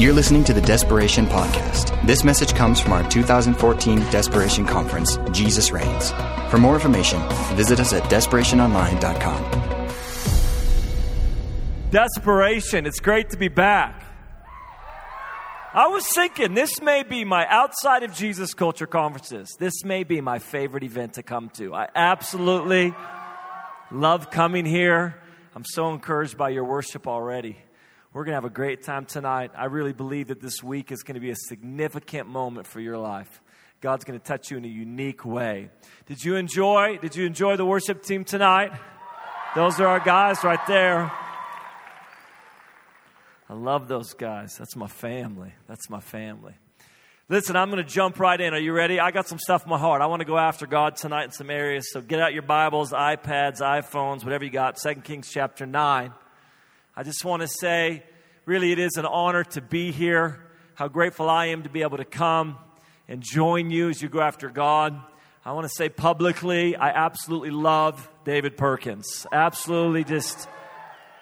You're 0.00 0.14
listening 0.14 0.44
to 0.44 0.54
the 0.54 0.62
Desperation 0.62 1.26
Podcast. 1.26 2.06
This 2.06 2.24
message 2.24 2.54
comes 2.54 2.80
from 2.80 2.94
our 2.94 3.06
2014 3.10 3.98
Desperation 4.10 4.64
Conference, 4.64 5.18
Jesus 5.30 5.72
Reigns. 5.72 6.12
For 6.48 6.56
more 6.56 6.72
information, 6.72 7.20
visit 7.54 7.80
us 7.80 7.92
at 7.92 8.04
desperationonline.com. 8.04 9.90
Desperation, 11.90 12.86
it's 12.86 12.98
great 12.98 13.28
to 13.28 13.36
be 13.36 13.48
back. 13.48 14.02
I 15.74 15.88
was 15.88 16.06
thinking 16.08 16.54
this 16.54 16.80
may 16.80 17.02
be 17.02 17.26
my 17.26 17.46
outside 17.46 18.02
of 18.02 18.14
Jesus 18.14 18.54
culture 18.54 18.86
conferences. 18.86 19.54
This 19.58 19.84
may 19.84 20.04
be 20.04 20.22
my 20.22 20.38
favorite 20.38 20.82
event 20.82 21.12
to 21.16 21.22
come 21.22 21.50
to. 21.56 21.74
I 21.74 21.88
absolutely 21.94 22.94
love 23.90 24.30
coming 24.30 24.64
here. 24.64 25.20
I'm 25.54 25.66
so 25.66 25.92
encouraged 25.92 26.38
by 26.38 26.48
your 26.48 26.64
worship 26.64 27.06
already. 27.06 27.58
We're 28.12 28.24
going 28.24 28.32
to 28.32 28.38
have 28.38 28.44
a 28.44 28.50
great 28.50 28.82
time 28.82 29.06
tonight. 29.06 29.52
I 29.56 29.66
really 29.66 29.92
believe 29.92 30.28
that 30.28 30.40
this 30.40 30.64
week 30.64 30.90
is 30.90 31.04
going 31.04 31.14
to 31.14 31.20
be 31.20 31.30
a 31.30 31.36
significant 31.36 32.28
moment 32.28 32.66
for 32.66 32.80
your 32.80 32.98
life. 32.98 33.40
God's 33.80 34.04
going 34.04 34.18
to 34.18 34.24
touch 34.24 34.50
you 34.50 34.56
in 34.56 34.64
a 34.64 34.68
unique 34.68 35.24
way. 35.24 35.70
Did 36.06 36.24
you 36.24 36.34
enjoy? 36.34 36.98
Did 36.98 37.14
you 37.14 37.24
enjoy 37.24 37.56
the 37.56 37.64
worship 37.64 38.02
team 38.02 38.24
tonight? 38.24 38.72
Those 39.54 39.78
are 39.78 39.86
our 39.86 40.00
guys 40.00 40.42
right 40.42 40.58
there. 40.66 41.12
I 43.48 43.54
love 43.54 43.86
those 43.86 44.12
guys. 44.14 44.56
That's 44.58 44.74
my 44.74 44.88
family. 44.88 45.52
That's 45.68 45.88
my 45.88 46.00
family. 46.00 46.54
Listen, 47.28 47.54
I'm 47.54 47.70
going 47.70 47.82
to 47.82 47.88
jump 47.88 48.18
right 48.18 48.40
in. 48.40 48.54
Are 48.54 48.58
you 48.58 48.72
ready? 48.72 48.98
I 48.98 49.12
got 49.12 49.28
some 49.28 49.38
stuff 49.38 49.62
in 49.62 49.70
my 49.70 49.78
heart. 49.78 50.02
I 50.02 50.06
want 50.06 50.18
to 50.18 50.26
go 50.26 50.36
after 50.36 50.66
God 50.66 50.96
tonight 50.96 51.26
in 51.26 51.30
some 51.30 51.48
areas. 51.48 51.92
So 51.92 52.00
get 52.00 52.20
out 52.20 52.32
your 52.32 52.42
Bibles, 52.42 52.90
iPads, 52.90 53.60
iPhones, 53.60 54.24
whatever 54.24 54.44
you 54.44 54.50
got. 54.50 54.78
2 54.82 54.96
Kings 54.96 55.30
chapter 55.30 55.64
9. 55.64 56.12
I 57.00 57.02
just 57.02 57.24
want 57.24 57.40
to 57.40 57.48
say, 57.48 58.02
really, 58.44 58.72
it 58.72 58.78
is 58.78 58.98
an 58.98 59.06
honor 59.06 59.42
to 59.42 59.62
be 59.62 59.90
here. 59.90 60.38
How 60.74 60.86
grateful 60.86 61.30
I 61.30 61.46
am 61.46 61.62
to 61.62 61.70
be 61.70 61.80
able 61.80 61.96
to 61.96 62.04
come 62.04 62.58
and 63.08 63.22
join 63.22 63.70
you 63.70 63.88
as 63.88 64.02
you 64.02 64.10
go 64.10 64.20
after 64.20 64.50
God. 64.50 65.00
I 65.42 65.52
want 65.52 65.66
to 65.66 65.72
say 65.74 65.88
publicly, 65.88 66.76
I 66.76 66.90
absolutely 66.90 67.52
love 67.52 68.06
David 68.26 68.58
Perkins. 68.58 69.26
Absolutely, 69.32 70.04
just 70.04 70.46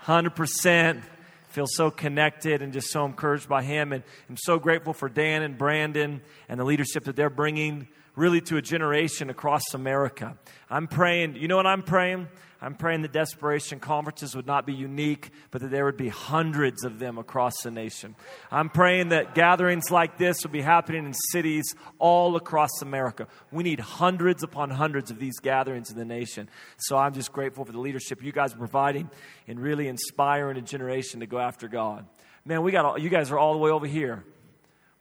100%. 0.02 1.05
Feel 1.50 1.67
so 1.69 1.92
connected 1.92 2.61
and 2.61 2.72
just 2.72 2.91
so 2.91 3.05
encouraged 3.05 3.48
by 3.48 3.62
him. 3.62 3.92
And 3.92 4.02
I'm 4.28 4.36
so 4.36 4.58
grateful 4.58 4.95
for 4.95 5.08
Dan 5.08 5.42
and 5.42 5.56
Brandon 5.56 6.22
and 6.48 6.58
the 6.58 6.64
leadership 6.64 7.05
that 7.05 7.14
they're 7.14 7.30
bringing 7.30 7.86
really 8.19 8.41
to 8.41 8.56
a 8.56 8.62
generation 8.62 9.30
across 9.30 9.62
America. 9.74 10.36
I'm 10.69 10.88
praying, 10.88 11.36
you 11.36 11.47
know 11.47 11.56
what 11.56 11.66
I'm 11.66 11.83
praying? 11.83 12.27
I'm 12.61 12.74
praying 12.74 13.02
that 13.02 13.12
Desperation 13.12 13.78
conferences 13.78 14.34
would 14.34 14.47
not 14.47 14.66
be 14.66 14.74
unique, 14.74 15.30
but 15.52 15.61
that 15.61 15.70
there 15.70 15.84
would 15.84 15.97
be 15.97 16.08
hundreds 16.08 16.83
of 16.83 16.98
them 16.98 17.16
across 17.16 17.62
the 17.62 17.70
nation. 17.70 18.16
I'm 18.50 18.69
praying 18.69 19.11
that 19.11 19.36
gatherings 19.36 19.92
like 19.92 20.19
this 20.19 20.42
would 20.42 20.50
be 20.50 20.61
happening 20.61 21.06
in 21.06 21.14
cities 21.30 21.77
all 22.00 22.34
across 22.34 22.83
America. 22.83 23.28
We 23.52 23.62
need 23.62 23.78
hundreds 23.78 24.42
upon 24.42 24.70
hundreds 24.70 25.12
of 25.12 25.20
these 25.20 25.39
gatherings 25.39 25.89
in 25.92 25.96
the 25.96 26.05
nation. 26.05 26.48
So 26.78 26.96
I'm 26.96 27.14
just 27.14 27.33
grateful 27.33 27.64
for 27.64 27.70
the 27.70 27.78
leadership 27.78 28.20
you 28.24 28.33
guys 28.33 28.52
are 28.52 28.58
providing 28.58 29.08
and 29.46 29.61
really 29.61 29.86
inspiring 29.86 30.56
a 30.56 30.62
generation 30.62 31.20
to 31.20 31.27
go 31.27 31.39
after 31.39 31.69
God. 31.69 32.05
Man, 32.44 32.64
we 32.64 32.72
got 32.72 32.84
all, 32.84 32.98
you 32.98 33.11
guys 33.11 33.30
are 33.30 33.39
all 33.39 33.52
the 33.52 33.61
way 33.61 33.70
over 33.70 33.86
here. 33.86 34.24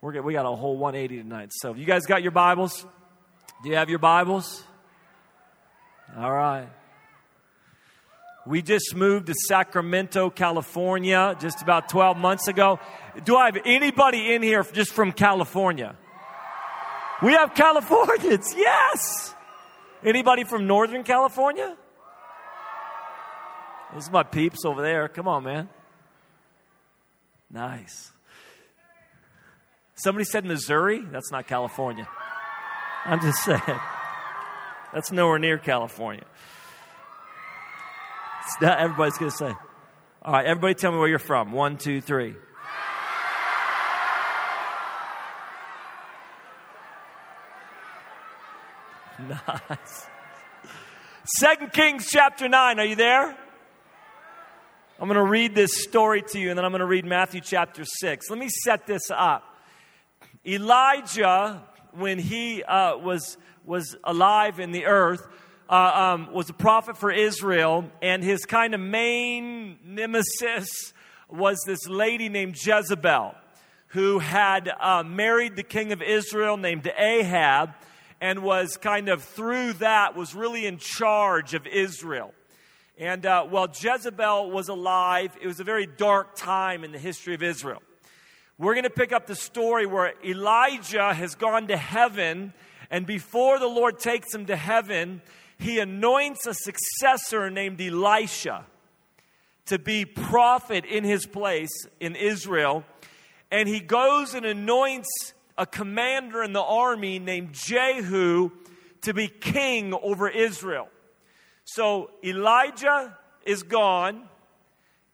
We're, 0.01 0.21
we 0.21 0.33
got 0.33 0.45
a 0.45 0.55
whole 0.55 0.77
180 0.77 1.23
tonight. 1.23 1.49
So, 1.53 1.73
you 1.73 1.85
guys 1.85 2.05
got 2.05 2.21
your 2.21 2.31
Bibles? 2.31 2.85
Do 3.63 3.69
you 3.69 3.75
have 3.75 3.89
your 3.89 3.99
Bibles? 3.99 4.63
All 6.15 6.31
right. 6.31 6.67
We 8.45 8.61
just 8.61 8.95
moved 8.95 9.27
to 9.27 9.33
Sacramento, 9.33 10.29
California, 10.29 11.35
just 11.39 11.63
about 11.63 11.89
12 11.89 12.17
months 12.17 12.47
ago. 12.47 12.79
Do 13.25 13.35
I 13.35 13.45
have 13.45 13.57
anybody 13.65 14.33
in 14.33 14.43
here 14.43 14.63
just 14.63 14.91
from 14.91 15.11
California? 15.11 15.95
We 17.23 17.31
have 17.33 17.55
Californians, 17.55 18.53
yes. 18.57 19.33
Anybody 20.03 20.43
from 20.43 20.67
Northern 20.67 21.03
California? 21.03 21.75
Those 23.91 24.07
are 24.07 24.11
my 24.11 24.23
peeps 24.23 24.65
over 24.65 24.83
there. 24.83 25.07
Come 25.07 25.27
on, 25.27 25.43
man. 25.43 25.67
Nice. 27.49 28.11
Somebody 29.95 30.25
said 30.25 30.45
Missouri? 30.45 31.01
That's 31.11 31.31
not 31.31 31.47
California. 31.47 32.07
I'm 33.07 33.21
just 33.21 33.41
saying. 33.43 33.61
That's 34.93 35.11
nowhere 35.13 35.39
near 35.39 35.57
California. 35.57 36.25
It's 38.45 38.61
not 38.61 38.79
everybody's 38.79 39.17
going 39.17 39.31
to 39.31 39.37
say. 39.37 39.53
All 40.21 40.33
right, 40.33 40.45
everybody 40.45 40.73
tell 40.73 40.91
me 40.91 40.97
where 40.97 41.07
you're 41.07 41.19
from. 41.19 41.53
One, 41.53 41.77
two, 41.77 42.01
three. 42.01 42.35
Nice. 49.19 50.05
Second 51.39 51.73
Kings 51.73 52.07
chapter 52.07 52.47
9. 52.47 52.79
Are 52.79 52.85
you 52.85 52.95
there? 52.95 53.35
I'm 54.99 55.07
going 55.07 55.15
to 55.15 55.23
read 55.23 55.55
this 55.55 55.83
story 55.83 56.21
to 56.33 56.39
you, 56.39 56.49
and 56.49 56.57
then 56.57 56.63
I'm 56.63 56.71
going 56.71 56.81
to 56.81 56.85
read 56.85 57.03
Matthew 57.03 57.41
chapter 57.41 57.83
6. 57.83 58.29
Let 58.29 58.37
me 58.37 58.47
set 58.63 58.85
this 58.85 59.09
up. 59.09 59.43
Elijah 60.45 61.63
when 61.97 62.19
he 62.19 62.63
uh, 62.63 62.97
was, 62.97 63.37
was 63.65 63.95
alive 64.03 64.59
in 64.59 64.71
the 64.71 64.85
earth, 64.85 65.27
uh, 65.69 65.73
um, 66.15 66.31
was 66.31 66.49
a 66.49 66.53
prophet 66.53 66.97
for 66.97 67.11
Israel, 67.11 67.89
and 68.01 68.23
his 68.23 68.45
kind 68.45 68.73
of 68.73 68.79
main 68.79 69.79
nemesis 69.83 70.93
was 71.29 71.57
this 71.65 71.87
lady 71.87 72.29
named 72.29 72.55
Jezebel, 72.63 73.35
who 73.87 74.19
had 74.19 74.71
uh, 74.79 75.03
married 75.03 75.55
the 75.55 75.63
king 75.63 75.91
of 75.91 76.01
Israel 76.01 76.55
named 76.55 76.89
Ahab, 76.97 77.71
and 78.21 78.43
was 78.43 78.77
kind 78.77 79.09
of 79.09 79.23
through 79.23 79.73
that 79.73 80.15
was 80.15 80.33
really 80.33 80.65
in 80.65 80.77
charge 80.77 81.53
of 81.53 81.67
Israel. 81.67 82.33
And 82.97 83.25
uh, 83.25 83.43
while 83.43 83.67
Jezebel 83.67 84.49
was 84.49 84.69
alive, 84.69 85.37
it 85.41 85.47
was 85.47 85.59
a 85.59 85.63
very 85.63 85.85
dark 85.85 86.35
time 86.35 86.83
in 86.83 86.91
the 86.91 86.97
history 86.97 87.35
of 87.35 87.43
Israel. 87.43 87.81
We're 88.59 88.73
going 88.73 88.85
to 88.85 88.89
pick 88.89 89.11
up 89.11 89.27
the 89.27 89.35
story 89.35 89.85
where 89.85 90.13
Elijah 90.25 91.13
has 91.13 91.35
gone 91.35 91.67
to 91.67 91.77
heaven, 91.77 92.53
and 92.89 93.05
before 93.05 93.59
the 93.59 93.67
Lord 93.67 93.99
takes 93.99 94.33
him 94.33 94.47
to 94.47 94.55
heaven, 94.55 95.21
he 95.59 95.77
anoints 95.77 96.47
a 96.47 96.55
successor 96.55 97.51
named 97.51 97.79
Elisha 97.79 98.65
to 99.67 99.77
be 99.77 100.05
prophet 100.05 100.85
in 100.85 101.03
his 101.03 101.27
place 101.27 101.85
in 101.99 102.15
Israel. 102.15 102.83
And 103.51 103.69
he 103.69 103.79
goes 103.79 104.33
and 104.33 104.43
anoints 104.43 105.33
a 105.55 105.67
commander 105.67 106.41
in 106.41 106.53
the 106.53 106.63
army 106.63 107.19
named 107.19 107.53
Jehu 107.53 108.49
to 109.01 109.13
be 109.13 109.27
king 109.27 109.93
over 109.93 110.27
Israel. 110.27 110.89
So 111.63 112.09
Elijah 112.23 113.15
is 113.45 113.61
gone, 113.61 114.27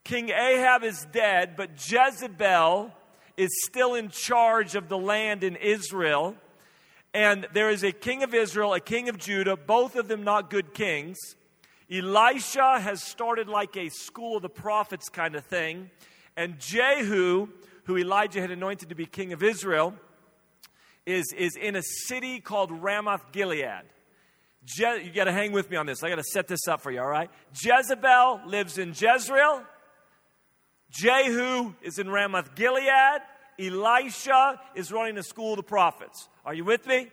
King 0.02 0.30
Ahab 0.30 0.82
is 0.82 1.06
dead, 1.12 1.56
but 1.56 1.72
Jezebel 1.74 2.90
is 3.36 3.50
still 3.64 3.94
in 3.94 4.10
charge 4.10 4.74
of 4.74 4.88
the 4.88 4.98
land 4.98 5.44
in 5.44 5.56
Israel. 5.56 6.36
And 7.12 7.46
there 7.52 7.70
is 7.70 7.84
a 7.84 7.92
king 7.92 8.22
of 8.22 8.34
Israel, 8.34 8.74
a 8.74 8.80
king 8.80 9.08
of 9.08 9.18
Judah, 9.18 9.56
both 9.56 9.96
of 9.96 10.08
them 10.08 10.24
not 10.24 10.50
good 10.50 10.74
kings. 10.74 11.18
Elisha 11.90 12.80
has 12.80 13.02
started 13.02 13.48
like 13.48 13.76
a 13.76 13.88
school 13.88 14.36
of 14.36 14.42
the 14.42 14.48
prophets 14.48 15.08
kind 15.08 15.36
of 15.36 15.44
thing. 15.44 15.90
And 16.36 16.58
Jehu, 16.58 17.48
who 17.84 17.96
Elijah 17.96 18.40
had 18.40 18.50
anointed 18.50 18.88
to 18.88 18.94
be 18.94 19.06
king 19.06 19.32
of 19.32 19.42
Israel, 19.42 19.94
is, 21.06 21.26
is 21.36 21.56
in 21.56 21.76
a 21.76 21.82
city 21.82 22.40
called 22.40 22.70
Ramoth 22.72 23.30
Gilead. 23.32 23.82
Je- 24.64 25.04
you 25.04 25.12
got 25.12 25.24
to 25.24 25.32
hang 25.32 25.52
with 25.52 25.70
me 25.70 25.76
on 25.76 25.86
this. 25.86 26.02
I 26.02 26.08
got 26.08 26.16
to 26.16 26.24
set 26.24 26.48
this 26.48 26.66
up 26.66 26.80
for 26.80 26.90
you, 26.90 27.00
all 27.00 27.06
right? 27.06 27.30
Jezebel 27.62 28.40
lives 28.46 28.78
in 28.78 28.88
Jezreel. 28.88 29.62
Jehu 30.94 31.74
is 31.82 31.98
in 31.98 32.08
Ramoth 32.08 32.54
Gilead. 32.54 33.20
Elisha 33.58 34.60
is 34.76 34.92
running 34.92 35.16
the 35.16 35.24
school 35.24 35.52
of 35.52 35.56
the 35.56 35.64
prophets. 35.64 36.28
Are 36.46 36.54
you 36.54 36.64
with 36.64 36.86
me? 36.86 37.08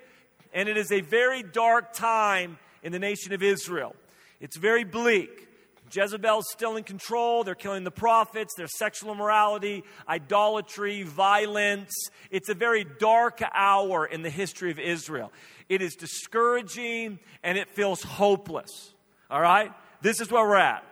And 0.53 0.69
it 0.69 0.77
is 0.77 0.91
a 0.91 1.01
very 1.01 1.41
dark 1.41 1.93
time 1.93 2.59
in 2.83 2.91
the 2.91 2.99
nation 2.99 3.33
of 3.33 3.41
Israel. 3.41 3.95
It's 4.39 4.55
very 4.55 4.83
bleak. 4.83 5.47
Jezebel's 5.91 6.45
still 6.51 6.77
in 6.77 6.83
control. 6.83 7.43
They're 7.43 7.55
killing 7.55 7.83
the 7.83 7.91
prophets. 7.91 8.53
There's 8.55 8.77
sexual 8.77 9.11
immorality, 9.11 9.83
idolatry, 10.07 11.01
violence. 11.03 11.91
It's 12.29 12.49
a 12.49 12.53
very 12.53 12.85
dark 12.99 13.41
hour 13.53 14.05
in 14.05 14.21
the 14.21 14.29
history 14.29 14.69
of 14.71 14.79
Israel. 14.79 15.31
It 15.69 15.81
is 15.81 15.95
discouraging 15.95 17.19
and 17.43 17.57
it 17.57 17.69
feels 17.69 18.03
hopeless. 18.03 18.93
All 19.29 19.41
right? 19.41 19.71
This 20.01 20.21
is 20.21 20.29
where 20.31 20.47
we're 20.47 20.55
at. 20.57 20.83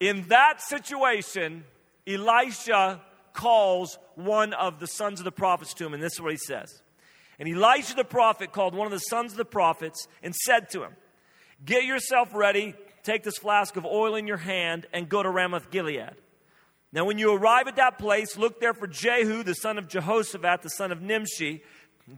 In 0.00 0.28
that 0.28 0.60
situation, 0.60 1.64
Elisha 2.06 3.00
calls 3.32 3.98
one 4.14 4.52
of 4.52 4.78
the 4.80 4.86
sons 4.86 5.20
of 5.20 5.24
the 5.24 5.32
prophets 5.32 5.74
to 5.74 5.86
him, 5.86 5.94
and 5.94 6.02
this 6.02 6.14
is 6.14 6.20
what 6.20 6.32
he 6.32 6.38
says. 6.38 6.82
And 7.38 7.48
Elisha 7.48 7.96
the 7.96 8.04
prophet 8.04 8.52
called 8.52 8.74
one 8.74 8.86
of 8.86 8.92
the 8.92 8.98
sons 8.98 9.32
of 9.32 9.38
the 9.38 9.44
prophets 9.44 10.06
and 10.22 10.34
said 10.34 10.70
to 10.70 10.82
him, 10.82 10.92
Get 11.64 11.84
yourself 11.84 12.34
ready, 12.34 12.74
take 13.02 13.22
this 13.22 13.38
flask 13.38 13.76
of 13.76 13.84
oil 13.84 14.14
in 14.14 14.26
your 14.26 14.36
hand, 14.36 14.86
and 14.92 15.08
go 15.08 15.22
to 15.22 15.30
Ramoth 15.30 15.70
Gilead. 15.70 16.12
Now, 16.92 17.04
when 17.04 17.18
you 17.18 17.34
arrive 17.34 17.66
at 17.66 17.76
that 17.76 17.98
place, 17.98 18.36
look 18.36 18.60
there 18.60 18.72
for 18.72 18.86
Jehu, 18.86 19.42
the 19.42 19.54
son 19.54 19.78
of 19.78 19.88
Jehoshaphat, 19.88 20.62
the 20.62 20.70
son 20.70 20.92
of 20.92 21.02
Nimshi. 21.02 21.62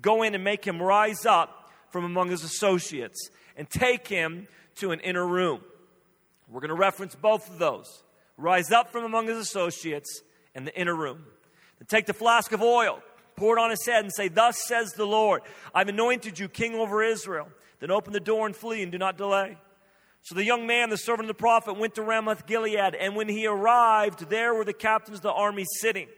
Go 0.03 0.23
in 0.23 0.35
and 0.35 0.45
make 0.45 0.67
him 0.67 0.83
rise 0.83 1.25
up 1.25 1.71
from 1.89 2.05
among 2.05 2.29
his 2.29 2.45
associates 2.45 3.31
and 3.57 3.71
take 3.71 4.07
him 4.07 4.49
to 4.77 4.91
an 4.91 5.01
inner 5.01 5.27
room. 5.27 5.63
We're 6.49 6.61
going 6.61 6.69
to 6.69 6.75
reference 6.75 7.15
both 7.15 7.49
of 7.49 7.59
those. 7.59 8.03
Rise 8.37 8.71
up 8.71 8.91
from 8.91 9.05
among 9.05 9.29
his 9.29 9.39
associates 9.39 10.23
in 10.55 10.65
the 10.65 10.79
inner 10.79 10.95
room. 10.95 11.25
Then 11.79 11.87
take 11.87 12.07
the 12.07 12.13
flask 12.13 12.53
of 12.53 12.63
oil, 12.63 13.01
pour 13.37 13.57
it 13.57 13.61
on 13.61 13.71
his 13.71 13.85
head, 13.85 14.05
and 14.05 14.13
say, 14.13 14.29
Thus 14.29 14.59
says 14.67 14.93
the 14.93 15.07
Lord, 15.07 15.43
I've 15.75 15.89
anointed 15.89 16.39
you 16.39 16.49
king 16.49 16.75
over 16.75 17.03
Israel. 17.03 17.49
Then 17.81 17.91
open 17.91 18.13
the 18.13 18.21
door 18.21 18.47
and 18.47 18.57
flee 18.57 18.83
and 18.83 18.93
do 18.93 18.99
not 18.99 19.19
delay. 19.19 19.57
So 20.23 20.35
the 20.35 20.45
young 20.45 20.67
man, 20.67 20.91
the 20.91 20.97
servant 20.97 21.31
of 21.31 21.37
the 21.37 21.41
prophet, 21.41 21.79
went 21.79 21.95
to 21.95 22.03
Ramoth 22.03 22.47
Gilead, 22.47 22.95
and 22.95 23.15
when 23.15 23.29
he 23.29 23.47
arrived, 23.47 24.29
there 24.29 24.55
were 24.55 24.65
the 24.65 24.73
captains 24.73 25.19
of 25.19 25.23
the 25.23 25.33
army 25.33 25.65
sitting. 25.81 26.09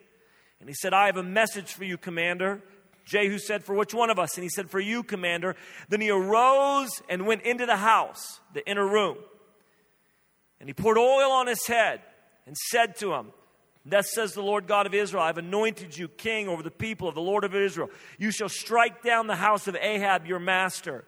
And 0.61 0.69
he 0.69 0.75
said, 0.75 0.95
I 0.95 1.07
have 1.07 1.17
a 1.17 1.23
message 1.23 1.73
for 1.73 1.85
you, 1.85 1.99
commander. 1.99 2.63
Jehu 3.05 3.39
said, 3.39 3.65
For 3.65 3.75
which 3.75 3.95
one 3.95 4.11
of 4.11 4.19
us? 4.19 4.37
And 4.37 4.43
he 4.43 4.49
said, 4.49 4.71
For 4.71 4.81
you, 4.81 5.03
commander. 5.03 5.57
Then 5.89 6.01
he 6.01 6.11
arose 6.11 6.91
and 7.09 7.27
went 7.27 7.43
into 7.43 7.67
the 7.67 7.77
house, 7.77 8.41
the 8.55 8.67
inner 8.69 8.87
room. 8.87 9.19
And 10.61 10.69
he 10.69 10.75
poured 10.75 10.99
oil 10.99 11.31
on 11.31 11.47
his 11.47 11.67
head 11.67 12.01
and 12.49 12.57
said 12.57 12.97
to 12.97 13.15
him, 13.15 13.29
Thus 13.87 14.11
says 14.13 14.33
the 14.33 14.43
Lord 14.43 14.67
God 14.67 14.87
of 14.87 14.95
Israel, 14.95 15.23
I've 15.23 15.39
anointed 15.39 15.97
you 15.97 16.09
king 16.09 16.49
over 16.49 16.65
the 16.65 16.71
people 16.71 17.07
of 17.07 17.15
the 17.15 17.21
Lord 17.21 17.45
of 17.45 17.55
Israel. 17.55 17.91
You 18.19 18.33
shall 18.33 18.49
strike 18.49 19.03
down 19.05 19.29
the 19.29 19.37
house 19.37 19.69
of 19.69 19.77
Ahab, 19.77 20.27
your 20.27 20.41
master 20.41 21.05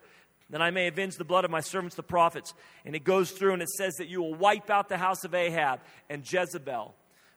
that 0.50 0.60
I 0.60 0.70
may 0.70 0.88
avenge 0.88 1.16
the 1.16 1.24
blood 1.24 1.44
of 1.44 1.50
my 1.50 1.60
servants, 1.60 1.96
the 1.96 2.02
prophets. 2.02 2.54
And 2.84 2.94
it 2.94 3.04
goes 3.04 3.30
through 3.30 3.54
and 3.54 3.62
it 3.62 3.68
says 3.68 3.94
that 3.94 4.08
you 4.08 4.20
will 4.20 4.34
wipe 4.34 4.68
out 4.68 4.88
the 4.88 4.98
house 4.98 5.24
of 5.24 5.34
Ahab, 5.34 5.80
and 6.08 6.30
Jezebel 6.30 6.94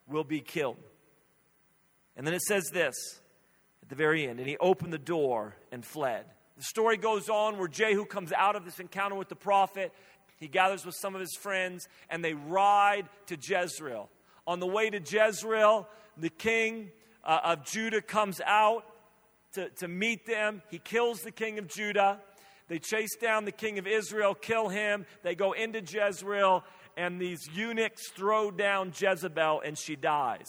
will 0.07 0.23
be 0.23 0.41
killed. 0.41 0.77
And 2.17 2.27
then 2.27 2.33
it 2.33 2.41
says 2.41 2.69
this 2.73 2.95
at 3.81 3.89
the 3.89 3.95
very 3.95 4.27
end, 4.27 4.39
and 4.39 4.49
he 4.49 4.57
opened 4.57 4.93
the 4.93 4.97
door 4.97 5.55
and 5.71 5.85
fled. 5.85 6.25
The 6.57 6.63
story 6.63 6.97
goes 6.97 7.29
on 7.29 7.57
where 7.57 7.67
Jehu 7.67 8.05
comes 8.05 8.31
out 8.31 8.55
of 8.55 8.65
this 8.65 8.79
encounter 8.79 9.15
with 9.15 9.29
the 9.29 9.35
prophet. 9.35 9.91
He 10.37 10.47
gathers 10.47 10.85
with 10.85 10.95
some 10.95 11.15
of 11.15 11.21
his 11.21 11.35
friends, 11.35 11.87
and 12.09 12.23
they 12.23 12.33
ride 12.33 13.07
to 13.27 13.37
Jezreel. 13.41 14.09
On 14.45 14.59
the 14.59 14.67
way 14.67 14.89
to 14.89 14.99
Jezreel, 14.99 15.87
the 16.17 16.29
king 16.29 16.91
uh, 17.23 17.39
of 17.43 17.65
Judah 17.65 18.01
comes 18.01 18.41
out 18.45 18.83
to, 19.53 19.69
to 19.69 19.87
meet 19.87 20.25
them. 20.25 20.61
He 20.69 20.79
kills 20.79 21.21
the 21.21 21.31
king 21.31 21.59
of 21.59 21.67
Judah. 21.67 22.19
They 22.67 22.79
chase 22.79 23.15
down 23.15 23.45
the 23.45 23.51
king 23.51 23.79
of 23.79 23.87
Israel, 23.87 24.35
kill 24.35 24.69
him. 24.69 25.05
They 25.21 25.35
go 25.35 25.53
into 25.53 25.81
Jezreel, 25.81 26.63
and 26.97 27.19
these 27.19 27.47
eunuchs 27.53 28.09
throw 28.09 28.51
down 28.51 28.93
Jezebel, 28.97 29.61
and 29.65 29.77
she 29.77 29.95
dies. 29.95 30.47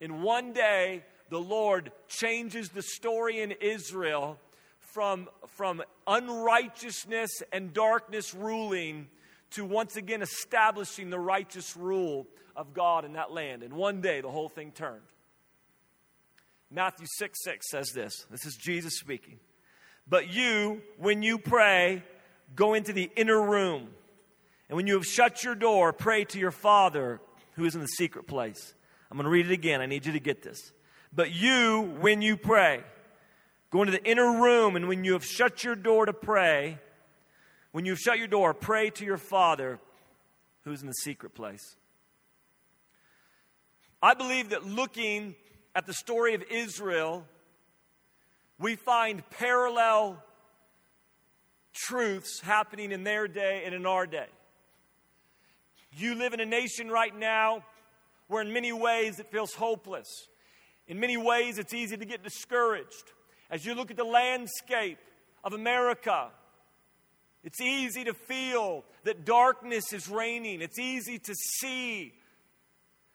In 0.00 0.22
one 0.22 0.52
day, 0.52 1.04
the 1.30 1.40
Lord 1.40 1.92
changes 2.08 2.68
the 2.68 2.82
story 2.82 3.40
in 3.40 3.52
Israel 3.52 4.38
from, 4.94 5.28
from 5.48 5.82
unrighteousness 6.06 7.42
and 7.52 7.72
darkness 7.72 8.32
ruling 8.32 9.08
to 9.50 9.64
once 9.64 9.96
again 9.96 10.22
establishing 10.22 11.10
the 11.10 11.18
righteous 11.18 11.76
rule 11.76 12.28
of 12.54 12.72
God 12.72 13.04
in 13.04 13.14
that 13.14 13.32
land. 13.32 13.64
And 13.64 13.74
one 13.74 14.00
day, 14.00 14.20
the 14.20 14.30
whole 14.30 14.48
thing 14.48 14.70
turned. 14.70 15.02
Matthew 16.70 17.06
6 17.18 17.38
6 17.42 17.70
says 17.70 17.90
this. 17.92 18.26
This 18.30 18.46
is 18.46 18.56
Jesus 18.56 18.98
speaking. 18.98 19.38
But 20.08 20.32
you, 20.32 20.80
when 20.98 21.22
you 21.22 21.38
pray, 21.38 22.04
go 22.54 22.74
into 22.74 22.92
the 22.92 23.10
inner 23.16 23.40
room. 23.40 23.88
And 24.68 24.76
when 24.76 24.86
you 24.86 24.94
have 24.94 25.06
shut 25.06 25.42
your 25.42 25.54
door, 25.56 25.92
pray 25.92 26.24
to 26.26 26.38
your 26.38 26.50
Father 26.52 27.20
who 27.54 27.64
is 27.64 27.74
in 27.74 27.80
the 27.80 27.86
secret 27.86 28.26
place. 28.26 28.74
I'm 29.10 29.16
going 29.16 29.24
to 29.24 29.30
read 29.30 29.46
it 29.46 29.52
again. 29.52 29.80
I 29.80 29.86
need 29.86 30.06
you 30.06 30.12
to 30.12 30.20
get 30.20 30.42
this. 30.42 30.72
But 31.12 31.32
you, 31.32 31.96
when 32.00 32.22
you 32.22 32.36
pray, 32.36 32.82
go 33.74 33.82
into 33.82 33.90
the 33.90 34.08
inner 34.08 34.40
room, 34.40 34.76
and 34.76 34.86
when 34.86 35.02
you 35.02 35.14
have 35.14 35.24
shut 35.24 35.64
your 35.64 35.74
door 35.74 36.06
to 36.06 36.12
pray, 36.12 36.78
when 37.72 37.84
you've 37.84 37.98
shut 37.98 38.18
your 38.18 38.28
door, 38.28 38.54
pray 38.54 38.88
to 38.88 39.04
your 39.04 39.16
Father 39.18 39.80
who's 40.62 40.80
in 40.80 40.86
the 40.86 40.94
secret 40.94 41.34
place. 41.34 41.74
I 44.00 44.14
believe 44.14 44.50
that 44.50 44.64
looking 44.64 45.34
at 45.74 45.86
the 45.86 45.92
story 45.92 46.34
of 46.34 46.44
Israel 46.50 47.26
we 48.60 48.76
find 48.76 49.28
parallel 49.30 50.22
truths 51.72 52.40
happening 52.40 52.92
in 52.92 53.02
their 53.02 53.26
day 53.26 53.62
and 53.66 53.74
in 53.74 53.84
our 53.86 54.06
day. 54.06 54.28
You 55.96 56.14
live 56.14 56.32
in 56.32 56.38
a 56.38 56.46
nation 56.46 56.88
right 56.88 57.14
now 57.16 57.64
where, 58.28 58.40
in 58.40 58.52
many 58.52 58.72
ways, 58.72 59.18
it 59.18 59.32
feels 59.32 59.52
hopeless. 59.52 60.06
In 60.86 61.00
many 61.00 61.16
ways, 61.16 61.58
it's 61.58 61.74
easy 61.74 61.96
to 61.96 62.04
get 62.04 62.22
discouraged. 62.22 63.12
As 63.50 63.64
you 63.64 63.74
look 63.74 63.90
at 63.90 63.96
the 63.96 64.04
landscape 64.04 64.98
of 65.42 65.52
America, 65.52 66.28
it's 67.42 67.60
easy 67.60 68.04
to 68.04 68.14
feel 68.14 68.84
that 69.04 69.24
darkness 69.24 69.92
is 69.92 70.08
reigning. 70.08 70.62
It's 70.62 70.78
easy 70.78 71.18
to 71.18 71.34
see 71.34 72.14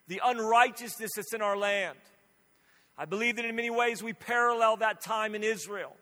the 0.07 0.21
unrighteousness 0.23 1.11
that's 1.15 1.33
in 1.33 1.41
our 1.41 1.57
land. 1.57 1.97
I 2.97 3.05
believe 3.05 3.37
that 3.37 3.45
in 3.45 3.55
many 3.55 3.69
ways 3.69 4.03
we 4.03 4.13
parallel 4.13 4.77
that 4.77 5.01
time 5.01 5.33
in 5.33 5.43
Israel. 5.43 5.95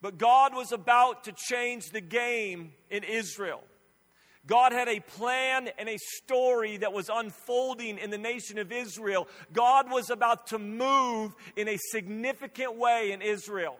But 0.00 0.18
God 0.18 0.54
was 0.54 0.72
about 0.72 1.24
to 1.24 1.32
change 1.32 1.90
the 1.90 2.00
game 2.00 2.72
in 2.90 3.04
Israel. 3.04 3.62
God 4.46 4.72
had 4.72 4.88
a 4.88 5.00
plan 5.00 5.68
and 5.78 5.88
a 5.88 5.98
story 5.98 6.78
that 6.78 6.92
was 6.92 7.08
unfolding 7.12 7.98
in 7.98 8.10
the 8.10 8.18
nation 8.18 8.58
of 8.58 8.72
Israel. 8.72 9.28
God 9.52 9.90
was 9.90 10.10
about 10.10 10.48
to 10.48 10.58
move 10.58 11.34
in 11.56 11.68
a 11.68 11.76
significant 11.76 12.76
way 12.76 13.12
in 13.12 13.22
Israel. 13.22 13.76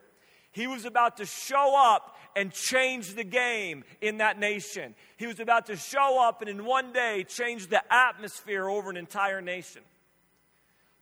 He 0.53 0.67
was 0.67 0.85
about 0.85 1.17
to 1.17 1.27
show 1.27 1.75
up 1.77 2.17
and 2.37 2.53
change 2.53 3.15
the 3.15 3.25
game 3.25 3.85
in 4.01 4.19
that 4.19 4.39
nation. 4.39 4.95
He 5.17 5.27
was 5.27 5.41
about 5.41 5.67
to 5.67 5.77
show 5.77 6.23
up 6.23 6.41
and 6.43 6.49
in 6.49 6.65
one 6.65 6.93
day 6.93 7.25
change 7.25 7.67
the 7.67 7.83
atmosphere 7.93 8.69
over 8.69 8.91
an 8.91 8.97
entire 8.97 9.41
nation. 9.41 9.83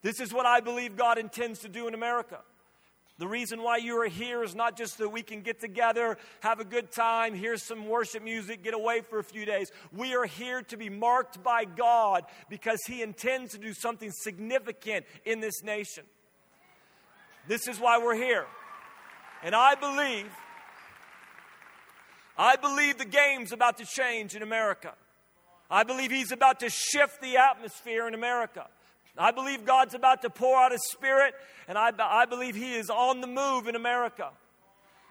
This 0.03 0.21
is 0.21 0.33
what 0.33 0.47
I 0.47 0.61
believe 0.61 0.97
God 0.97 1.19
intends 1.19 1.61
to 1.61 1.69
do 1.69 1.87
in 1.87 1.95
America. 1.95 2.41
The 3.21 3.29
reason 3.29 3.63
why 3.63 3.77
you 3.77 4.01
are 4.01 4.09
here 4.09 4.43
is 4.43 4.55
not 4.55 4.79
just 4.79 4.97
that 4.97 5.11
we 5.11 5.21
can 5.21 5.43
get 5.43 5.61
together, 5.61 6.17
have 6.41 6.59
a 6.59 6.65
good 6.65 6.91
time, 6.91 7.35
hear 7.35 7.59
some 7.59 7.87
worship 7.87 8.23
music, 8.23 8.65
get 8.65 8.73
away 8.73 9.03
for 9.03 9.19
a 9.19 9.23
few 9.23 9.45
days. 9.45 9.71
We 9.93 10.15
are 10.15 10.25
here 10.25 10.63
to 10.63 10.77
be 10.79 10.89
marked 10.89 11.43
by 11.43 11.67
God 11.67 12.25
because 12.49 12.79
He 12.87 13.03
intends 13.03 13.53
to 13.53 13.59
do 13.59 13.75
something 13.75 14.11
significant 14.11 15.05
in 15.27 15.41
this 15.41 15.63
nation. 15.63 16.05
This 17.47 17.69
is 17.69 17.79
why 17.79 17.99
we're 17.99 18.17
here. 18.17 18.47
And 19.43 19.55
I 19.55 19.75
believe, 19.75 20.33
I 22.39 22.57
believe 22.57 22.97
the 22.97 23.05
game's 23.05 23.53
about 23.53 23.77
to 23.79 23.85
change 23.85 24.35
in 24.35 24.43
America. 24.43 24.95
I 25.71 25.83
believe 25.83 26.11
He's 26.11 26.33
about 26.33 26.61
to 26.61 26.71
shift 26.71 27.21
the 27.21 27.37
atmosphere 27.37 28.09
in 28.09 28.15
America. 28.15 28.67
I 29.21 29.31
believe 29.33 29.65
God's 29.65 29.95
about 29.95 30.23
to 30.23 30.31
pour 30.31 30.57
out 30.57 30.73
His 30.73 30.89
Spirit, 30.91 31.35
and 31.69 31.77
I, 31.77 31.91
I 31.99 32.27
believe 32.27 32.55
He 32.55 32.75
is 32.75 32.91
on 32.91 33.21
the 33.21 33.27
move 33.27 33.67
in 33.67 33.77
America. 33.77 34.31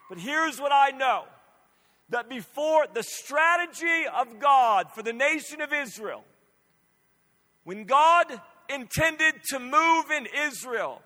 But 0.09 0.17
here's 0.17 0.59
what 0.59 0.71
I 0.71 0.89
know 0.89 1.25
that 2.09 2.27
before 2.27 2.87
the 2.91 3.03
strategy 3.03 4.05
of 4.13 4.39
God 4.39 4.91
for 4.91 5.03
the 5.03 5.13
nation 5.13 5.61
of 5.61 5.71
Israel, 5.71 6.23
when 7.63 7.83
God 7.83 8.25
intended 8.67 9.35
to 9.49 9.59
move 9.59 10.09
in 10.09 10.27
Israel, 10.47 11.01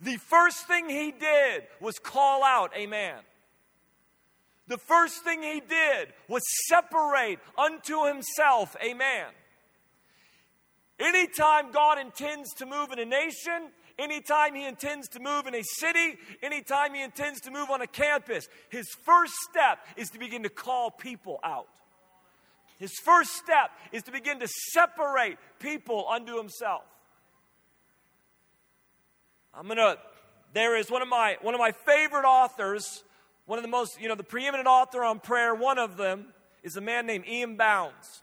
the 0.00 0.16
first 0.16 0.66
thing 0.66 0.88
He 0.88 1.12
did 1.12 1.64
was 1.80 1.98
call 1.98 2.42
out 2.42 2.70
a 2.74 2.86
man. 2.86 3.20
The 4.68 4.78
first 4.78 5.22
thing 5.24 5.42
He 5.42 5.60
did 5.60 6.14
was 6.28 6.42
separate 6.66 7.40
unto 7.58 8.06
Himself 8.06 8.74
a 8.80 8.94
man. 8.94 9.26
Anytime 11.08 11.70
God 11.70 11.98
intends 11.98 12.52
to 12.54 12.66
move 12.66 12.92
in 12.92 12.98
a 12.98 13.04
nation, 13.06 13.70
anytime 13.98 14.54
He 14.54 14.66
intends 14.66 15.08
to 15.10 15.20
move 15.20 15.46
in 15.46 15.54
a 15.54 15.62
city, 15.62 16.18
anytime 16.42 16.92
He 16.92 17.02
intends 17.02 17.40
to 17.42 17.50
move 17.50 17.70
on 17.70 17.80
a 17.80 17.86
campus, 17.86 18.46
His 18.68 18.86
first 19.06 19.32
step 19.50 19.78
is 19.96 20.10
to 20.10 20.18
begin 20.18 20.42
to 20.42 20.50
call 20.50 20.90
people 20.90 21.40
out. 21.42 21.68
His 22.78 22.92
first 23.02 23.30
step 23.30 23.70
is 23.90 24.02
to 24.02 24.12
begin 24.12 24.38
to 24.40 24.48
separate 24.72 25.38
people 25.58 26.06
unto 26.10 26.36
Himself. 26.36 26.84
I'm 29.54 29.64
going 29.64 29.78
to, 29.78 29.96
there 30.52 30.76
is 30.76 30.90
one 30.90 31.00
of 31.00 31.08
my, 31.08 31.38
one 31.40 31.54
of 31.54 31.58
my 31.58 31.72
favorite 31.72 32.26
authors, 32.26 33.02
one 33.46 33.58
of 33.58 33.62
the 33.62 33.70
most, 33.70 33.98
you 33.98 34.08
know, 34.08 34.14
the 34.14 34.22
preeminent 34.22 34.68
author 34.68 35.02
on 35.02 35.20
prayer, 35.20 35.54
one 35.54 35.78
of 35.78 35.96
them 35.96 36.26
is 36.62 36.76
a 36.76 36.82
man 36.82 37.06
named 37.06 37.24
E.M. 37.26 37.56
Bounds. 37.56 38.22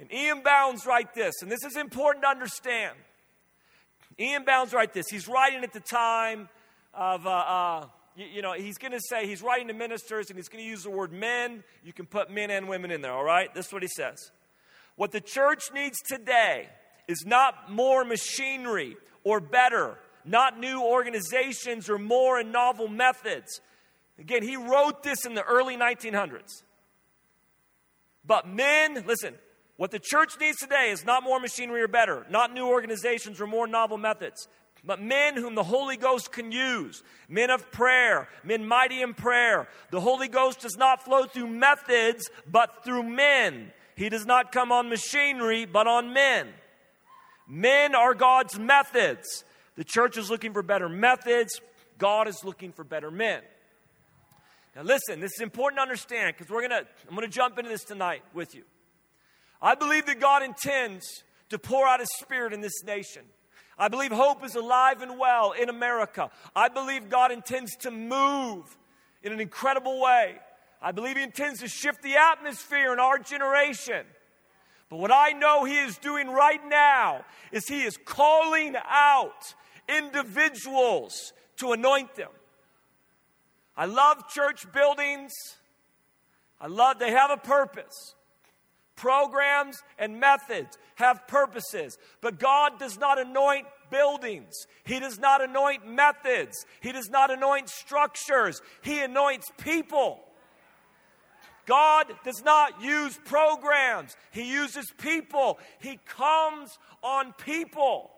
And 0.00 0.10
E.M. 0.12 0.42
Bounds 0.42 0.86
write 0.86 1.14
this, 1.14 1.42
and 1.42 1.52
this 1.52 1.62
is 1.62 1.76
important 1.76 2.24
to 2.24 2.28
understand. 2.28 2.96
E.M. 4.18 4.44
Bounds 4.44 4.72
write 4.72 4.94
this. 4.94 5.06
He's 5.10 5.28
writing 5.28 5.62
at 5.62 5.74
the 5.74 5.80
time 5.80 6.48
of, 6.94 7.26
uh, 7.26 7.30
uh, 7.30 7.86
you, 8.16 8.26
you, 8.26 8.42
know, 8.42 8.54
he's 8.54 8.78
going 8.78 8.92
to 8.92 9.00
say, 9.00 9.26
he's 9.26 9.42
writing 9.42 9.68
to 9.68 9.74
ministers 9.74 10.30
and 10.30 10.38
he's 10.38 10.48
going 10.48 10.64
to 10.64 10.68
use 10.68 10.82
the 10.84 10.90
word 10.90 11.12
men. 11.12 11.62
You 11.84 11.92
can 11.92 12.06
put 12.06 12.30
men 12.30 12.50
and 12.50 12.68
women 12.68 12.90
in 12.90 13.02
there, 13.02 13.12
all 13.12 13.24
right? 13.24 13.52
This 13.54 13.66
is 13.66 13.72
what 13.72 13.82
he 13.82 13.88
says. 13.94 14.30
What 14.96 15.12
the 15.12 15.20
church 15.20 15.64
needs 15.72 15.98
today 16.06 16.68
is 17.06 17.24
not 17.26 17.70
more 17.70 18.04
machinery 18.04 18.96
or 19.24 19.40
better, 19.40 19.98
not 20.24 20.58
new 20.58 20.82
organizations 20.82 21.88
or 21.88 21.98
more 21.98 22.38
and 22.38 22.52
novel 22.52 22.88
methods. 22.88 23.60
Again, 24.18 24.42
he 24.42 24.56
wrote 24.56 25.02
this 25.02 25.24
in 25.24 25.34
the 25.34 25.42
early 25.42 25.76
1900s. 25.76 26.62
But 28.26 28.46
men, 28.46 29.04
listen, 29.06 29.34
what 29.80 29.90
the 29.90 29.98
church 29.98 30.38
needs 30.38 30.58
today 30.58 30.90
is 30.90 31.06
not 31.06 31.22
more 31.22 31.40
machinery 31.40 31.80
or 31.80 31.88
better, 31.88 32.26
not 32.28 32.52
new 32.52 32.66
organizations 32.66 33.40
or 33.40 33.46
more 33.46 33.66
novel 33.66 33.96
methods, 33.96 34.46
but 34.84 35.00
men 35.00 35.36
whom 35.36 35.54
the 35.54 35.62
Holy 35.62 35.96
Ghost 35.96 36.30
can 36.30 36.52
use, 36.52 37.02
men 37.30 37.48
of 37.48 37.72
prayer, 37.72 38.28
men 38.44 38.68
mighty 38.68 39.00
in 39.00 39.14
prayer. 39.14 39.68
The 39.90 40.02
Holy 40.02 40.28
Ghost 40.28 40.60
does 40.60 40.76
not 40.76 41.02
flow 41.02 41.24
through 41.24 41.46
methods, 41.46 42.28
but 42.46 42.84
through 42.84 43.04
men. 43.04 43.72
He 43.96 44.10
does 44.10 44.26
not 44.26 44.52
come 44.52 44.70
on 44.70 44.90
machinery, 44.90 45.64
but 45.64 45.86
on 45.86 46.12
men. 46.12 46.48
Men 47.48 47.94
are 47.94 48.12
God's 48.12 48.58
methods. 48.58 49.46
The 49.76 49.84
church 49.84 50.18
is 50.18 50.28
looking 50.28 50.52
for 50.52 50.62
better 50.62 50.90
methods. 50.90 51.58
God 51.96 52.28
is 52.28 52.44
looking 52.44 52.72
for 52.72 52.84
better 52.84 53.10
men. 53.10 53.40
Now 54.76 54.82
listen, 54.82 55.20
this 55.20 55.32
is 55.36 55.40
important 55.40 55.78
to 55.78 55.82
understand 55.82 56.36
because 56.36 56.52
we're 56.52 56.68
gonna 56.68 56.82
I'm 57.08 57.14
gonna 57.14 57.28
jump 57.28 57.58
into 57.58 57.70
this 57.70 57.84
tonight 57.84 58.22
with 58.34 58.54
you. 58.54 58.64
I 59.62 59.74
believe 59.74 60.06
that 60.06 60.20
God 60.20 60.42
intends 60.42 61.24
to 61.50 61.58
pour 61.58 61.86
out 61.86 62.00
his 62.00 62.08
spirit 62.20 62.52
in 62.52 62.60
this 62.60 62.82
nation. 62.84 63.22
I 63.78 63.88
believe 63.88 64.12
hope 64.12 64.44
is 64.44 64.54
alive 64.54 65.00
and 65.00 65.18
well 65.18 65.52
in 65.52 65.70
America. 65.70 66.30
I 66.54 66.68
believe 66.68 67.08
God 67.08 67.32
intends 67.32 67.74
to 67.76 67.90
move 67.90 68.76
in 69.22 69.32
an 69.32 69.40
incredible 69.40 70.00
way. 70.00 70.36
I 70.82 70.92
believe 70.92 71.16
He 71.16 71.22
intends 71.22 71.60
to 71.60 71.68
shift 71.68 72.02
the 72.02 72.16
atmosphere 72.16 72.92
in 72.92 72.98
our 72.98 73.18
generation. 73.18 74.04
But 74.88 74.98
what 74.98 75.10
I 75.12 75.30
know 75.32 75.64
He 75.64 75.78
is 75.78 75.96
doing 75.98 76.28
right 76.28 76.60
now 76.68 77.24
is 77.52 77.66
He 77.68 77.82
is 77.82 77.96
calling 77.96 78.76
out 78.86 79.54
individuals 79.88 81.32
to 81.56 81.72
anoint 81.72 82.14
them. 82.16 82.30
I 83.76 83.86
love 83.86 84.28
church 84.28 84.70
buildings. 84.72 85.32
I 86.60 86.66
love, 86.66 86.98
they 86.98 87.12
have 87.12 87.30
a 87.30 87.38
purpose. 87.38 88.14
Programs 89.00 89.82
and 89.98 90.20
methods 90.20 90.76
have 90.96 91.26
purposes, 91.26 91.96
but 92.20 92.38
God 92.38 92.78
does 92.78 92.98
not 92.98 93.18
anoint 93.18 93.66
buildings. 93.90 94.66
He 94.84 95.00
does 95.00 95.18
not 95.18 95.42
anoint 95.42 95.88
methods. 95.88 96.66
He 96.82 96.92
does 96.92 97.08
not 97.08 97.30
anoint 97.30 97.70
structures. 97.70 98.60
He 98.82 99.00
anoints 99.00 99.50
people. 99.56 100.20
God 101.64 102.08
does 102.24 102.44
not 102.44 102.82
use 102.82 103.18
programs, 103.24 104.18
He 104.32 104.52
uses 104.52 104.92
people. 104.98 105.58
He 105.78 105.98
comes 106.06 106.78
on 107.02 107.32
people. 107.32 108.10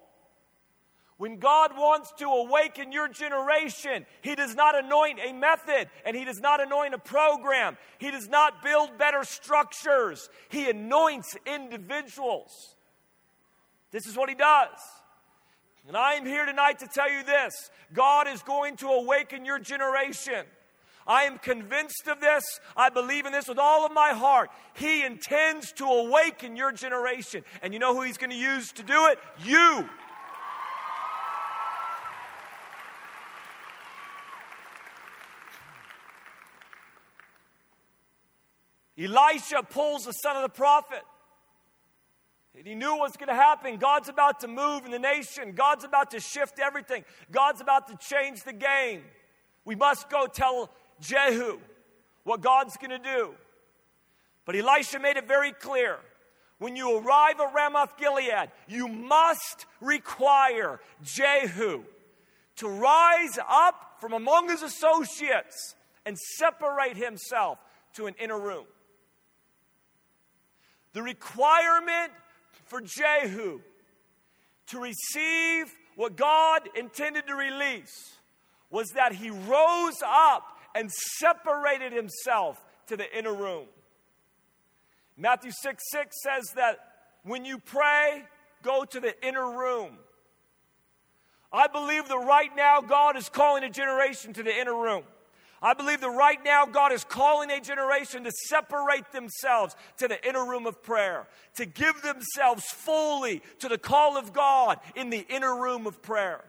When 1.22 1.36
God 1.36 1.76
wants 1.76 2.10
to 2.18 2.24
awaken 2.24 2.90
your 2.90 3.06
generation, 3.06 4.06
He 4.22 4.34
does 4.34 4.56
not 4.56 4.76
anoint 4.76 5.20
a 5.24 5.32
method 5.32 5.88
and 6.04 6.16
He 6.16 6.24
does 6.24 6.40
not 6.40 6.60
anoint 6.60 6.94
a 6.94 6.98
program. 6.98 7.78
He 7.98 8.10
does 8.10 8.28
not 8.28 8.60
build 8.60 8.98
better 8.98 9.22
structures. 9.22 10.28
He 10.48 10.68
anoints 10.68 11.36
individuals. 11.46 12.74
This 13.92 14.08
is 14.08 14.16
what 14.16 14.30
He 14.30 14.34
does. 14.34 14.76
And 15.86 15.96
I 15.96 16.14
am 16.14 16.26
here 16.26 16.44
tonight 16.44 16.80
to 16.80 16.88
tell 16.92 17.08
you 17.08 17.22
this 17.22 17.70
God 17.92 18.26
is 18.26 18.42
going 18.42 18.74
to 18.78 18.88
awaken 18.88 19.44
your 19.44 19.60
generation. 19.60 20.44
I 21.06 21.22
am 21.22 21.38
convinced 21.38 22.08
of 22.08 22.20
this. 22.20 22.42
I 22.76 22.90
believe 22.90 23.26
in 23.26 23.32
this 23.32 23.46
with 23.46 23.60
all 23.60 23.86
of 23.86 23.92
my 23.92 24.10
heart. 24.10 24.50
He 24.74 25.04
intends 25.04 25.70
to 25.74 25.84
awaken 25.84 26.56
your 26.56 26.72
generation. 26.72 27.44
And 27.62 27.72
you 27.72 27.78
know 27.78 27.94
who 27.94 28.02
He's 28.02 28.18
going 28.18 28.30
to 28.30 28.36
use 28.36 28.72
to 28.72 28.82
do 28.82 29.06
it? 29.06 29.20
You. 29.44 29.88
Elisha 39.02 39.62
pulls 39.68 40.04
the 40.04 40.12
son 40.12 40.36
of 40.36 40.42
the 40.42 40.48
prophet. 40.48 41.02
And 42.56 42.66
he 42.66 42.74
knew 42.74 42.96
what's 42.98 43.16
going 43.16 43.28
to 43.28 43.34
happen. 43.34 43.76
God's 43.78 44.08
about 44.08 44.40
to 44.40 44.48
move 44.48 44.84
in 44.84 44.90
the 44.90 44.98
nation. 44.98 45.52
God's 45.52 45.84
about 45.84 46.10
to 46.10 46.20
shift 46.20 46.58
everything. 46.58 47.04
God's 47.30 47.60
about 47.60 47.88
to 47.88 47.96
change 47.96 48.42
the 48.44 48.52
game. 48.52 49.02
We 49.64 49.74
must 49.74 50.10
go 50.10 50.26
tell 50.26 50.70
Jehu 51.00 51.58
what 52.24 52.42
God's 52.42 52.76
going 52.76 52.90
to 52.90 52.98
do. 52.98 53.30
But 54.44 54.56
Elisha 54.56 54.98
made 54.98 55.16
it 55.16 55.26
very 55.26 55.52
clear. 55.52 55.98
When 56.58 56.76
you 56.76 56.98
arrive 56.98 57.40
at 57.40 57.54
Ramoth 57.54 57.96
Gilead, 57.96 58.50
you 58.68 58.86
must 58.86 59.66
require 59.80 60.78
Jehu 61.02 61.82
to 62.56 62.68
rise 62.68 63.38
up 63.48 63.96
from 64.00 64.12
among 64.12 64.48
his 64.48 64.62
associates 64.62 65.74
and 66.04 66.18
separate 66.18 66.96
himself 66.96 67.58
to 67.94 68.06
an 68.06 68.14
inner 68.20 68.38
room. 68.38 68.64
The 70.92 71.02
requirement 71.02 72.12
for 72.66 72.80
Jehu 72.80 73.60
to 74.68 74.78
receive 74.80 75.72
what 75.96 76.16
God 76.16 76.68
intended 76.76 77.26
to 77.26 77.34
release 77.34 78.16
was 78.70 78.88
that 78.94 79.12
he 79.12 79.30
rose 79.30 80.02
up 80.04 80.58
and 80.74 80.90
separated 80.90 81.92
himself 81.92 82.62
to 82.86 82.96
the 82.96 83.16
inner 83.16 83.34
room. 83.34 83.66
Matthew 85.16 85.50
6 85.50 85.82
6 85.90 86.16
says 86.22 86.52
that 86.56 86.78
when 87.22 87.44
you 87.44 87.58
pray, 87.58 88.24
go 88.62 88.84
to 88.84 89.00
the 89.00 89.14
inner 89.26 89.50
room. 89.50 89.98
I 91.52 91.66
believe 91.66 92.08
that 92.08 92.16
right 92.16 92.50
now 92.56 92.80
God 92.80 93.16
is 93.16 93.28
calling 93.28 93.62
a 93.62 93.70
generation 93.70 94.32
to 94.32 94.42
the 94.42 94.58
inner 94.58 94.74
room. 94.74 95.04
I 95.62 95.74
believe 95.74 96.00
that 96.00 96.10
right 96.10 96.42
now 96.44 96.66
God 96.66 96.92
is 96.92 97.04
calling 97.04 97.50
a 97.50 97.60
generation 97.60 98.24
to 98.24 98.32
separate 98.48 99.12
themselves 99.12 99.76
to 99.98 100.08
the 100.08 100.28
inner 100.28 100.44
room 100.44 100.66
of 100.66 100.82
prayer, 100.82 101.28
to 101.54 101.66
give 101.66 102.02
themselves 102.02 102.64
fully 102.64 103.42
to 103.60 103.68
the 103.68 103.78
call 103.78 104.16
of 104.16 104.32
God 104.32 104.80
in 104.96 105.10
the 105.10 105.24
inner 105.28 105.54
room 105.54 105.86
of 105.86 106.02
prayer. 106.02 106.44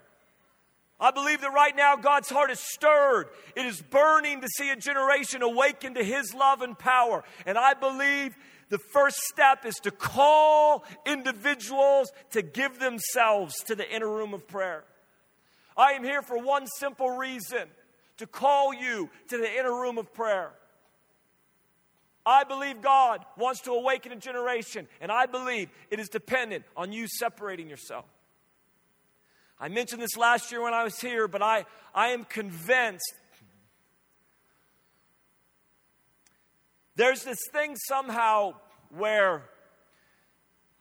I 0.99 1.11
believe 1.11 1.41
that 1.41 1.53
right 1.53 1.75
now 1.75 1.95
God's 1.95 2.29
heart 2.29 2.49
is 2.49 2.59
stirred. 2.59 3.27
It 3.55 3.65
is 3.65 3.81
burning 3.81 4.41
to 4.41 4.47
see 4.47 4.71
a 4.71 4.75
generation 4.75 5.43
awaken 5.43 5.93
to 5.93 6.03
His 6.03 6.33
love 6.33 6.61
and 6.61 6.77
power. 6.77 7.23
And 7.45 7.57
I 7.57 7.75
believe 7.75 8.35
the 8.69 8.79
first 8.79 9.17
step 9.17 9.65
is 9.65 9.75
to 9.83 9.91
call 9.91 10.85
individuals 11.05 12.11
to 12.31 12.41
give 12.41 12.79
themselves 12.79 13.53
to 13.65 13.75
the 13.75 13.87
inner 13.93 14.09
room 14.09 14.33
of 14.33 14.47
prayer. 14.47 14.85
I 15.77 15.91
am 15.91 16.03
here 16.03 16.21
for 16.23 16.37
one 16.37 16.65
simple 16.79 17.11
reason 17.11 17.67
to 18.23 18.27
call 18.27 18.73
you 18.73 19.09
to 19.27 19.37
the 19.37 19.59
inner 19.59 19.73
room 19.73 19.97
of 19.97 20.13
prayer. 20.13 20.51
I 22.25 22.45
believe 22.45 22.81
God 22.81 23.25
wants 23.37 23.59
to 23.61 23.71
awaken 23.71 24.13
a 24.13 24.15
generation, 24.15 24.87
and 25.01 25.11
I 25.11 25.25
believe 25.25 25.69
it 25.91 25.99
is 25.99 26.07
dependent 26.07 26.63
on 26.77 26.93
you 26.93 27.05
separating 27.05 27.69
yourself. 27.69 28.05
I 29.59 29.67
mentioned 29.67 30.01
this 30.01 30.15
last 30.15 30.53
year 30.53 30.63
when 30.63 30.73
I 30.73 30.85
was 30.85 30.97
here, 31.01 31.27
but 31.27 31.41
I, 31.41 31.65
I 31.93 32.09
am 32.09 32.23
convinced 32.23 33.13
there's 36.95 37.25
this 37.25 37.39
thing 37.51 37.75
somehow 37.75 38.53
where 38.89 39.43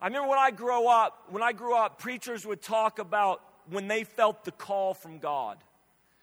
I 0.01 0.07
remember 0.07 0.29
when 0.29 0.39
I 0.39 0.53
grew 0.53 0.87
up, 0.87 1.25
when 1.31 1.43
I 1.43 1.53
grew 1.53 1.75
up, 1.77 1.99
preachers 1.99 2.47
would 2.47 2.63
talk 2.63 3.01
about 3.01 3.43
when 3.69 3.89
they 3.89 4.05
felt 4.05 4.45
the 4.45 4.53
call 4.53 4.95
from 4.95 5.19
God 5.19 5.59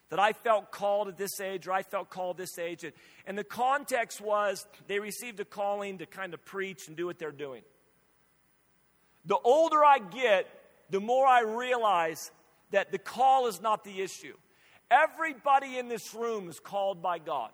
that 0.10 0.20
I 0.20 0.34
felt 0.34 0.72
called 0.72 1.08
at 1.08 1.18
this 1.18 1.39
age 1.39 1.68
or 1.68 1.72
I 1.72 1.84
felt 1.84 2.10
called 2.10 2.38
this 2.38 2.58
age. 2.58 2.84
And 3.25 3.38
the 3.38 3.44
context 3.44 4.22
was 4.22 4.66
they 4.88 5.00
received 5.00 5.39
a 5.39 5.46
calling 5.46 6.00
to 6.00 6.06
kind 6.06 6.34
of 6.34 6.44
preach 6.46 6.88
and 6.88 6.98
do 6.98 7.06
what 7.06 7.20
they're 7.20 7.32
doing. 7.32 7.62
The 9.25 9.38
older 9.38 9.84
I 9.84 10.00
get, 10.00 10.48
the 10.89 11.00
more 11.00 11.28
I 11.28 11.42
realize 11.42 12.32
that 12.72 12.92
the 12.92 12.98
call 12.98 13.48
is 13.48 13.62
not 13.62 13.84
the 13.84 14.01
issue. 14.01 14.36
Everybody 14.89 15.78
in 15.78 15.88
this 15.88 16.16
room 16.16 16.50
is 16.50 16.60
called 16.60 17.01
by 17.01 17.20
God. 17.20 17.51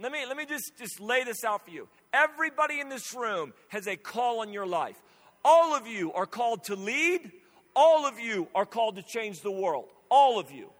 Let 0.00 0.12
me, 0.12 0.24
let 0.26 0.36
me 0.36 0.46
just, 0.46 0.72
just 0.78 1.00
lay 1.00 1.24
this 1.24 1.44
out 1.44 1.64
for 1.64 1.70
you. 1.70 1.88
Everybody 2.12 2.80
in 2.80 2.88
this 2.88 3.14
room 3.14 3.52
has 3.68 3.86
a 3.86 3.96
call 3.96 4.42
in 4.42 4.52
your 4.52 4.66
life. 4.66 4.96
All 5.44 5.74
of 5.74 5.86
you 5.86 6.12
are 6.12 6.26
called 6.26 6.64
to 6.64 6.76
lead, 6.76 7.32
all 7.74 8.06
of 8.06 8.18
you 8.18 8.48
are 8.54 8.66
called 8.66 8.96
to 8.96 9.02
change 9.02 9.40
the 9.40 9.50
world. 9.50 9.86
All 10.10 10.38
of 10.38 10.50
you. 10.50 10.70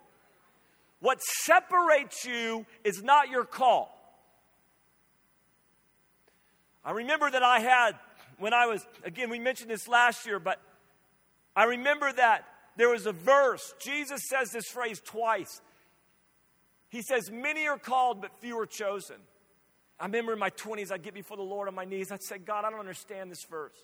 What 1.00 1.22
separates 1.22 2.24
you 2.24 2.66
is 2.84 3.02
not 3.02 3.28
your 3.28 3.44
call. 3.44 3.94
I 6.84 6.92
remember 6.92 7.30
that 7.30 7.42
I 7.42 7.60
had, 7.60 7.92
when 8.38 8.54
I 8.54 8.66
was, 8.66 8.84
again, 9.04 9.30
we 9.30 9.38
mentioned 9.38 9.70
this 9.70 9.88
last 9.88 10.26
year, 10.26 10.38
but 10.38 10.60
I 11.54 11.64
remember 11.64 12.12
that 12.12 12.44
there 12.76 12.88
was 12.88 13.06
a 13.06 13.12
verse. 13.12 13.74
Jesus 13.80 14.22
says 14.28 14.50
this 14.50 14.66
phrase 14.66 15.00
twice. 15.04 15.60
He 16.88 17.02
says, 17.02 17.30
Many 17.30 17.66
are 17.66 17.78
called, 17.78 18.20
but 18.20 18.30
few 18.40 18.58
are 18.58 18.66
chosen. 18.66 19.16
I 20.00 20.06
remember 20.06 20.32
in 20.32 20.38
my 20.38 20.50
20s, 20.50 20.92
I'd 20.92 21.02
get 21.02 21.14
before 21.14 21.36
the 21.36 21.42
Lord 21.42 21.68
on 21.68 21.74
my 21.74 21.84
knees. 21.84 22.12
I'd 22.12 22.22
say, 22.22 22.38
God, 22.38 22.64
I 22.64 22.70
don't 22.70 22.78
understand 22.78 23.30
this 23.30 23.44
verse. 23.50 23.74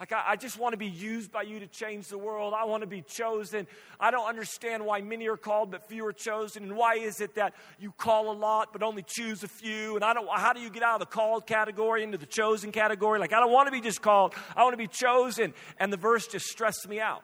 Like, 0.00 0.12
I, 0.12 0.22
I, 0.28 0.36
just 0.36 0.58
want 0.58 0.72
to 0.72 0.78
be 0.78 0.86
used 0.86 1.30
by 1.30 1.42
you 1.42 1.60
to 1.60 1.66
change 1.66 2.08
the 2.08 2.16
world. 2.16 2.54
I 2.56 2.64
want 2.64 2.80
to 2.80 2.86
be 2.86 3.02
chosen. 3.02 3.66
I 4.00 4.10
don't 4.10 4.26
understand 4.26 4.86
why 4.86 5.02
many 5.02 5.28
are 5.28 5.36
called 5.36 5.70
but 5.70 5.86
few 5.86 6.06
are 6.06 6.12
chosen. 6.12 6.62
And 6.62 6.76
why 6.76 6.94
is 6.94 7.20
it 7.20 7.34
that 7.34 7.52
you 7.78 7.92
call 7.92 8.32
a 8.32 8.32
lot 8.32 8.72
but 8.72 8.82
only 8.82 9.02
choose 9.02 9.42
a 9.42 9.48
few? 9.48 9.96
And 9.96 10.02
I 10.02 10.14
don't, 10.14 10.26
how 10.34 10.54
do 10.54 10.60
you 10.60 10.70
get 10.70 10.82
out 10.82 10.94
of 10.94 11.00
the 11.00 11.14
called 11.14 11.46
category 11.46 12.02
into 12.02 12.16
the 12.16 12.24
chosen 12.24 12.72
category? 12.72 13.18
Like, 13.18 13.34
I 13.34 13.40
don't 13.40 13.52
want 13.52 13.66
to 13.66 13.72
be 13.72 13.82
just 13.82 14.00
called, 14.00 14.32
I 14.56 14.62
want 14.62 14.72
to 14.72 14.78
be 14.78 14.86
chosen. 14.86 15.52
And 15.78 15.92
the 15.92 15.98
verse 15.98 16.26
just 16.26 16.46
stressed 16.46 16.88
me 16.88 16.98
out. 16.98 17.22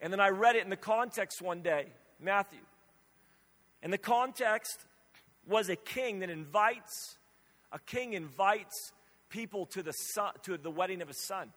And 0.00 0.10
then 0.10 0.18
I 0.18 0.30
read 0.30 0.56
it 0.56 0.64
in 0.64 0.70
the 0.70 0.76
context 0.76 1.42
one 1.42 1.60
day, 1.60 1.88
Matthew. 2.18 2.60
And 3.82 3.92
the 3.92 3.98
context 3.98 4.78
was 5.46 5.68
a 5.68 5.76
king 5.76 6.20
that 6.20 6.30
invites, 6.30 7.18
a 7.70 7.78
king 7.80 8.14
invites 8.14 8.92
people 9.30 9.66
to 9.66 9.82
the, 9.82 9.92
son, 9.92 10.32
to 10.42 10.58
the 10.58 10.70
wedding 10.70 11.00
of 11.00 11.08
his 11.08 11.24
son. 11.26 11.50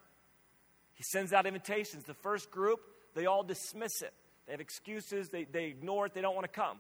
He 0.94 1.04
sends 1.04 1.34
out 1.34 1.46
invitations. 1.46 2.06
The 2.06 2.14
first 2.14 2.52
group, 2.52 2.80
they 3.16 3.26
all 3.26 3.44
dismiss 3.44 4.02
it. 4.02 4.14
They 4.46 4.54
have 4.54 4.62
excuses, 4.62 5.30
they, 5.30 5.46
they 5.46 5.66
ignore 5.66 6.06
it, 6.06 6.14
they 6.14 6.22
don't 6.22 6.36
want 6.36 6.46
to 6.46 6.60
come. 6.60 6.78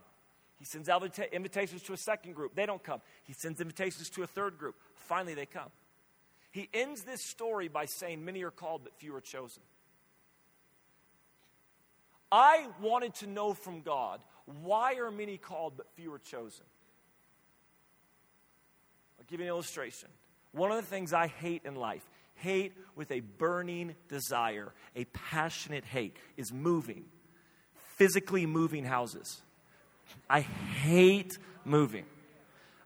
He 0.60 0.66
sends 0.66 0.88
out 0.88 1.04
invitations 1.34 1.82
to 1.84 1.94
a 1.94 1.98
second 1.98 2.36
group. 2.36 2.56
They 2.56 2.66
don't 2.66 2.84
come. 2.84 3.02
He 3.24 3.34
sends 3.34 3.60
invitations 3.60 4.10
to 4.12 4.24
a 4.24 4.28
third 4.28 4.58
group. 4.58 4.76
Finally, 4.96 5.34
they 5.34 5.46
come. 5.46 5.70
He 6.52 6.70
ends 6.74 7.04
this 7.04 7.22
story 7.26 7.68
by 7.68 7.86
saying, 7.86 8.24
Many 8.24 8.44
are 8.44 8.52
called, 8.52 8.84
but 8.84 8.94
few 8.98 9.16
are 9.16 9.22
chosen. 9.22 9.64
I 12.32 12.68
wanted 12.82 13.16
to 13.16 13.28
know 13.28 13.54
from 13.54 13.82
God 13.82 14.22
why 14.46 14.96
are 14.96 15.12
many 15.12 15.38
called, 15.38 15.78
but 15.78 15.88
few 15.96 16.14
are 16.14 16.20
chosen? 16.20 16.66
I'll 19.20 19.26
give 19.28 19.40
you 19.40 19.46
an 19.46 19.50
illustration. 19.50 20.10
One 20.54 20.72
of 20.72 20.78
the 20.78 20.84
things 20.84 21.14
I 21.14 21.28
hate 21.28 21.64
in 21.66 21.76
life, 21.76 22.08
hate 22.36 22.74
with 22.96 23.12
a 23.12 23.20
burning 23.20 23.96
desire, 24.08 24.72
a 24.96 25.06
passionate 25.06 25.84
hate, 25.84 26.16
is 26.38 26.54
moving, 26.54 27.06
physically 27.98 28.46
moving 28.46 28.86
houses. 28.86 29.42
I 30.30 30.42
hate 30.42 31.38
moving. 31.66 32.06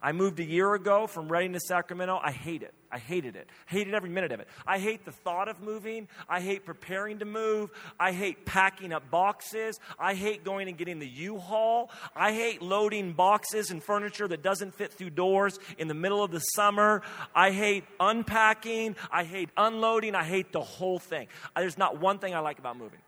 I 0.08 0.14
moved 0.14 0.40
a 0.40 0.46
year 0.46 0.74
ago 0.74 1.06
from 1.06 1.28
Redding 1.28 1.52
to 1.52 1.60
Sacramento. 1.60 2.18
I 2.24 2.32
hate 2.32 2.64
it. 2.64 2.74
I 2.90 2.98
hated 2.98 3.36
it. 3.36 3.50
Hated 3.66 3.94
every 3.94 4.10
minute 4.10 4.32
of 4.32 4.40
it. 4.40 4.48
I 4.66 4.80
hate 4.80 5.04
the 5.04 5.12
thought 5.12 5.50
of 5.50 5.60
moving. 5.60 6.08
I 6.30 6.40
hate 6.40 6.66
preparing 6.66 7.20
to 7.20 7.26
move. 7.26 7.72
I 8.00 8.14
hate 8.14 8.46
packing 8.46 8.94
up 8.94 9.12
boxes. 9.12 9.78
I 10.00 10.14
hate 10.14 10.46
going 10.46 10.70
and 10.70 10.78
getting 10.78 11.00
the 11.00 11.08
U-Haul. 11.10 11.92
I 12.16 12.32
hate 12.32 12.62
loading 12.62 13.12
boxes 13.12 13.70
and 13.70 13.84
furniture 13.84 14.30
that 14.30 14.42
doesn't 14.42 14.76
fit 14.76 14.94
through 14.94 15.10
doors 15.10 15.60
in 15.78 15.90
the 15.90 15.94
middle 15.94 16.24
of 16.24 16.32
the 16.32 16.40
summer. 16.40 17.02
I 17.36 17.52
hate 17.52 17.84
unpacking. 18.00 18.96
I 19.12 19.26
hate 19.26 19.50
unloading. 19.58 20.16
I 20.16 20.24
hate 20.24 20.54
the 20.54 20.62
whole 20.62 21.00
thing. 21.00 21.28
There's 21.54 21.78
not 21.78 22.00
one 22.00 22.20
thing 22.20 22.34
I 22.34 22.40
like 22.40 22.60
about 22.60 22.78
moving. 22.78 23.02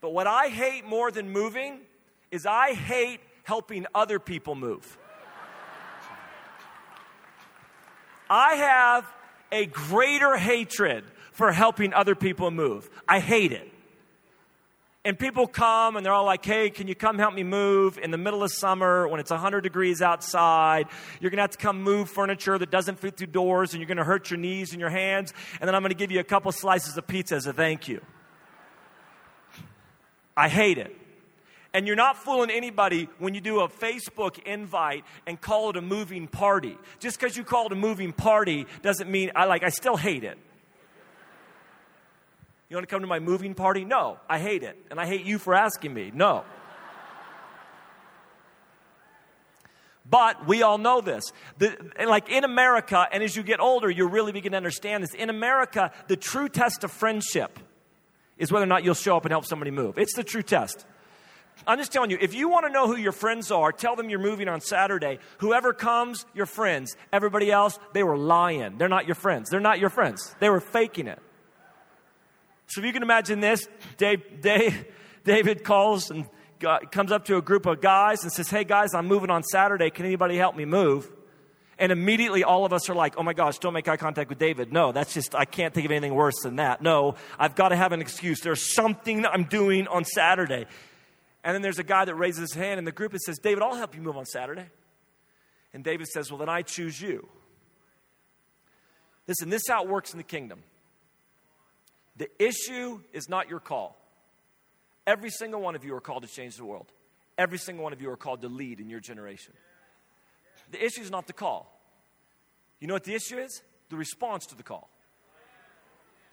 But 0.00 0.10
what 0.10 0.26
I 0.26 0.48
hate 0.48 0.84
more 0.84 1.12
than 1.12 1.30
moving 1.30 1.78
is 2.32 2.44
I 2.44 2.74
hate 2.74 3.20
helping 3.48 3.86
other 3.94 4.18
people 4.18 4.54
move. 4.54 4.98
I 8.28 8.56
have 8.56 9.06
a 9.50 9.64
greater 9.64 10.36
hatred 10.36 11.02
for 11.32 11.50
helping 11.50 11.94
other 11.94 12.14
people 12.14 12.50
move. 12.50 12.90
I 13.08 13.20
hate 13.20 13.52
it. 13.52 13.72
And 15.02 15.18
people 15.18 15.46
come 15.46 15.96
and 15.96 16.04
they're 16.04 16.12
all 16.12 16.26
like, 16.26 16.44
hey, 16.44 16.68
can 16.68 16.88
you 16.88 16.94
come 16.94 17.16
help 17.16 17.32
me 17.32 17.42
move 17.42 17.96
in 17.96 18.10
the 18.10 18.18
middle 18.18 18.42
of 18.42 18.52
summer 18.52 19.08
when 19.08 19.18
it's 19.18 19.30
100 19.30 19.62
degrees 19.62 20.02
outside? 20.02 20.86
You're 21.18 21.30
going 21.30 21.38
to 21.38 21.44
have 21.44 21.52
to 21.52 21.56
come 21.56 21.82
move 21.82 22.10
furniture 22.10 22.58
that 22.58 22.70
doesn't 22.70 22.98
fit 22.98 23.16
through 23.16 23.28
doors 23.28 23.72
and 23.72 23.80
you're 23.80 23.88
going 23.88 23.96
to 23.96 24.04
hurt 24.04 24.30
your 24.30 24.38
knees 24.38 24.72
and 24.72 24.80
your 24.80 24.90
hands. 24.90 25.32
And 25.58 25.66
then 25.66 25.74
I'm 25.74 25.80
going 25.80 25.88
to 25.88 25.96
give 25.96 26.10
you 26.10 26.20
a 26.20 26.24
couple 26.24 26.52
slices 26.52 26.98
of 26.98 27.06
pizza 27.06 27.36
as 27.36 27.46
a 27.46 27.54
thank 27.54 27.88
you. 27.88 28.02
I 30.36 30.50
hate 30.50 30.76
it. 30.76 30.94
And 31.74 31.86
you're 31.86 31.96
not 31.96 32.16
fooling 32.16 32.50
anybody 32.50 33.08
when 33.18 33.34
you 33.34 33.40
do 33.40 33.60
a 33.60 33.68
Facebook 33.68 34.42
invite 34.44 35.04
and 35.26 35.40
call 35.40 35.70
it 35.70 35.76
a 35.76 35.82
moving 35.82 36.26
party. 36.26 36.78
Just 36.98 37.20
because 37.20 37.36
you 37.36 37.44
call 37.44 37.66
it 37.66 37.72
a 37.72 37.76
moving 37.76 38.12
party 38.12 38.66
doesn't 38.80 39.10
mean 39.10 39.30
I 39.36 39.44
like 39.44 39.62
I 39.62 39.68
still 39.68 39.96
hate 39.96 40.24
it. 40.24 40.38
You 42.68 42.76
want 42.76 42.88
to 42.88 42.94
come 42.94 43.00
to 43.02 43.06
my 43.06 43.18
moving 43.18 43.54
party? 43.54 43.84
No, 43.84 44.18
I 44.28 44.38
hate 44.38 44.62
it. 44.62 44.76
And 44.90 45.00
I 45.00 45.06
hate 45.06 45.24
you 45.24 45.38
for 45.38 45.54
asking 45.54 45.92
me. 45.92 46.10
No. 46.14 46.44
But 50.10 50.46
we 50.46 50.62
all 50.62 50.78
know 50.78 51.00
this. 51.00 51.32
The, 51.58 51.76
like 52.06 52.30
in 52.30 52.44
America, 52.44 53.06
and 53.12 53.22
as 53.22 53.36
you 53.36 53.42
get 53.42 53.60
older, 53.60 53.90
you're 53.90 54.08
really 54.08 54.32
begin 54.32 54.52
to 54.52 54.56
understand 54.56 55.02
this. 55.02 55.12
In 55.12 55.28
America, 55.28 55.92
the 56.06 56.16
true 56.16 56.48
test 56.48 56.82
of 56.82 56.90
friendship 56.90 57.58
is 58.38 58.50
whether 58.50 58.64
or 58.64 58.68
not 58.68 58.84
you'll 58.84 58.94
show 58.94 59.16
up 59.16 59.24
and 59.24 59.32
help 59.32 59.44
somebody 59.44 59.70
move. 59.70 59.98
It's 59.98 60.14
the 60.14 60.24
true 60.24 60.42
test. 60.42 60.86
I'm 61.66 61.78
just 61.78 61.92
telling 61.92 62.10
you, 62.10 62.18
if 62.20 62.34
you 62.34 62.48
want 62.48 62.66
to 62.66 62.72
know 62.72 62.86
who 62.86 62.96
your 62.96 63.12
friends 63.12 63.50
are, 63.50 63.72
tell 63.72 63.96
them 63.96 64.10
you're 64.10 64.18
moving 64.18 64.48
on 64.48 64.60
Saturday. 64.60 65.18
Whoever 65.38 65.72
comes, 65.72 66.24
your 66.34 66.46
friends. 66.46 66.96
Everybody 67.12 67.50
else, 67.50 67.78
they 67.92 68.02
were 68.02 68.16
lying. 68.16 68.78
They're 68.78 68.88
not 68.88 69.06
your 69.06 69.14
friends. 69.14 69.50
They're 69.50 69.60
not 69.60 69.78
your 69.78 69.90
friends. 69.90 70.34
They 70.40 70.48
were 70.48 70.60
faking 70.60 71.06
it. 71.06 71.20
So 72.66 72.80
if 72.80 72.86
you 72.86 72.92
can 72.92 73.02
imagine 73.02 73.40
this, 73.40 73.66
Dave, 73.96 74.40
Dave, 74.40 74.86
David 75.24 75.64
calls 75.64 76.10
and 76.10 76.26
comes 76.90 77.12
up 77.12 77.26
to 77.26 77.36
a 77.36 77.42
group 77.42 77.66
of 77.66 77.80
guys 77.80 78.22
and 78.22 78.32
says, 78.32 78.50
Hey 78.50 78.64
guys, 78.64 78.94
I'm 78.94 79.06
moving 79.06 79.30
on 79.30 79.42
Saturday. 79.42 79.90
Can 79.90 80.06
anybody 80.06 80.36
help 80.36 80.56
me 80.56 80.64
move? 80.64 81.10
And 81.78 81.92
immediately 81.92 82.42
all 82.42 82.64
of 82.64 82.72
us 82.72 82.90
are 82.90 82.94
like, 82.94 83.14
oh 83.16 83.22
my 83.22 83.32
gosh, 83.32 83.58
don't 83.58 83.72
make 83.72 83.86
eye 83.86 83.96
contact 83.96 84.28
with 84.28 84.38
David. 84.38 84.72
No, 84.72 84.90
that's 84.90 85.14
just, 85.14 85.34
I 85.36 85.44
can't 85.44 85.72
think 85.72 85.84
of 85.84 85.92
anything 85.92 86.12
worse 86.12 86.40
than 86.42 86.56
that. 86.56 86.82
No, 86.82 87.14
I've 87.38 87.54
got 87.54 87.68
to 87.68 87.76
have 87.76 87.92
an 87.92 88.00
excuse. 88.00 88.40
There's 88.40 88.74
something 88.74 89.24
I'm 89.24 89.44
doing 89.44 89.86
on 89.86 90.04
Saturday. 90.04 90.66
And 91.48 91.54
then 91.54 91.62
there's 91.62 91.78
a 91.78 91.82
guy 91.82 92.04
that 92.04 92.14
raises 92.14 92.40
his 92.40 92.52
hand 92.52 92.76
in 92.78 92.84
the 92.84 92.92
group 92.92 93.12
and 93.12 93.20
says, 93.22 93.38
David, 93.38 93.62
I'll 93.62 93.74
help 93.74 93.94
you 93.94 94.02
move 94.02 94.18
on 94.18 94.26
Saturday. 94.26 94.66
And 95.72 95.82
David 95.82 96.06
says, 96.06 96.30
Well, 96.30 96.36
then 96.36 96.50
I 96.50 96.60
choose 96.60 97.00
you. 97.00 97.26
Listen, 99.26 99.48
this 99.48 99.62
is 99.62 99.68
how 99.68 99.82
it 99.82 99.88
works 99.88 100.12
in 100.12 100.18
the 100.18 100.24
kingdom. 100.24 100.62
The 102.18 102.28
issue 102.38 103.00
is 103.14 103.30
not 103.30 103.48
your 103.48 103.60
call. 103.60 103.96
Every 105.06 105.30
single 105.30 105.62
one 105.62 105.74
of 105.74 105.86
you 105.86 105.94
are 105.94 106.02
called 106.02 106.22
to 106.22 106.28
change 106.28 106.56
the 106.56 106.66
world. 106.66 106.92
Every 107.38 107.56
single 107.56 107.82
one 107.82 107.94
of 107.94 108.02
you 108.02 108.10
are 108.10 108.16
called 108.18 108.42
to 108.42 108.48
lead 108.48 108.78
in 108.78 108.90
your 108.90 109.00
generation. 109.00 109.54
The 110.70 110.84
issue 110.84 111.00
is 111.00 111.10
not 111.10 111.26
the 111.26 111.32
call. 111.32 111.80
You 112.78 112.88
know 112.88 112.94
what 112.94 113.04
the 113.04 113.14
issue 113.14 113.38
is? 113.38 113.62
The 113.88 113.96
response 113.96 114.44
to 114.48 114.54
the 114.54 114.62
call. 114.62 114.90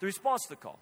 The 0.00 0.04
response 0.04 0.42
to 0.42 0.50
the 0.50 0.56
call. 0.56 0.78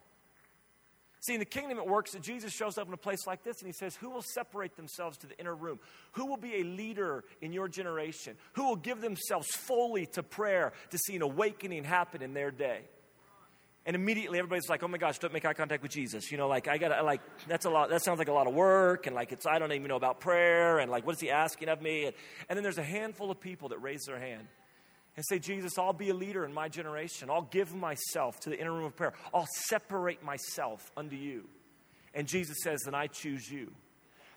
See, 1.24 1.32
in 1.32 1.38
the 1.40 1.46
kingdom, 1.46 1.78
it 1.78 1.86
works 1.86 2.12
that 2.12 2.20
Jesus 2.20 2.52
shows 2.52 2.76
up 2.76 2.86
in 2.86 2.92
a 2.92 2.98
place 2.98 3.26
like 3.26 3.42
this 3.42 3.60
and 3.60 3.66
he 3.66 3.72
says, 3.72 3.96
Who 3.96 4.10
will 4.10 4.22
separate 4.34 4.76
themselves 4.76 5.16
to 5.18 5.26
the 5.26 5.38
inner 5.38 5.54
room? 5.54 5.78
Who 6.12 6.26
will 6.26 6.36
be 6.36 6.56
a 6.56 6.64
leader 6.64 7.24
in 7.40 7.54
your 7.54 7.66
generation? 7.66 8.36
Who 8.52 8.68
will 8.68 8.76
give 8.76 9.00
themselves 9.00 9.48
fully 9.54 10.04
to 10.08 10.22
prayer 10.22 10.74
to 10.90 10.98
see 10.98 11.16
an 11.16 11.22
awakening 11.22 11.84
happen 11.84 12.20
in 12.20 12.34
their 12.34 12.50
day? 12.50 12.82
And 13.86 13.96
immediately 13.96 14.38
everybody's 14.38 14.68
like, 14.68 14.82
oh 14.82 14.88
my 14.88 14.98
gosh, 14.98 15.18
don't 15.18 15.32
make 15.32 15.46
eye 15.46 15.54
contact 15.54 15.82
with 15.82 15.92
Jesus. 15.92 16.30
You 16.30 16.36
know, 16.36 16.46
like, 16.48 16.68
I 16.68 16.76
gotta, 16.76 17.02
like, 17.02 17.22
that's 17.48 17.64
a 17.64 17.70
lot, 17.70 17.88
that 17.88 18.02
sounds 18.02 18.18
like 18.18 18.28
a 18.28 18.32
lot 18.32 18.46
of 18.46 18.52
work. 18.52 19.06
And 19.06 19.16
like, 19.16 19.32
it's, 19.32 19.46
I 19.46 19.58
don't 19.58 19.72
even 19.72 19.88
know 19.88 19.96
about 19.96 20.20
prayer. 20.20 20.78
And 20.78 20.90
like, 20.90 21.06
what 21.06 21.14
is 21.14 21.20
he 21.20 21.30
asking 21.30 21.70
of 21.70 21.80
me? 21.80 22.04
And, 22.04 22.14
and 22.50 22.56
then 22.56 22.62
there's 22.62 22.78
a 22.78 22.82
handful 22.82 23.30
of 23.30 23.40
people 23.40 23.70
that 23.70 23.78
raise 23.78 24.04
their 24.04 24.18
hand 24.18 24.46
and 25.16 25.24
say, 25.24 25.38
Jesus, 25.38 25.78
I'll 25.78 25.92
be 25.92 26.10
a 26.10 26.14
leader 26.14 26.44
in 26.44 26.52
my 26.52 26.68
generation. 26.68 27.30
I'll 27.30 27.48
give 27.50 27.74
myself 27.74 28.40
to 28.40 28.50
the 28.50 28.58
inner 28.58 28.72
room 28.72 28.84
of 28.84 28.96
prayer. 28.96 29.12
I'll 29.32 29.48
separate 29.66 30.24
myself 30.24 30.90
unto 30.96 31.16
you. 31.16 31.44
And 32.14 32.26
Jesus 32.26 32.58
says, 32.62 32.82
then 32.84 32.94
I 32.94 33.06
choose 33.06 33.50
you. 33.50 33.72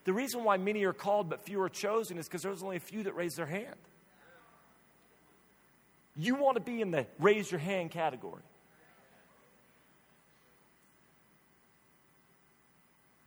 The 0.04 0.14
reason 0.14 0.44
why 0.44 0.58
many 0.58 0.84
are 0.86 0.94
called 0.94 1.30
but 1.30 1.46
few 1.46 1.62
are 1.62 1.70
chosen 1.70 2.18
is 2.18 2.28
because 2.28 2.42
there's 2.42 2.64
only 2.64 2.78
a 2.78 2.82
few 2.82 3.04
that 3.04 3.16
raise 3.16 3.34
their 3.36 3.46
hand. 3.46 3.76
You 6.16 6.36
want 6.36 6.56
to 6.56 6.62
be 6.62 6.82
in 6.82 6.92
the 6.92 7.06
raise 7.20 7.52
your 7.52 7.60
hand 7.60 7.92
category. 7.92 8.42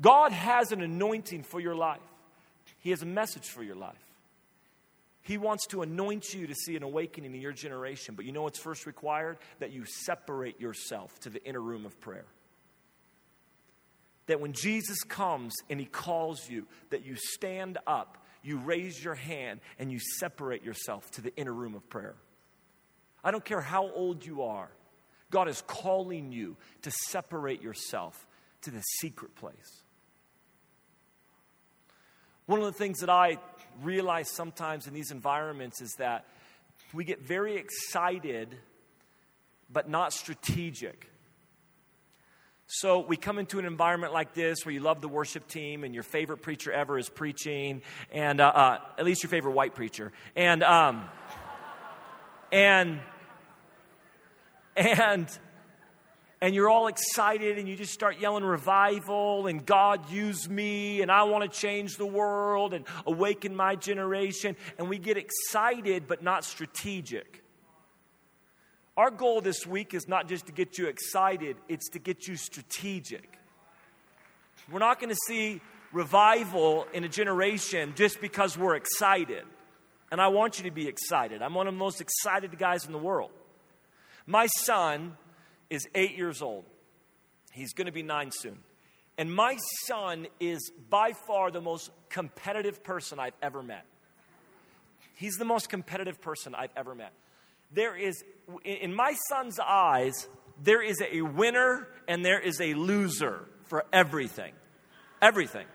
God 0.01 0.33
has 0.33 0.73
an 0.73 0.81
anointing 0.81 1.43
for 1.43 1.61
your 1.61 1.75
life, 1.75 2.01
He 2.79 2.91
has 2.91 3.03
a 3.03 3.07
message 3.07 3.49
for 3.49 3.63
your 3.63 3.77
life. 3.77 4.10
He 5.23 5.37
wants 5.37 5.67
to 5.69 5.83
anoint 5.83 6.33
you 6.33 6.47
to 6.47 6.55
see 6.55 6.77
an 6.77 6.83
awakening 6.83 7.35
in 7.35 7.41
your 7.41 7.53
generation. 7.53 8.15
But 8.15 8.25
you 8.25 8.33
know 8.33 8.43
what's 8.43 8.59
first 8.59 8.87
required? 8.87 9.39
That 9.59 9.73
you 9.73 9.85
separate 9.85 10.61
yourself 10.61 11.19
to 11.21 11.31
the 11.31 11.45
inner 11.45 11.61
room 11.61 11.85
of 11.85 12.01
prayer. 12.01 12.27
That 14.27 14.41
when 14.41 14.53
Jesus 14.53 15.03
comes 15.03 15.55
and 15.69 15.79
he 15.79 15.87
calls 15.87 16.49
you, 16.49 16.67
that 16.91 17.05
you 17.05 17.17
stand 17.17 17.79
up, 17.87 18.25
you 18.43 18.59
raise 18.59 19.03
your 19.03 19.15
hand, 19.15 19.61
and 19.79 19.93
you 19.93 19.99
separate 20.19 20.65
yourself 20.65 21.11
to 21.13 21.21
the 21.21 21.35
inner 21.37 21.53
room 21.53 21.75
of 21.75 21.89
prayer. 21.91 22.15
I 23.23 23.31
don't 23.31 23.45
care 23.45 23.61
how 23.61 23.91
old 23.91 24.25
you 24.25 24.43
are, 24.43 24.71
God 25.31 25.49
is 25.49 25.63
calling 25.67 26.33
you 26.33 26.57
to 26.83 26.91
separate 27.09 27.63
yourself 27.63 28.27
to 28.63 28.71
the 28.71 28.81
secret 28.81 29.35
place. 29.35 29.83
One 32.47 32.59
of 32.59 32.67
the 32.67 32.73
things 32.73 32.99
that 32.99 33.11
I 33.11 33.39
realize 33.83 34.29
sometimes 34.29 34.87
in 34.87 34.95
these 34.95 35.11
environments 35.11 35.81
is 35.81 35.95
that 35.99 36.25
we 36.93 37.05
get 37.05 37.21
very 37.23 37.57
excited 37.57 38.57
but 39.73 39.89
not 39.89 40.13
strategic. 40.13 41.07
So 42.67 43.01
we 43.01 43.17
come 43.17 43.39
into 43.39 43.59
an 43.59 43.65
environment 43.65 44.13
like 44.13 44.33
this 44.33 44.65
where 44.65 44.73
you 44.73 44.81
love 44.81 45.01
the 45.01 45.09
worship 45.09 45.49
team 45.49 45.83
and 45.83 45.93
your 45.93 46.05
favorite 46.05 46.39
preacher 46.39 46.71
ever 46.73 46.99
is 46.99 47.09
preaching, 47.09 47.83
and 48.13 48.41
uh, 48.41 48.47
uh, 48.47 48.79
at 48.97 49.05
least 49.05 49.25
your 49.25 49.31
favorite 49.31 49.53
white 49.53 49.75
preacher, 49.75 50.13
and 50.37 50.63
um, 50.63 51.05
and 52.53 53.01
and 54.77 55.39
and 56.43 56.55
you're 56.55 56.71
all 56.71 56.87
excited 56.87 57.59
and 57.59 57.69
you 57.69 57.77
just 57.77 57.93
start 57.93 58.19
yelling 58.19 58.45
revival 58.45 59.47
and 59.47 59.65
God 59.65 60.11
use 60.11 60.49
me 60.49 61.03
and 61.03 61.11
I 61.11 61.25
want 61.25 61.51
to 61.51 61.59
change 61.59 61.97
the 61.97 62.07
world 62.07 62.73
and 62.73 62.87
awaken 63.07 63.55
my 63.55 63.77
generation. 63.77 64.57
And 64.79 64.89
we 64.89 64.99
get 64.99 65.19
excited 65.19 66.07
but 66.07 66.23
not 66.23 66.45
strategic. 66.45 67.45
Our 68.97 69.11
goal 69.11 69.41
this 69.41 69.67
week 69.67 69.93
is 69.93 70.09
not 70.09 70.29
just 70.29 70.47
to 70.47 70.53
get 70.53 70.79
you 70.79 70.87
excited, 70.87 71.57
it's 71.69 71.89
to 71.91 71.99
get 71.99 72.27
you 72.27 72.37
strategic. 72.37 73.39
We're 74.71 74.79
not 74.79 74.99
going 74.99 75.11
to 75.11 75.21
see 75.27 75.61
revival 75.93 76.87
in 76.93 77.05
a 77.05 77.09
generation 77.09 77.93
just 77.97 78.21
because 78.21 78.57
we're 78.57 78.77
excited. 78.77 79.45
And 80.11 80.21
I 80.21 80.29
want 80.29 80.59
you 80.59 80.65
to 80.65 80.71
be 80.71 80.89
excited. 80.89 81.43
I'm 81.43 81.55
one 81.55 81.67
of 81.67 81.75
the 81.75 81.79
most 81.79 82.01
excited 82.01 82.59
guys 82.59 82.85
in 82.87 82.93
the 82.93 82.99
world. 82.99 83.31
My 84.27 84.47
son 84.47 85.17
is 85.71 85.89
eight 85.95 86.17
years 86.17 86.43
old. 86.43 86.65
He's 87.53 87.73
going 87.73 87.87
to 87.87 87.93
be 87.93 88.03
nine 88.03 88.31
soon. 88.33 88.59
And 89.17 89.35
my 89.35 89.59
son 89.87 90.27
is 90.39 90.71
by 90.89 91.13
far 91.27 91.51
the 91.51 91.61
most 91.61 91.91
competitive 92.09 92.83
person 92.83 93.19
I've 93.19 93.35
ever 93.43 93.63
met. 93.63 93.85
He's 95.15 95.35
the 95.35 95.45
most 95.45 95.69
competitive 95.69 96.21
person 96.21 96.55
I've 96.55 96.71
ever 96.77 96.95
met. 96.95 97.13
There 97.73 97.95
is, 97.97 98.25
in 98.65 98.95
my 98.95 99.15
son's 99.29 99.59
eyes, 99.59 100.27
there 100.63 100.83
is 100.83 101.03
a 101.13 101.23
winner 101.23 101.87
and 102.09 102.25
there 102.25 102.41
is 102.41 102.61
a 102.61 102.75
loser 102.75 103.47
for 103.67 103.85
everything. 103.93 104.53
Everything. 105.21 105.67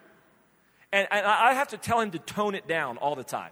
And, 0.91 1.07
and 1.11 1.25
I 1.25 1.53
have 1.53 1.69
to 1.69 1.77
tell 1.77 1.99
him 1.99 2.11
to 2.11 2.19
tone 2.19 2.55
it 2.55 2.67
down 2.67 2.97
all 2.97 3.15
the 3.15 3.23
time. 3.23 3.51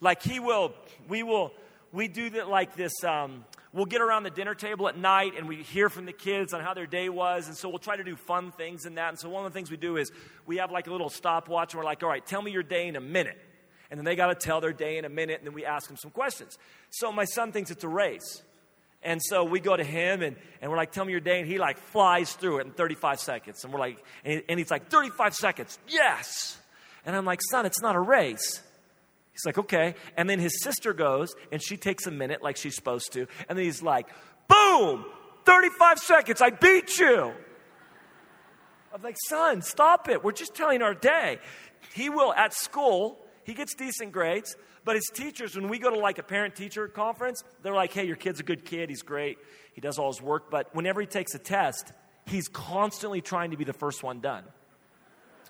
Like 0.00 0.22
he 0.22 0.40
will, 0.40 0.74
we 1.08 1.22
will, 1.22 1.52
we 1.92 2.08
do 2.08 2.30
that 2.30 2.48
like 2.48 2.74
this. 2.74 2.92
Um, 3.04 3.44
we'll 3.74 3.86
get 3.86 4.00
around 4.00 4.22
the 4.22 4.30
dinner 4.30 4.54
table 4.54 4.88
at 4.88 4.96
night 4.96 5.32
and 5.36 5.48
we 5.48 5.56
hear 5.56 5.90
from 5.90 6.06
the 6.06 6.12
kids 6.12 6.54
on 6.54 6.60
how 6.60 6.72
their 6.72 6.86
day 6.86 7.08
was. 7.08 7.48
And 7.48 7.56
so 7.56 7.68
we'll 7.68 7.78
try 7.78 7.96
to 7.96 8.04
do 8.04 8.14
fun 8.14 8.52
things 8.52 8.86
in 8.86 8.94
that. 8.94 9.08
And 9.10 9.18
so 9.18 9.28
one 9.28 9.44
of 9.44 9.52
the 9.52 9.58
things 9.58 9.70
we 9.70 9.76
do 9.76 9.96
is 9.96 10.10
we 10.46 10.58
have 10.58 10.70
like 10.70 10.86
a 10.86 10.92
little 10.92 11.10
stopwatch 11.10 11.74
and 11.74 11.80
we're 11.80 11.84
like, 11.84 12.02
all 12.02 12.08
right, 12.08 12.24
tell 12.24 12.40
me 12.40 12.52
your 12.52 12.62
day 12.62 12.86
in 12.86 12.94
a 12.96 13.00
minute. 13.00 13.38
And 13.90 13.98
then 13.98 14.04
they 14.04 14.16
got 14.16 14.28
to 14.28 14.34
tell 14.34 14.60
their 14.60 14.72
day 14.72 14.96
in 14.96 15.04
a 15.04 15.08
minute 15.08 15.38
and 15.40 15.46
then 15.46 15.54
we 15.54 15.64
ask 15.64 15.88
them 15.88 15.96
some 15.96 16.12
questions. 16.12 16.56
So 16.90 17.12
my 17.12 17.24
son 17.24 17.52
thinks 17.52 17.70
it's 17.70 17.84
a 17.84 17.88
race. 17.88 18.42
And 19.02 19.20
so 19.22 19.44
we 19.44 19.60
go 19.60 19.76
to 19.76 19.84
him 19.84 20.22
and, 20.22 20.36
and 20.62 20.70
we're 20.70 20.78
like, 20.78 20.92
tell 20.92 21.04
me 21.04 21.10
your 21.10 21.20
day. 21.20 21.40
And 21.40 21.48
he 21.48 21.58
like 21.58 21.76
flies 21.76 22.32
through 22.32 22.60
it 22.60 22.66
in 22.66 22.72
35 22.72 23.20
seconds. 23.20 23.64
And 23.64 23.72
we're 23.72 23.80
like, 23.80 24.02
and, 24.24 24.42
and 24.48 24.58
he's 24.58 24.70
like, 24.70 24.88
35 24.88 25.34
seconds. 25.34 25.78
Yes. 25.88 26.56
And 27.04 27.14
I'm 27.14 27.26
like, 27.26 27.40
son, 27.50 27.66
it's 27.66 27.82
not 27.82 27.96
a 27.96 28.00
race. 28.00 28.62
He's 29.34 29.44
like, 29.44 29.58
okay. 29.58 29.96
And 30.16 30.30
then 30.30 30.38
his 30.38 30.62
sister 30.62 30.94
goes 30.94 31.34
and 31.50 31.60
she 31.60 31.76
takes 31.76 32.06
a 32.06 32.10
minute 32.10 32.42
like 32.42 32.56
she's 32.56 32.76
supposed 32.76 33.12
to. 33.12 33.26
And 33.48 33.58
then 33.58 33.64
he's 33.64 33.82
like, 33.82 34.08
boom, 34.48 35.04
35 35.44 35.98
seconds, 35.98 36.40
I 36.40 36.50
beat 36.50 36.98
you. 36.98 37.32
I'm 38.94 39.02
like, 39.02 39.16
son, 39.26 39.60
stop 39.60 40.08
it. 40.08 40.22
We're 40.22 40.32
just 40.32 40.54
telling 40.54 40.80
our 40.82 40.94
day. 40.94 41.40
He 41.94 42.08
will, 42.08 42.32
at 42.32 42.54
school, 42.54 43.18
he 43.42 43.52
gets 43.52 43.74
decent 43.74 44.12
grades, 44.12 44.56
but 44.84 44.94
his 44.94 45.10
teachers, 45.12 45.56
when 45.56 45.68
we 45.68 45.80
go 45.80 45.90
to 45.90 45.98
like 45.98 46.18
a 46.18 46.22
parent 46.22 46.54
teacher 46.54 46.86
conference, 46.86 47.42
they're 47.62 47.74
like, 47.74 47.92
hey, 47.92 48.06
your 48.06 48.16
kid's 48.16 48.38
a 48.38 48.44
good 48.44 48.64
kid. 48.64 48.88
He's 48.88 49.02
great. 49.02 49.38
He 49.72 49.80
does 49.80 49.98
all 49.98 50.12
his 50.12 50.22
work. 50.22 50.48
But 50.48 50.72
whenever 50.76 51.00
he 51.00 51.08
takes 51.08 51.34
a 51.34 51.40
test, 51.40 51.92
he's 52.26 52.46
constantly 52.46 53.20
trying 53.20 53.50
to 53.50 53.56
be 53.56 53.64
the 53.64 53.72
first 53.72 54.04
one 54.04 54.20
done. 54.20 54.44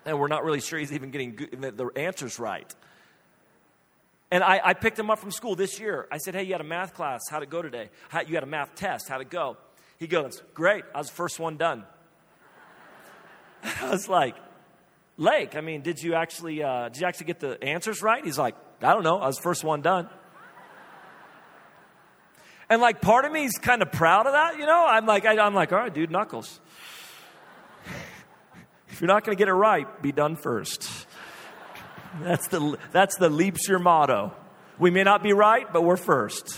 And 0.05 0.19
we're 0.19 0.27
not 0.27 0.43
really 0.43 0.61
sure 0.61 0.79
he's 0.79 0.93
even 0.93 1.11
getting 1.11 1.35
the 1.35 1.91
answers 1.95 2.39
right. 2.39 2.73
And 4.35 4.43
I, 4.43 4.59
I, 4.61 4.73
picked 4.73 4.99
him 4.99 5.09
up 5.09 5.19
from 5.19 5.31
school 5.31 5.55
this 5.55 5.79
year. 5.79 6.09
I 6.11 6.17
said, 6.17 6.35
Hey, 6.35 6.43
you 6.43 6.51
had 6.51 6.59
a 6.59 6.65
math 6.65 6.93
class. 6.93 7.21
How'd 7.29 7.41
it 7.41 7.49
go 7.49 7.61
today? 7.61 7.89
How, 8.09 8.19
you 8.19 8.35
had 8.35 8.43
a 8.43 8.45
math 8.45 8.75
test. 8.75 9.07
How'd 9.07 9.21
it 9.21 9.29
go? 9.29 9.55
He 9.97 10.07
goes, 10.07 10.43
Great. 10.53 10.83
I 10.93 10.97
was 10.97 11.07
the 11.07 11.13
first 11.13 11.39
one 11.39 11.55
done. 11.55 11.85
I 13.63 13.89
was 13.89 14.09
like, 14.09 14.35
Lake, 15.15 15.55
I 15.55 15.61
mean, 15.61 15.83
did 15.83 16.03
you 16.03 16.15
actually 16.15 16.61
uh, 16.61 16.89
did 16.89 16.99
you 16.99 17.07
actually 17.07 17.27
get 17.27 17.39
the 17.39 17.63
answers 17.63 18.01
right? 18.01 18.25
He's 18.25 18.37
like, 18.37 18.55
I 18.81 18.91
don't 18.91 19.03
know. 19.03 19.19
I 19.19 19.27
was 19.27 19.37
the 19.37 19.43
first 19.43 19.63
one 19.63 19.81
done. 19.81 20.09
And 22.69 22.81
like 22.81 22.99
part 22.99 23.23
of 23.23 23.31
me 23.31 23.45
is 23.45 23.53
kind 23.53 23.81
of 23.81 23.93
proud 23.93 24.27
of 24.27 24.33
that, 24.33 24.59
you 24.59 24.65
know? 24.65 24.85
I'm 24.85 25.05
like, 25.05 25.25
I, 25.25 25.37
I'm 25.37 25.55
like, 25.55 25.71
all 25.71 25.79
right, 25.79 25.93
dude, 25.93 26.11
knuckles. 26.11 26.59
if 28.89 28.99
you're 28.99 29.07
not 29.07 29.23
going 29.23 29.37
to 29.37 29.41
get 29.41 29.47
it 29.47 29.53
right, 29.53 30.01
be 30.01 30.11
done 30.11 30.35
first. 30.35 31.04
That's 32.21 32.47
the, 32.47 32.77
that's 32.91 33.17
the 33.17 33.29
Liebscher 33.29 33.81
motto. 33.81 34.33
We 34.79 34.91
may 34.91 35.03
not 35.03 35.23
be 35.23 35.33
right, 35.33 35.71
but 35.71 35.83
we're 35.83 35.97
first. 35.97 36.57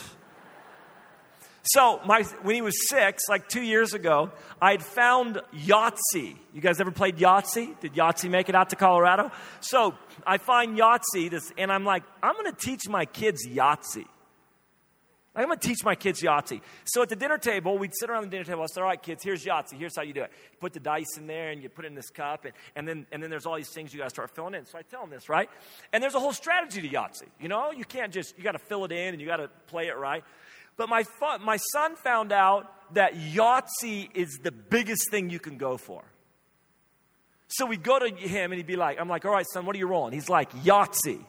So, 1.63 1.99
my, 2.05 2.23
when 2.43 2.55
he 2.55 2.61
was 2.61 2.87
six, 2.87 3.23
like 3.27 3.49
two 3.49 3.61
years 3.61 3.93
ago, 3.93 4.31
I 4.61 4.71
had 4.71 4.81
found 4.81 5.41
Yahtzee. 5.53 6.37
You 6.53 6.61
guys 6.61 6.79
ever 6.79 6.91
played 6.91 7.17
Yahtzee? 7.17 7.77
Did 7.81 7.93
Yahtzee 7.93 8.29
make 8.29 8.47
it 8.47 8.55
out 8.55 8.69
to 8.69 8.77
Colorado? 8.77 9.31
So, 9.59 9.93
I 10.25 10.37
find 10.37 10.77
Yahtzee, 10.77 11.29
this, 11.29 11.51
and 11.57 11.69
I'm 11.69 11.83
like, 11.83 12.03
I'm 12.23 12.35
going 12.35 12.49
to 12.49 12.57
teach 12.57 12.87
my 12.87 13.03
kids 13.05 13.45
Yahtzee. 13.45 14.05
I'm 15.37 15.45
going 15.45 15.59
to 15.59 15.67
teach 15.67 15.83
my 15.83 15.93
kids 15.93 16.21
Yahtzee. 16.21 16.61
So 16.85 17.03
at 17.03 17.09
the 17.09 17.15
dinner 17.15 17.37
table, 17.37 17.77
we'd 17.77 17.93
sit 17.93 18.09
around 18.09 18.23
the 18.23 18.29
dinner 18.29 18.43
table. 18.43 18.63
I 18.63 18.65
said, 18.65 18.81
all 18.81 18.87
right, 18.87 19.01
kids, 19.01 19.23
here's 19.23 19.45
Yahtzee. 19.45 19.77
Here's 19.77 19.95
how 19.95 20.01
you 20.01 20.13
do 20.13 20.23
it. 20.23 20.31
You 20.51 20.57
put 20.59 20.73
the 20.73 20.79
dice 20.79 21.15
in 21.15 21.27
there 21.27 21.51
and 21.51 21.61
you 21.61 21.69
put 21.69 21.85
it 21.85 21.89
in 21.89 21.95
this 21.95 22.09
cup. 22.09 22.45
And, 22.45 22.53
and, 22.75 22.87
then, 22.87 23.05
and 23.11 23.21
then 23.21 23.29
there's 23.29 23.45
all 23.45 23.55
these 23.55 23.69
things 23.69 23.93
you 23.93 23.99
got 23.99 24.05
to 24.05 24.09
start 24.09 24.31
filling 24.35 24.55
in. 24.55 24.65
So 24.65 24.79
I 24.79 24.81
tell 24.81 25.01
them 25.01 25.11
this, 25.11 25.29
right? 25.29 25.47
And 25.93 26.01
there's 26.01 26.15
a 26.15 26.19
whole 26.19 26.33
strategy 26.33 26.81
to 26.81 26.89
Yahtzee. 26.89 27.29
You 27.39 27.49
know, 27.49 27.71
you 27.71 27.85
can't 27.85 28.11
just, 28.11 28.35
you 28.35 28.43
got 28.43 28.53
to 28.53 28.59
fill 28.59 28.83
it 28.85 28.91
in 28.91 29.13
and 29.13 29.21
you 29.21 29.27
got 29.27 29.37
to 29.37 29.49
play 29.67 29.87
it 29.87 29.97
right. 29.97 30.23
But 30.75 30.89
my, 30.89 31.03
my 31.41 31.57
son 31.71 31.95
found 31.95 32.31
out 32.31 32.73
that 32.95 33.13
Yahtzee 33.13 34.09
is 34.15 34.39
the 34.41 34.51
biggest 34.51 35.11
thing 35.11 35.29
you 35.29 35.39
can 35.39 35.57
go 35.57 35.77
for. 35.77 36.03
So 37.47 37.67
we'd 37.67 37.83
go 37.83 37.99
to 37.99 38.09
him 38.09 38.51
and 38.51 38.57
he'd 38.57 38.67
be 38.67 38.75
like, 38.75 38.99
I'm 38.99 39.07
like, 39.07 39.23
all 39.23 39.31
right, 39.31 39.45
son, 39.53 39.65
what 39.65 39.75
are 39.75 39.79
you 39.79 39.87
rolling? 39.87 40.13
He's 40.13 40.29
like, 40.29 40.51
Yahtzee. 40.63 41.23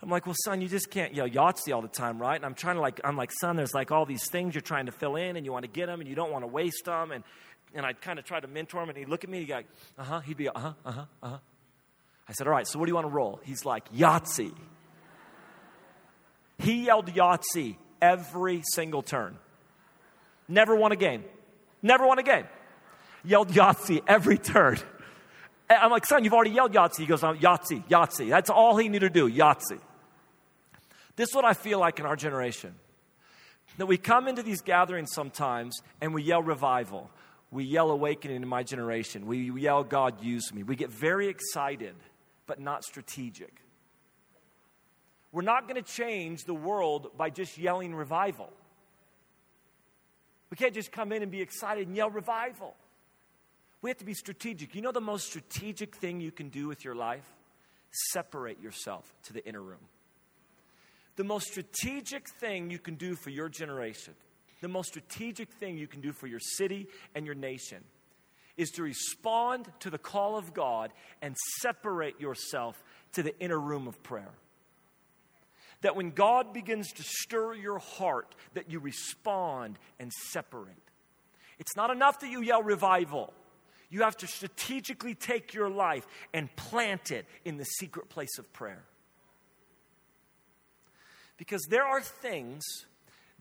I'm 0.00 0.10
like, 0.10 0.26
well, 0.26 0.36
son, 0.44 0.60
you 0.60 0.68
just 0.68 0.90
can't 0.90 1.12
yell 1.12 1.28
Yahtzee 1.28 1.74
all 1.74 1.82
the 1.82 1.88
time, 1.88 2.20
right? 2.20 2.36
And 2.36 2.44
I'm 2.44 2.54
trying 2.54 2.76
to 2.76 2.80
like, 2.80 3.00
I'm 3.02 3.16
like, 3.16 3.32
son, 3.40 3.56
there's 3.56 3.74
like 3.74 3.90
all 3.90 4.06
these 4.06 4.30
things 4.30 4.54
you're 4.54 4.62
trying 4.62 4.86
to 4.86 4.92
fill 4.92 5.16
in 5.16 5.36
and 5.36 5.44
you 5.44 5.52
want 5.52 5.64
to 5.64 5.70
get 5.70 5.86
them 5.86 6.00
and 6.00 6.08
you 6.08 6.14
don't 6.14 6.30
want 6.30 6.44
to 6.44 6.46
waste 6.46 6.84
them. 6.84 7.10
And, 7.10 7.24
and 7.74 7.84
I 7.84 7.94
kind 7.94 8.18
of 8.18 8.24
try 8.24 8.38
to 8.38 8.46
mentor 8.46 8.82
him 8.82 8.90
and 8.90 8.98
he'd 8.98 9.08
look 9.08 9.24
at 9.24 9.30
me 9.30 9.38
and 9.38 9.46
he'd 9.46 9.52
go, 9.52 9.62
uh 9.98 10.04
huh. 10.04 10.20
He'd 10.20 10.36
be, 10.36 10.48
uh 10.48 10.58
huh, 10.58 10.72
uh 10.84 10.92
huh, 10.92 11.04
uh 11.22 11.28
huh. 11.30 11.38
I 12.28 12.32
said, 12.32 12.46
all 12.46 12.52
right, 12.52 12.66
so 12.66 12.78
what 12.78 12.86
do 12.86 12.90
you 12.90 12.94
want 12.94 13.06
to 13.06 13.12
roll? 13.12 13.40
He's 13.42 13.64
like, 13.64 13.92
Yahtzee. 13.92 14.54
He 16.58 16.84
yelled 16.84 17.06
Yahtzee 17.12 17.76
every 18.00 18.62
single 18.72 19.02
turn. 19.02 19.36
Never 20.46 20.76
won 20.76 20.92
a 20.92 20.96
game. 20.96 21.24
Never 21.82 22.06
won 22.06 22.18
a 22.18 22.22
game. 22.22 22.44
Yelled 23.24 23.48
Yahtzee 23.48 24.02
every 24.06 24.38
turn. 24.38 24.78
I'm 25.68 25.90
like, 25.90 26.06
son, 26.06 26.24
you've 26.24 26.32
already 26.32 26.50
yelled 26.50 26.72
Yahtzee. 26.72 27.00
He 27.00 27.06
goes, 27.06 27.20
Yahtzee, 27.20 27.84
Yahtzee. 27.88 28.30
That's 28.30 28.48
all 28.48 28.76
he 28.76 28.88
needed 28.88 29.12
to 29.12 29.28
do, 29.28 29.30
Yahtzee. 29.30 29.80
This 31.18 31.30
is 31.30 31.34
what 31.34 31.44
I 31.44 31.52
feel 31.52 31.80
like 31.80 31.98
in 31.98 32.06
our 32.06 32.14
generation. 32.14 32.76
That 33.76 33.86
we 33.86 33.98
come 33.98 34.28
into 34.28 34.44
these 34.44 34.60
gatherings 34.60 35.10
sometimes 35.12 35.82
and 36.00 36.14
we 36.14 36.22
yell 36.22 36.44
revival. 36.44 37.10
We 37.50 37.64
yell 37.64 37.90
awakening 37.90 38.40
in 38.40 38.48
my 38.48 38.62
generation. 38.62 39.26
We 39.26 39.50
yell, 39.60 39.82
God, 39.82 40.22
use 40.22 40.54
me. 40.54 40.62
We 40.62 40.76
get 40.76 40.90
very 40.90 41.26
excited, 41.26 41.96
but 42.46 42.60
not 42.60 42.84
strategic. 42.84 43.52
We're 45.32 45.42
not 45.42 45.66
going 45.66 45.82
to 45.82 45.92
change 45.92 46.44
the 46.44 46.54
world 46.54 47.10
by 47.16 47.30
just 47.30 47.58
yelling 47.58 47.96
revival. 47.96 48.50
We 50.50 50.56
can't 50.56 50.72
just 50.72 50.92
come 50.92 51.10
in 51.10 51.24
and 51.24 51.32
be 51.32 51.40
excited 51.40 51.88
and 51.88 51.96
yell 51.96 52.10
revival. 52.10 52.76
We 53.82 53.90
have 53.90 53.98
to 53.98 54.04
be 54.04 54.14
strategic. 54.14 54.76
You 54.76 54.82
know 54.82 54.92
the 54.92 55.00
most 55.00 55.26
strategic 55.26 55.96
thing 55.96 56.20
you 56.20 56.30
can 56.30 56.48
do 56.48 56.68
with 56.68 56.84
your 56.84 56.94
life? 56.94 57.28
Separate 58.12 58.60
yourself 58.60 59.12
to 59.24 59.32
the 59.32 59.44
inner 59.44 59.60
room 59.60 59.80
the 61.18 61.24
most 61.24 61.48
strategic 61.48 62.28
thing 62.28 62.70
you 62.70 62.78
can 62.78 62.94
do 62.94 63.16
for 63.16 63.30
your 63.30 63.48
generation, 63.48 64.14
the 64.60 64.68
most 64.68 64.90
strategic 64.90 65.52
thing 65.54 65.76
you 65.76 65.88
can 65.88 66.00
do 66.00 66.12
for 66.12 66.28
your 66.28 66.38
city 66.38 66.86
and 67.12 67.26
your 67.26 67.34
nation, 67.34 67.82
is 68.56 68.70
to 68.70 68.84
respond 68.84 69.66
to 69.80 69.90
the 69.90 69.98
call 69.98 70.38
of 70.38 70.54
God 70.54 70.92
and 71.20 71.36
separate 71.60 72.20
yourself 72.20 72.80
to 73.14 73.24
the 73.24 73.36
inner 73.40 73.58
room 73.58 73.88
of 73.88 74.00
prayer. 74.04 74.30
That 75.80 75.96
when 75.96 76.12
God 76.12 76.52
begins 76.52 76.92
to 76.92 77.02
stir 77.02 77.54
your 77.54 77.80
heart, 77.80 78.36
that 78.54 78.70
you 78.70 78.78
respond 78.78 79.76
and 79.98 80.12
separate. 80.12 80.76
It's 81.58 81.74
not 81.76 81.90
enough 81.90 82.20
that 82.20 82.30
you 82.30 82.42
yell 82.42 82.62
revival. 82.62 83.32
You 83.90 84.02
have 84.02 84.16
to 84.18 84.28
strategically 84.28 85.16
take 85.16 85.52
your 85.52 85.68
life 85.68 86.06
and 86.32 86.54
plant 86.54 87.10
it 87.10 87.26
in 87.44 87.56
the 87.56 87.64
secret 87.64 88.08
place 88.08 88.38
of 88.38 88.52
prayer. 88.52 88.84
Because 91.38 91.62
there 91.70 91.84
are 91.84 92.02
things 92.02 92.64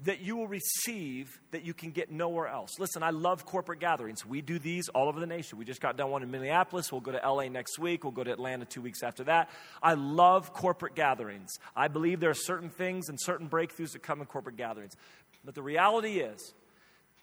that 0.04 0.22
you 0.22 0.36
will 0.36 0.48
receive 0.48 1.40
that 1.50 1.64
you 1.64 1.74
can 1.74 1.90
get 1.90 2.12
nowhere 2.12 2.48
else. 2.48 2.78
Listen, 2.78 3.02
I 3.02 3.10
love 3.10 3.46
corporate 3.46 3.80
gatherings. 3.80 4.24
We 4.24 4.42
do 4.42 4.60
these 4.60 4.90
all 4.90 5.08
over 5.08 5.20
the 5.20 5.26
nation. 5.26 5.58
We 5.58 5.66
just 5.66 5.82
got 5.82 5.98
done 5.98 6.12
one 6.12 6.22
in 6.22 6.30
Minneapolis. 6.30 6.92
We'll 6.92 7.02
go 7.02 7.12
to 7.12 7.18
LA 7.18 7.50
next 7.50 7.80
week. 7.80 8.04
We'll 8.04 8.12
go 8.12 8.24
to 8.24 8.32
Atlanta 8.32 8.66
two 8.66 8.82
weeks 8.82 9.02
after 9.02 9.24
that. 9.24 9.50
I 9.82 9.96
love 9.96 10.54
corporate 10.54 10.94
gatherings. 10.94 11.50
I 11.76 11.88
believe 11.88 12.20
there 12.20 12.30
are 12.30 12.36
certain 12.36 12.70
things 12.70 13.10
and 13.10 13.20
certain 13.20 13.50
breakthroughs 13.50 13.94
that 13.94 14.04
come 14.04 14.22
in 14.22 14.28
corporate 14.28 14.56
gatherings. 14.56 14.96
But 15.44 15.56
the 15.56 15.64
reality 15.64 16.20
is, 16.20 16.54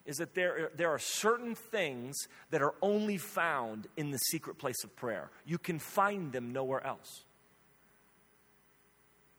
is 0.04 0.16
that 0.16 0.34
there, 0.34 0.70
there 0.76 0.90
are 0.90 0.98
certain 0.98 1.54
things 1.54 2.16
that 2.50 2.60
are 2.60 2.74
only 2.82 3.18
found 3.18 3.86
in 3.96 4.10
the 4.10 4.18
secret 4.18 4.58
place 4.58 4.82
of 4.82 4.94
prayer. 4.96 5.30
You 5.46 5.58
can 5.58 5.78
find 5.78 6.32
them 6.32 6.52
nowhere 6.52 6.84
else. 6.84 7.24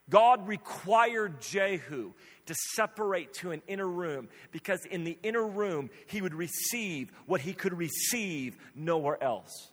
God 0.09 0.47
required 0.47 1.41
Jehu 1.41 2.13
to 2.45 2.55
separate 2.75 3.33
to 3.35 3.51
an 3.51 3.61
inner 3.67 3.87
room 3.87 4.29
because 4.51 4.85
in 4.85 5.03
the 5.03 5.17
inner 5.23 5.45
room 5.45 5.89
he 6.07 6.21
would 6.21 6.35
receive 6.35 7.11
what 7.25 7.41
he 7.41 7.53
could 7.53 7.75
receive 7.75 8.55
nowhere 8.75 9.21
else. 9.21 9.71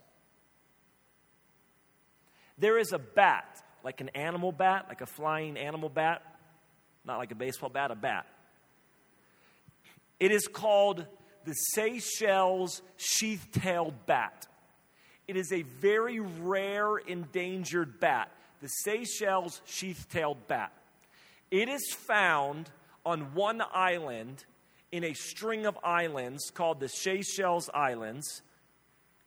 There 2.58 2.78
is 2.78 2.92
a 2.92 2.98
bat, 2.98 3.62
like 3.84 4.00
an 4.00 4.08
animal 4.10 4.52
bat, 4.52 4.86
like 4.88 5.00
a 5.00 5.06
flying 5.06 5.56
animal 5.56 5.88
bat, 5.88 6.22
not 7.04 7.18
like 7.18 7.32
a 7.32 7.34
baseball 7.34 7.68
bat, 7.68 7.90
a 7.90 7.94
bat. 7.94 8.26
It 10.18 10.30
is 10.30 10.46
called 10.46 11.04
the 11.44 11.52
Seychelles 11.52 12.80
sheath 12.96 13.48
tailed 13.52 14.06
bat. 14.06 14.46
It 15.26 15.36
is 15.36 15.52
a 15.52 15.62
very 15.62 16.20
rare, 16.20 16.96
endangered 16.96 18.00
bat 18.00 18.30
the 18.62 18.68
Seychelles 18.68 19.60
sheath 19.66 20.06
tailed 20.08 20.46
bat. 20.46 20.72
It 21.50 21.68
is 21.68 21.92
found 21.92 22.70
on 23.04 23.34
one 23.34 23.60
island 23.74 24.44
in 24.92 25.02
a 25.04 25.12
string 25.14 25.66
of 25.66 25.76
islands 25.82 26.50
called 26.54 26.78
the 26.78 26.88
Seychelles 26.88 27.68
Islands, 27.74 28.42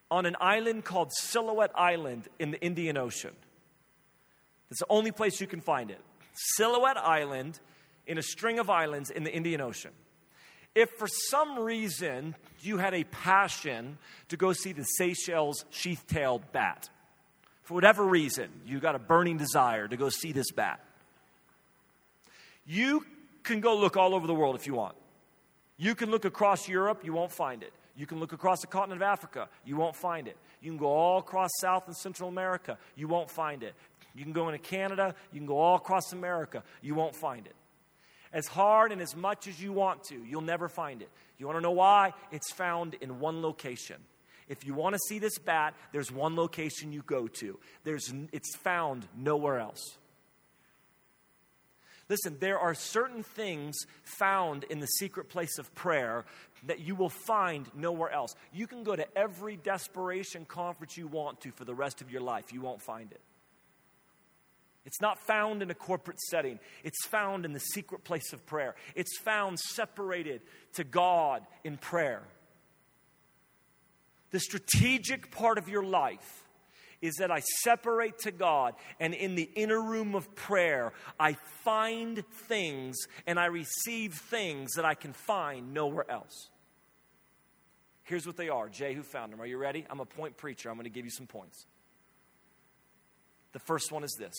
on 0.10 0.26
an 0.26 0.38
island 0.40 0.86
called 0.86 1.12
Silhouette 1.14 1.72
Island 1.76 2.30
in 2.40 2.52
the 2.52 2.62
Indian 2.62 2.98
Ocean. 2.98 3.36
It's 4.72 4.80
the 4.80 4.86
only 4.90 5.12
place 5.12 5.42
you 5.42 5.48
can 5.48 5.62
find 5.62 5.92
it. 5.92 6.00
Silhouette 6.56 6.98
Island 6.98 7.60
in 8.08 8.18
a 8.18 8.24
string 8.24 8.58
of 8.58 8.70
islands 8.70 9.10
in 9.10 9.24
the 9.24 9.34
Indian 9.34 9.60
Ocean. 9.60 9.92
If 10.76 10.92
for 10.92 11.08
some 11.08 11.60
reason 11.60 12.36
you 12.62 12.78
had 12.78 12.94
a 12.94 13.04
passion 13.06 13.98
to 14.30 14.38
go 14.38 14.54
see 14.54 14.72
the 14.72 14.84
Seychelles 14.84 15.66
sheath 15.72 16.06
tailed 16.08 16.52
bat, 16.54 16.90
for 17.66 17.74
whatever 17.74 18.06
reason, 18.06 18.50
you 18.66 18.80
got 18.80 18.94
a 18.94 19.00
burning 19.00 19.38
desire 19.38 19.88
to 19.88 19.98
go 19.98 20.10
see 20.10 20.32
this 20.32 20.52
bat. 20.52 20.80
You 22.68 23.04
can 23.44 23.60
go 23.60 23.76
look 23.76 23.98
all 23.98 24.14
over 24.14 24.28
the 24.28 24.36
world 24.36 24.56
if 24.56 24.68
you 24.68 24.76
want. 24.76 24.96
You 25.78 25.96
can 25.96 26.12
look 26.12 26.26
across 26.26 26.70
Europe, 26.70 27.02
you 27.04 27.12
won't 27.12 27.32
find 27.32 27.64
it. 27.64 27.74
You 27.98 28.06
can 28.06 28.20
look 28.20 28.34
across 28.34 28.62
the 28.62 28.68
continent 28.68 29.02
of 29.02 29.08
Africa, 29.08 29.50
you 29.66 29.78
won't 29.78 29.96
find 29.96 30.28
it. 30.28 30.38
You 30.62 30.70
can 30.70 30.78
go 30.78 30.88
all 30.88 31.18
across 31.18 31.50
South 31.60 31.88
and 31.88 31.98
Central 31.98 32.30
America, 32.30 32.78
you 32.96 33.08
won't 33.08 33.32
find 33.32 33.64
it. 33.64 33.74
You 34.14 34.24
can 34.24 34.32
go 34.32 34.48
into 34.48 34.60
Canada, 34.60 35.16
you 35.34 35.40
can 35.40 35.48
go 35.48 35.58
all 35.58 35.76
across 35.76 36.14
America, 36.14 36.64
you 36.84 36.94
won't 36.94 37.16
find 37.16 37.48
it. 37.48 37.56
As 38.32 38.46
hard 38.46 38.92
and 38.92 39.02
as 39.02 39.16
much 39.16 39.48
as 39.48 39.60
you 39.60 39.74
want 39.74 40.04
to, 40.06 40.16
you'll 40.16 40.42
never 40.42 40.70
find 40.70 41.02
it. 41.02 41.10
You 41.40 41.48
want 41.48 41.58
to 41.58 41.62
know 41.62 41.72
why? 41.72 42.14
It's 42.32 42.52
found 42.52 42.94
in 43.02 43.20
one 43.20 43.42
location. 43.42 43.98
If 44.48 44.66
you 44.66 44.74
want 44.74 44.94
to 44.94 45.00
see 45.08 45.20
this 45.20 45.38
bat, 45.38 45.74
there's 45.92 46.12
one 46.12 46.36
location 46.36 46.92
you 46.92 47.02
go 47.02 47.28
to. 47.28 47.60
There's, 47.84 48.14
it's 48.32 48.56
found 48.58 49.08
nowhere 49.18 49.60
else. 49.60 49.98
Listen, 52.08 52.38
there 52.40 52.60
are 52.60 52.76
certain 52.76 53.24
things 53.24 53.76
found 54.04 54.64
in 54.66 54.80
the 54.80 54.86
secret 54.86 55.28
place 55.30 55.58
of 55.58 55.74
prayer 55.74 56.26
that 56.68 56.80
you 56.80 56.94
will 56.94 57.10
find 57.10 57.68
nowhere 57.74 58.12
else. 58.12 58.36
You 58.54 58.68
can 58.68 58.84
go 58.84 58.96
to 58.96 59.18
every 59.18 59.58
desperation 59.58 60.46
conference 60.46 60.98
you 60.98 61.08
want 61.08 61.42
to 61.42 61.52
for 61.52 61.66
the 61.66 61.74
rest 61.74 62.02
of 62.02 62.12
your 62.12 62.22
life, 62.22 62.54
you 62.54 62.62
won't 62.62 62.82
find 62.82 63.12
it. 63.12 63.22
It's 64.86 65.02
not 65.02 65.20
found 65.20 65.64
in 65.64 65.72
a 65.72 65.76
corporate 65.76 66.20
setting. 66.20 66.60
It's 66.84 67.06
found 67.08 67.44
in 67.44 67.54
the 67.54 67.60
secret 67.60 68.04
place 68.04 68.34
of 68.34 68.46
prayer. 68.46 68.76
It's 68.94 69.18
found 69.18 69.60
separated 69.60 70.42
to 70.74 70.84
God 70.84 71.44
in 71.64 71.78
prayer. 71.78 72.22
The 74.36 74.42
strategic 74.42 75.32
part 75.32 75.58
of 75.58 75.70
your 75.70 75.86
life 75.86 76.44
is 77.02 77.16
that 77.20 77.32
I 77.32 77.40
separate 77.40 78.18
to 78.24 78.34
God, 78.34 78.74
and 79.00 79.14
in 79.14 79.36
the 79.36 79.50
inner 79.56 79.82
room 79.82 80.14
of 80.14 80.36
prayer, 80.36 80.92
I 81.18 81.38
find 81.64 82.22
things 82.50 82.98
and 83.26 83.40
I 83.40 83.46
receive 83.46 84.14
things 84.14 84.74
that 84.74 84.84
I 84.84 84.94
can 84.94 85.14
find 85.14 85.74
nowhere 85.74 86.04
else. 86.12 86.50
Here's 88.04 88.28
what 88.28 88.36
they 88.36 88.50
are. 88.50 88.68
Jehu 88.68 89.04
found 89.04 89.32
them. 89.32 89.40
Are 89.40 89.46
you 89.46 89.58
ready? 89.58 89.86
I'm 89.90 90.02
a 90.02 90.06
point 90.06 90.36
preacher. 90.36 90.70
I'm 90.70 90.76
going 90.76 90.84
to 90.84 90.90
give 90.90 91.06
you 91.06 91.12
some 91.12 91.28
points. 91.28 91.66
The 93.54 93.60
first 93.60 93.94
one 93.94 94.04
is 94.04 94.18
this 94.20 94.34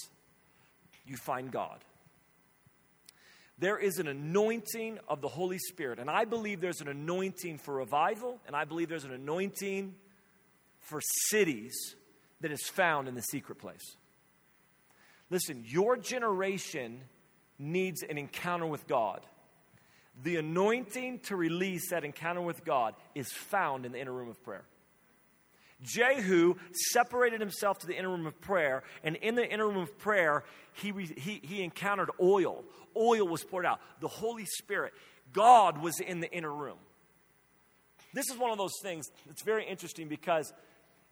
you 1.06 1.16
find 1.16 1.50
God 1.50 1.78
there 3.58 3.78
is 3.78 3.98
an 3.98 4.06
anointing 4.06 4.98
of 5.08 5.20
the 5.20 5.28
Holy 5.28 5.58
Spirit. 5.58 5.98
And 5.98 6.10
I 6.10 6.24
believe 6.24 6.60
there's 6.60 6.80
an 6.80 6.88
anointing 6.88 7.58
for 7.58 7.74
revival, 7.74 8.38
and 8.46 8.54
I 8.54 8.64
believe 8.64 8.88
there's 8.88 9.04
an 9.04 9.12
anointing 9.12 9.94
for 10.80 11.00
cities 11.28 11.74
that 12.40 12.52
is 12.52 12.62
found 12.68 13.08
in 13.08 13.14
the 13.14 13.22
secret 13.22 13.58
place. 13.58 13.96
Listen, 15.30 15.64
your 15.66 15.96
generation 15.96 17.00
needs 17.58 18.02
an 18.02 18.18
encounter 18.18 18.66
with 18.66 18.86
God. 18.86 19.20
The 20.22 20.36
anointing 20.36 21.20
to 21.20 21.36
release 21.36 21.90
that 21.90 22.04
encounter 22.04 22.40
with 22.40 22.64
God 22.64 22.94
is 23.14 23.32
found 23.32 23.84
in 23.84 23.92
the 23.92 24.00
inner 24.00 24.12
room 24.12 24.28
of 24.28 24.42
prayer. 24.42 24.64
Jehu 25.82 26.54
separated 26.92 27.40
himself 27.40 27.78
to 27.80 27.86
the 27.86 27.96
inner 27.96 28.08
room 28.08 28.26
of 28.26 28.40
prayer, 28.40 28.82
and 29.04 29.16
in 29.16 29.34
the 29.34 29.46
inner 29.46 29.66
room 29.66 29.76
of 29.76 29.98
prayer, 29.98 30.44
he, 30.72 30.92
he, 31.16 31.40
he 31.42 31.62
encountered 31.62 32.10
oil. 32.20 32.64
Oil 32.96 33.26
was 33.28 33.44
poured 33.44 33.66
out. 33.66 33.80
The 34.00 34.08
Holy 34.08 34.46
Spirit, 34.46 34.94
God 35.32 35.82
was 35.82 36.00
in 36.00 36.20
the 36.20 36.30
inner 36.30 36.52
room. 36.52 36.78
This 38.14 38.30
is 38.30 38.38
one 38.38 38.50
of 38.50 38.58
those 38.58 38.78
things 38.82 39.10
that's 39.26 39.42
very 39.42 39.66
interesting 39.66 40.08
because 40.08 40.52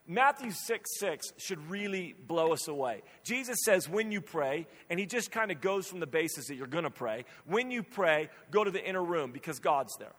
Matthew 0.07 0.51
6 0.51 0.99
6 0.99 1.33
should 1.37 1.69
really 1.69 2.15
blow 2.27 2.51
us 2.51 2.67
away. 2.67 3.03
Jesus 3.23 3.57
says, 3.63 3.87
when 3.87 4.11
you 4.11 4.21
pray, 4.21 4.67
and 4.89 4.99
he 4.99 5.05
just 5.05 5.31
kind 5.31 5.51
of 5.51 5.61
goes 5.61 5.87
from 5.87 5.99
the 5.99 6.07
basis 6.07 6.47
that 6.47 6.55
you're 6.55 6.65
going 6.65 6.83
to 6.83 6.89
pray. 6.89 7.25
When 7.45 7.69
you 7.69 7.83
pray, 7.83 8.29
go 8.49 8.63
to 8.63 8.71
the 8.71 8.83
inner 8.83 9.03
room 9.03 9.31
because 9.31 9.59
God's 9.59 9.95
there. 9.97 10.13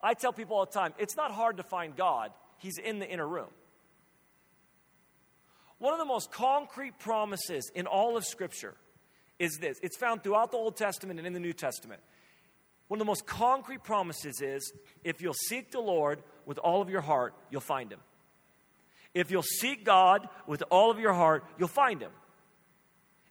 I 0.00 0.14
tell 0.14 0.32
people 0.32 0.56
all 0.56 0.66
the 0.66 0.72
time, 0.72 0.94
it's 0.98 1.16
not 1.16 1.32
hard 1.32 1.56
to 1.56 1.62
find 1.64 1.96
God 1.96 2.30
He's 2.58 2.78
in 2.78 2.98
the 2.98 3.08
inner 3.08 3.26
room. 3.26 3.48
One 5.78 5.92
of 5.92 5.98
the 5.98 6.06
most 6.06 6.30
concrete 6.30 6.98
promises 6.98 7.70
in 7.74 7.86
all 7.86 8.16
of 8.16 8.24
Scripture 8.24 8.74
is 9.38 9.58
this 9.58 9.78
it's 9.82 9.96
found 9.96 10.22
throughout 10.22 10.50
the 10.50 10.56
Old 10.56 10.76
Testament 10.76 11.18
and 11.18 11.26
in 11.26 11.32
the 11.32 11.40
New 11.40 11.52
Testament. 11.52 12.00
One 12.88 12.98
of 12.98 13.04
the 13.04 13.10
most 13.10 13.26
concrete 13.26 13.82
promises 13.82 14.40
is 14.40 14.72
if 15.02 15.20
you'll 15.20 15.34
seek 15.34 15.72
the 15.72 15.80
Lord 15.80 16.22
with 16.46 16.58
all 16.58 16.80
of 16.80 16.88
your 16.88 17.00
heart, 17.00 17.34
you'll 17.50 17.60
find 17.60 17.92
him. 17.92 17.98
If 19.12 19.30
you'll 19.30 19.42
seek 19.42 19.84
God 19.84 20.28
with 20.46 20.62
all 20.70 20.90
of 20.90 20.98
your 21.00 21.12
heart, 21.12 21.44
you'll 21.58 21.68
find 21.68 22.00
him. 22.00 22.12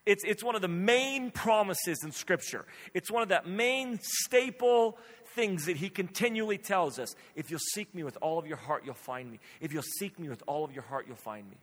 It's, 0.06 0.24
it's 0.24 0.44
one 0.44 0.56
of 0.56 0.62
the 0.62 0.68
main 0.68 1.32
promises 1.32 2.04
in 2.04 2.12
Scripture. 2.12 2.66
It's 2.94 3.10
one 3.10 3.24
of 3.24 3.30
that 3.30 3.48
main 3.48 4.00
staple 4.02 4.98
things 5.36 5.66
that 5.66 5.78
he 5.78 5.90
continually 5.90 6.58
tells 6.58 6.98
us. 6.98 7.16
If 7.36 7.52
you'll 7.52 7.60
seek 7.60 7.94
me 7.94 8.04
with 8.04 8.18
all 8.22 8.40
of 8.40 8.48
your 8.48 8.58
heart, 8.58 8.84
you'll 8.86 8.96
find 8.96 9.30
me. 9.30 9.40
If 9.60 9.74
you'll 9.74 9.84
seek 9.84 10.18
me 10.18 10.30
with 10.30 10.42
all 10.48 10.64
of 10.64 10.72
your 10.72 10.84
heart, 10.84 11.06
you'll 11.08 11.18
find 11.18 11.48
me. 11.50 11.58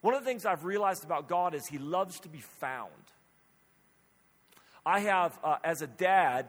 One 0.00 0.14
of 0.14 0.20
the 0.20 0.26
things 0.26 0.46
I've 0.46 0.64
realized 0.64 1.04
about 1.04 1.28
God 1.28 1.54
is 1.54 1.66
he 1.66 1.78
loves 1.78 2.20
to 2.20 2.28
be 2.28 2.40
found. 2.40 2.90
I 4.84 5.00
have, 5.00 5.38
uh, 5.44 5.56
as 5.62 5.82
a 5.82 5.86
dad, 5.86 6.46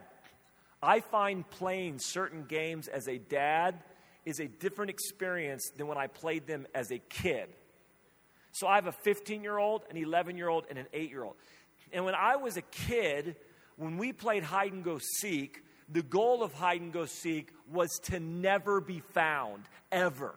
I 0.82 1.00
find 1.00 1.48
playing 1.48 1.98
certain 2.00 2.44
games 2.44 2.88
as 2.88 3.08
a 3.08 3.18
dad 3.18 3.76
is 4.24 4.40
a 4.40 4.46
different 4.46 4.90
experience 4.90 5.70
than 5.76 5.86
when 5.86 5.98
I 5.98 6.06
played 6.06 6.46
them 6.46 6.66
as 6.74 6.90
a 6.90 6.98
kid. 6.98 7.48
So 8.52 8.66
I 8.66 8.76
have 8.76 8.86
a 8.86 8.92
15 8.92 9.42
year 9.42 9.58
old, 9.58 9.82
an 9.90 9.96
11 9.96 10.36
year 10.36 10.48
old, 10.48 10.66
and 10.68 10.78
an 10.78 10.86
8 10.92 11.10
year 11.10 11.24
old. 11.24 11.36
And 11.92 12.04
when 12.04 12.14
I 12.14 12.36
was 12.36 12.56
a 12.56 12.62
kid, 12.62 13.36
when 13.76 13.98
we 13.98 14.12
played 14.12 14.42
hide 14.42 14.72
and 14.72 14.82
go 14.82 14.98
seek, 15.20 15.62
the 15.88 16.02
goal 16.02 16.42
of 16.42 16.52
hide 16.52 16.80
and 16.80 16.92
go 16.92 17.06
seek 17.06 17.52
was 17.70 17.90
to 18.04 18.20
never 18.20 18.80
be 18.80 19.00
found, 19.12 19.64
ever. 19.92 20.34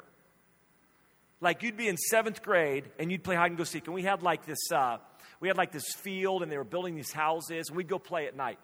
Like 1.39 1.63
you'd 1.63 1.77
be 1.77 1.88
in 1.88 1.97
seventh 1.97 2.41
grade 2.41 2.86
and 2.97 3.12
you'd 3.12 3.23
play 3.23 3.36
hide 3.36 3.51
and 3.51 3.57
go 3.57 3.63
seek, 3.63 3.86
and 3.86 3.93
we 3.93 4.03
had 4.03 4.23
like 4.23 4.45
this, 4.45 4.71
uh, 4.73 4.97
we 5.39 5.47
had 5.47 5.57
like 5.57 5.71
this 5.71 5.93
field, 5.95 6.43
and 6.43 6.51
they 6.51 6.57
were 6.57 6.63
building 6.63 6.95
these 6.95 7.12
houses, 7.12 7.67
and 7.69 7.77
we'd 7.77 7.88
go 7.88 7.99
play 7.99 8.27
at 8.27 8.36
night. 8.36 8.60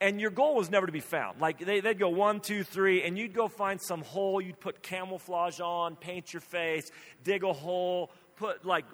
And 0.00 0.20
your 0.20 0.30
goal 0.30 0.54
was 0.54 0.70
never 0.70 0.86
to 0.86 0.92
be 0.92 1.00
found. 1.00 1.40
Like 1.40 1.58
they, 1.58 1.80
would 1.80 1.98
go 1.98 2.08
one, 2.08 2.40
two, 2.40 2.62
three, 2.62 3.02
and 3.02 3.18
you'd 3.18 3.34
go 3.34 3.48
find 3.48 3.80
some 3.80 4.02
hole. 4.02 4.40
You'd 4.40 4.60
put 4.60 4.80
camouflage 4.82 5.60
on, 5.60 5.96
paint 5.96 6.32
your 6.32 6.40
face, 6.40 6.88
dig 7.24 7.42
a 7.42 7.52
hole, 7.52 8.10
put 8.36 8.64
like 8.64 8.84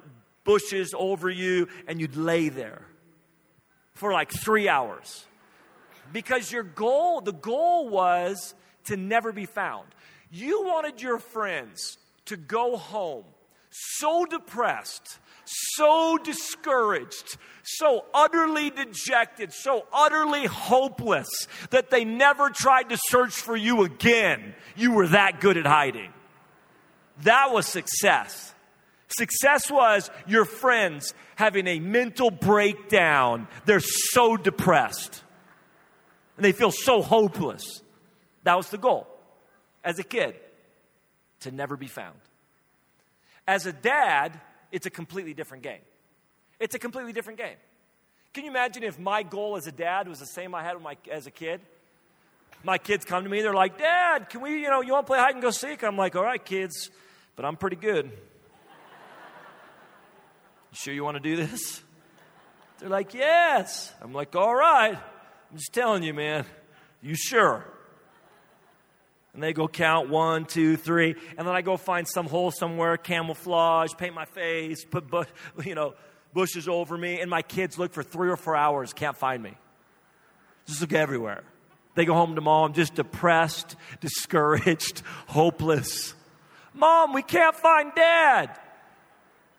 bushes 0.45 0.95
over 0.97 1.29
you, 1.29 1.69
and 1.87 2.01
you'd 2.01 2.17
lay 2.17 2.49
there 2.49 2.87
for 3.93 4.13
like 4.13 4.33
three 4.33 4.69
hours 4.69 5.27
Because 6.13 6.53
your 6.53 6.63
goal, 6.63 7.21
the 7.21 7.33
goal 7.33 7.89
was 7.89 8.55
to 8.85 8.97
never 8.97 9.33
be 9.33 9.47
found. 9.47 9.89
You 10.31 10.65
wanted 10.65 11.01
your 11.01 11.19
friends 11.19 11.99
to 12.27 12.37
go 12.37 12.77
home 12.77 13.25
so 13.71 14.25
depressed, 14.25 15.19
so 15.45 16.17
discouraged, 16.23 17.37
so 17.65 18.05
utterly 18.15 18.71
dejected, 18.71 19.53
so 19.53 19.87
utterly 19.93 20.47
hopeless 20.47 21.29
that 21.71 21.91
they 21.91 22.05
never 22.05 22.51
tried 22.51 22.91
to 22.91 22.99
search 23.09 23.33
for 23.33 23.57
you 23.57 23.83
again. 23.83 24.55
You 24.77 24.93
were 24.93 25.09
that 25.09 25.41
good 25.41 25.57
at 25.57 25.67
hiding. 25.67 26.13
That 27.23 27.53
was 27.53 27.67
success. 27.67 28.55
Success 29.09 29.71
was 29.71 30.09
your 30.27 30.45
friends 30.45 31.13
having 31.35 31.67
a 31.67 31.81
mental 31.81 32.31
breakdown. 32.31 33.49
They're 33.65 33.81
so 33.81 34.37
depressed 34.37 35.24
and 36.37 36.45
they 36.45 36.53
feel 36.53 36.71
so 36.71 37.03
hopeless. 37.03 37.83
That 38.43 38.57
was 38.57 38.69
the 38.71 38.79
goal 38.79 39.07
as 39.83 39.99
a 39.99 40.05
kid 40.05 40.35
to 41.41 41.51
never 41.51 41.77
be 41.77 41.87
found. 41.87 42.17
As 43.47 43.67
a 43.67 43.73
dad, 43.73 44.41
it's 44.73 44.87
a 44.87 44.91
completely 44.91 45.35
different 45.35 45.63
game. 45.63 45.81
It's 46.59 46.75
a 46.75 46.79
completely 46.79 47.13
different 47.13 47.39
game. 47.39 47.57
Can 48.33 48.45
you 48.45 48.51
imagine 48.51 48.83
if 48.83 48.99
my 48.99 49.23
goal 49.23 49.57
as 49.57 49.67
a 49.67 49.73
dad 49.73 50.09
was 50.09 50.19
the 50.19 50.27
same 50.27 50.55
I 50.55 50.63
had 50.63 50.81
my, 50.81 50.97
as 51.11 51.27
a 51.27 51.31
kid? 51.31 51.61
My 52.65 52.79
kids 52.79 53.05
come 53.05 53.25
to 53.25 53.31
me, 53.31 53.43
they're 53.43 53.55
like, 53.55 53.79
Dad, 53.79 54.31
can 54.31 54.41
we, 54.41 54.63
you 54.63 54.71
know, 54.71 54.81
you 54.81 54.93
want 54.93 55.07
to 55.07 55.11
play 55.11 55.19
hide 55.19 55.35
and 55.35 55.43
go 55.43 55.51
seek? 55.51 55.85
I'm 55.85 55.97
like, 55.97 56.17
All 56.17 56.25
right, 56.25 56.43
kids, 56.43 56.91
but 57.37 57.45
I'm 57.45 57.57
pretty 57.57 57.77
good. 57.77 58.07
You 58.07 58.13
sure 60.73 60.95
you 60.95 61.05
want 61.05 61.17
to 61.17 61.23
do 61.23 61.37
this? 61.37 61.83
They're 62.79 62.89
like, 62.89 63.13
Yes. 63.13 63.93
I'm 64.01 64.15
like, 64.15 64.35
All 64.35 64.55
right. 64.55 64.99
I'm 65.55 65.59
just 65.59 65.73
telling 65.73 66.03
you, 66.03 66.13
man. 66.13 66.45
You 67.01 67.15
sure? 67.15 67.65
And 69.35 69.41
they 69.41 69.53
go 69.53 69.69
count 69.69 70.11
one, 70.11 70.47
two, 70.47 70.77
three, 70.77 71.15
and 71.39 71.47
then 71.47 71.55
I 71.55 71.63
go 71.63 71.77
find 71.77 72.09
some 72.09 72.27
hole 72.27 72.51
somewhere, 72.51 72.97
camouflage, 72.97 73.93
paint 73.97 74.17
my 74.17 74.25
face, 74.25 74.85
put 74.85 75.09
bu- 75.09 75.23
you 75.65 75.77
know 75.77 75.95
bushes 76.33 76.67
over 76.67 76.99
me, 76.99 77.21
and 77.21 77.31
my 77.31 77.43
kids 77.43 77.79
look 77.79 77.93
for 77.93 78.03
three 78.03 78.31
or 78.31 78.37
four 78.37 78.57
hours, 78.57 78.93
can't 78.93 79.17
find 79.17 79.41
me. 79.41 79.55
Just 80.67 80.81
look 80.81 80.93
everywhere. 80.93 81.45
They 81.95 82.05
go 82.05 82.15
home 82.15 82.35
to 82.35 82.41
mom, 82.41 82.73
just 82.73 82.97
depressed, 82.97 83.77
discouraged, 84.01 85.03
hopeless. 85.29 86.15
Mom, 86.73 87.13
we 87.13 87.23
can't 87.23 87.55
find 87.55 87.93
dad. 87.95 88.59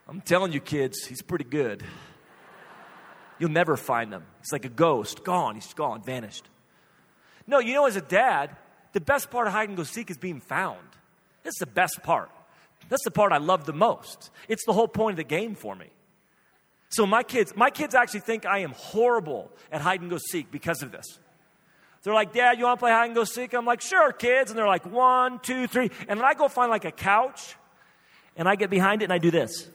I'm 0.09 0.19
telling 0.19 0.51
you, 0.51 0.59
kids, 0.59 1.05
he's 1.05 1.21
pretty 1.21 1.45
good. 1.45 1.85
You'll 3.39 3.51
never 3.51 3.75
find 3.77 4.13
him. 4.13 4.23
He's 4.39 4.51
like 4.51 4.65
a 4.65 4.69
ghost, 4.69 5.23
gone. 5.23 5.55
He's 5.55 5.73
gone, 5.73 6.01
vanished. 6.01 6.47
No, 7.47 7.59
you 7.59 7.73
know, 7.73 7.85
as 7.85 7.95
a 7.95 8.01
dad, 8.01 8.55
the 8.93 9.01
best 9.01 9.29
part 9.29 9.47
of 9.47 9.53
hide 9.53 9.69
and 9.69 9.77
go 9.77 9.83
seek 9.83 10.09
is 10.09 10.17
being 10.17 10.39
found. 10.39 10.87
That's 11.43 11.59
the 11.59 11.65
best 11.65 12.01
part. 12.03 12.31
That's 12.89 13.03
the 13.03 13.11
part 13.11 13.31
I 13.31 13.37
love 13.37 13.65
the 13.65 13.73
most. 13.73 14.29
It's 14.47 14.65
the 14.65 14.73
whole 14.73 14.87
point 14.87 15.13
of 15.13 15.17
the 15.17 15.23
game 15.23 15.55
for 15.55 15.75
me. 15.75 15.87
So 16.89 17.05
my 17.05 17.23
kids, 17.23 17.55
my 17.55 17.69
kids 17.69 17.95
actually 17.95 18.21
think 18.21 18.45
I 18.45 18.59
am 18.59 18.71
horrible 18.71 19.51
at 19.71 19.81
hide 19.81 20.01
and 20.01 20.09
go 20.09 20.17
seek 20.17 20.51
because 20.51 20.81
of 20.81 20.91
this. 20.91 21.19
They're 22.03 22.13
like, 22.13 22.33
Dad, 22.33 22.59
you 22.59 22.65
want 22.65 22.79
to 22.79 22.83
play 22.83 22.91
hide 22.91 23.07
and 23.07 23.15
go 23.15 23.23
seek? 23.23 23.53
I'm 23.53 23.65
like, 23.65 23.81
sure, 23.81 24.11
kids. 24.11 24.51
And 24.51 24.57
they're 24.57 24.67
like, 24.67 24.85
one, 24.85 25.39
two, 25.39 25.65
three. 25.65 25.89
And 26.07 26.19
then 26.19 26.23
I 26.23 26.35
go 26.35 26.47
find 26.47 26.69
like 26.69 26.85
a 26.85 26.91
couch, 26.91 27.55
and 28.37 28.47
I 28.47 28.55
get 28.55 28.69
behind 28.69 29.01
it 29.01 29.05
and 29.05 29.13
I 29.13 29.17
do 29.17 29.31
this. 29.31 29.67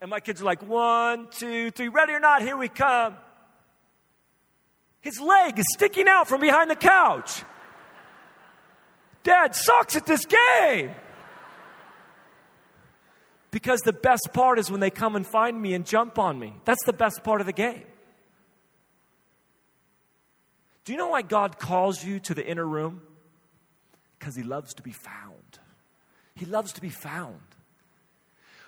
And 0.00 0.10
my 0.10 0.20
kids 0.20 0.42
are 0.42 0.44
like, 0.44 0.62
one, 0.62 1.28
two, 1.30 1.70
three, 1.70 1.88
ready 1.88 2.12
or 2.12 2.20
not, 2.20 2.42
here 2.42 2.56
we 2.56 2.68
come. 2.68 3.16
His 5.00 5.20
leg 5.20 5.58
is 5.58 5.66
sticking 5.74 6.08
out 6.08 6.28
from 6.28 6.40
behind 6.40 6.70
the 6.70 6.76
couch. 6.76 7.42
Dad 9.22 9.54
sucks 9.54 9.96
at 9.96 10.06
this 10.06 10.24
game. 10.26 10.90
Because 13.50 13.80
the 13.80 13.92
best 13.92 14.30
part 14.32 14.58
is 14.58 14.70
when 14.70 14.80
they 14.80 14.90
come 14.90 15.14
and 15.14 15.26
find 15.26 15.60
me 15.60 15.74
and 15.74 15.86
jump 15.86 16.18
on 16.18 16.38
me. 16.38 16.54
That's 16.64 16.84
the 16.84 16.92
best 16.92 17.22
part 17.22 17.40
of 17.40 17.46
the 17.46 17.52
game. 17.52 17.84
Do 20.84 20.92
you 20.92 20.98
know 20.98 21.08
why 21.08 21.22
God 21.22 21.58
calls 21.58 22.04
you 22.04 22.18
to 22.20 22.34
the 22.34 22.46
inner 22.46 22.66
room? 22.66 23.00
Because 24.18 24.34
He 24.34 24.42
loves 24.42 24.74
to 24.74 24.82
be 24.82 24.92
found. 24.92 25.58
He 26.34 26.46
loves 26.46 26.72
to 26.72 26.80
be 26.80 26.88
found. 26.88 27.40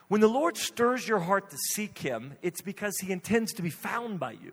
When 0.09 0.21
the 0.21 0.29
Lord 0.29 0.57
stirs 0.57 1.07
your 1.07 1.19
heart 1.19 1.51
to 1.51 1.57
seek 1.75 1.99
Him, 1.99 2.35
it's 2.43 2.61
because 2.61 2.97
He 3.01 3.13
intends 3.13 3.53
to 3.55 3.63
be 3.63 3.71
found 3.71 4.21
by 4.21 4.33
you. 4.33 4.53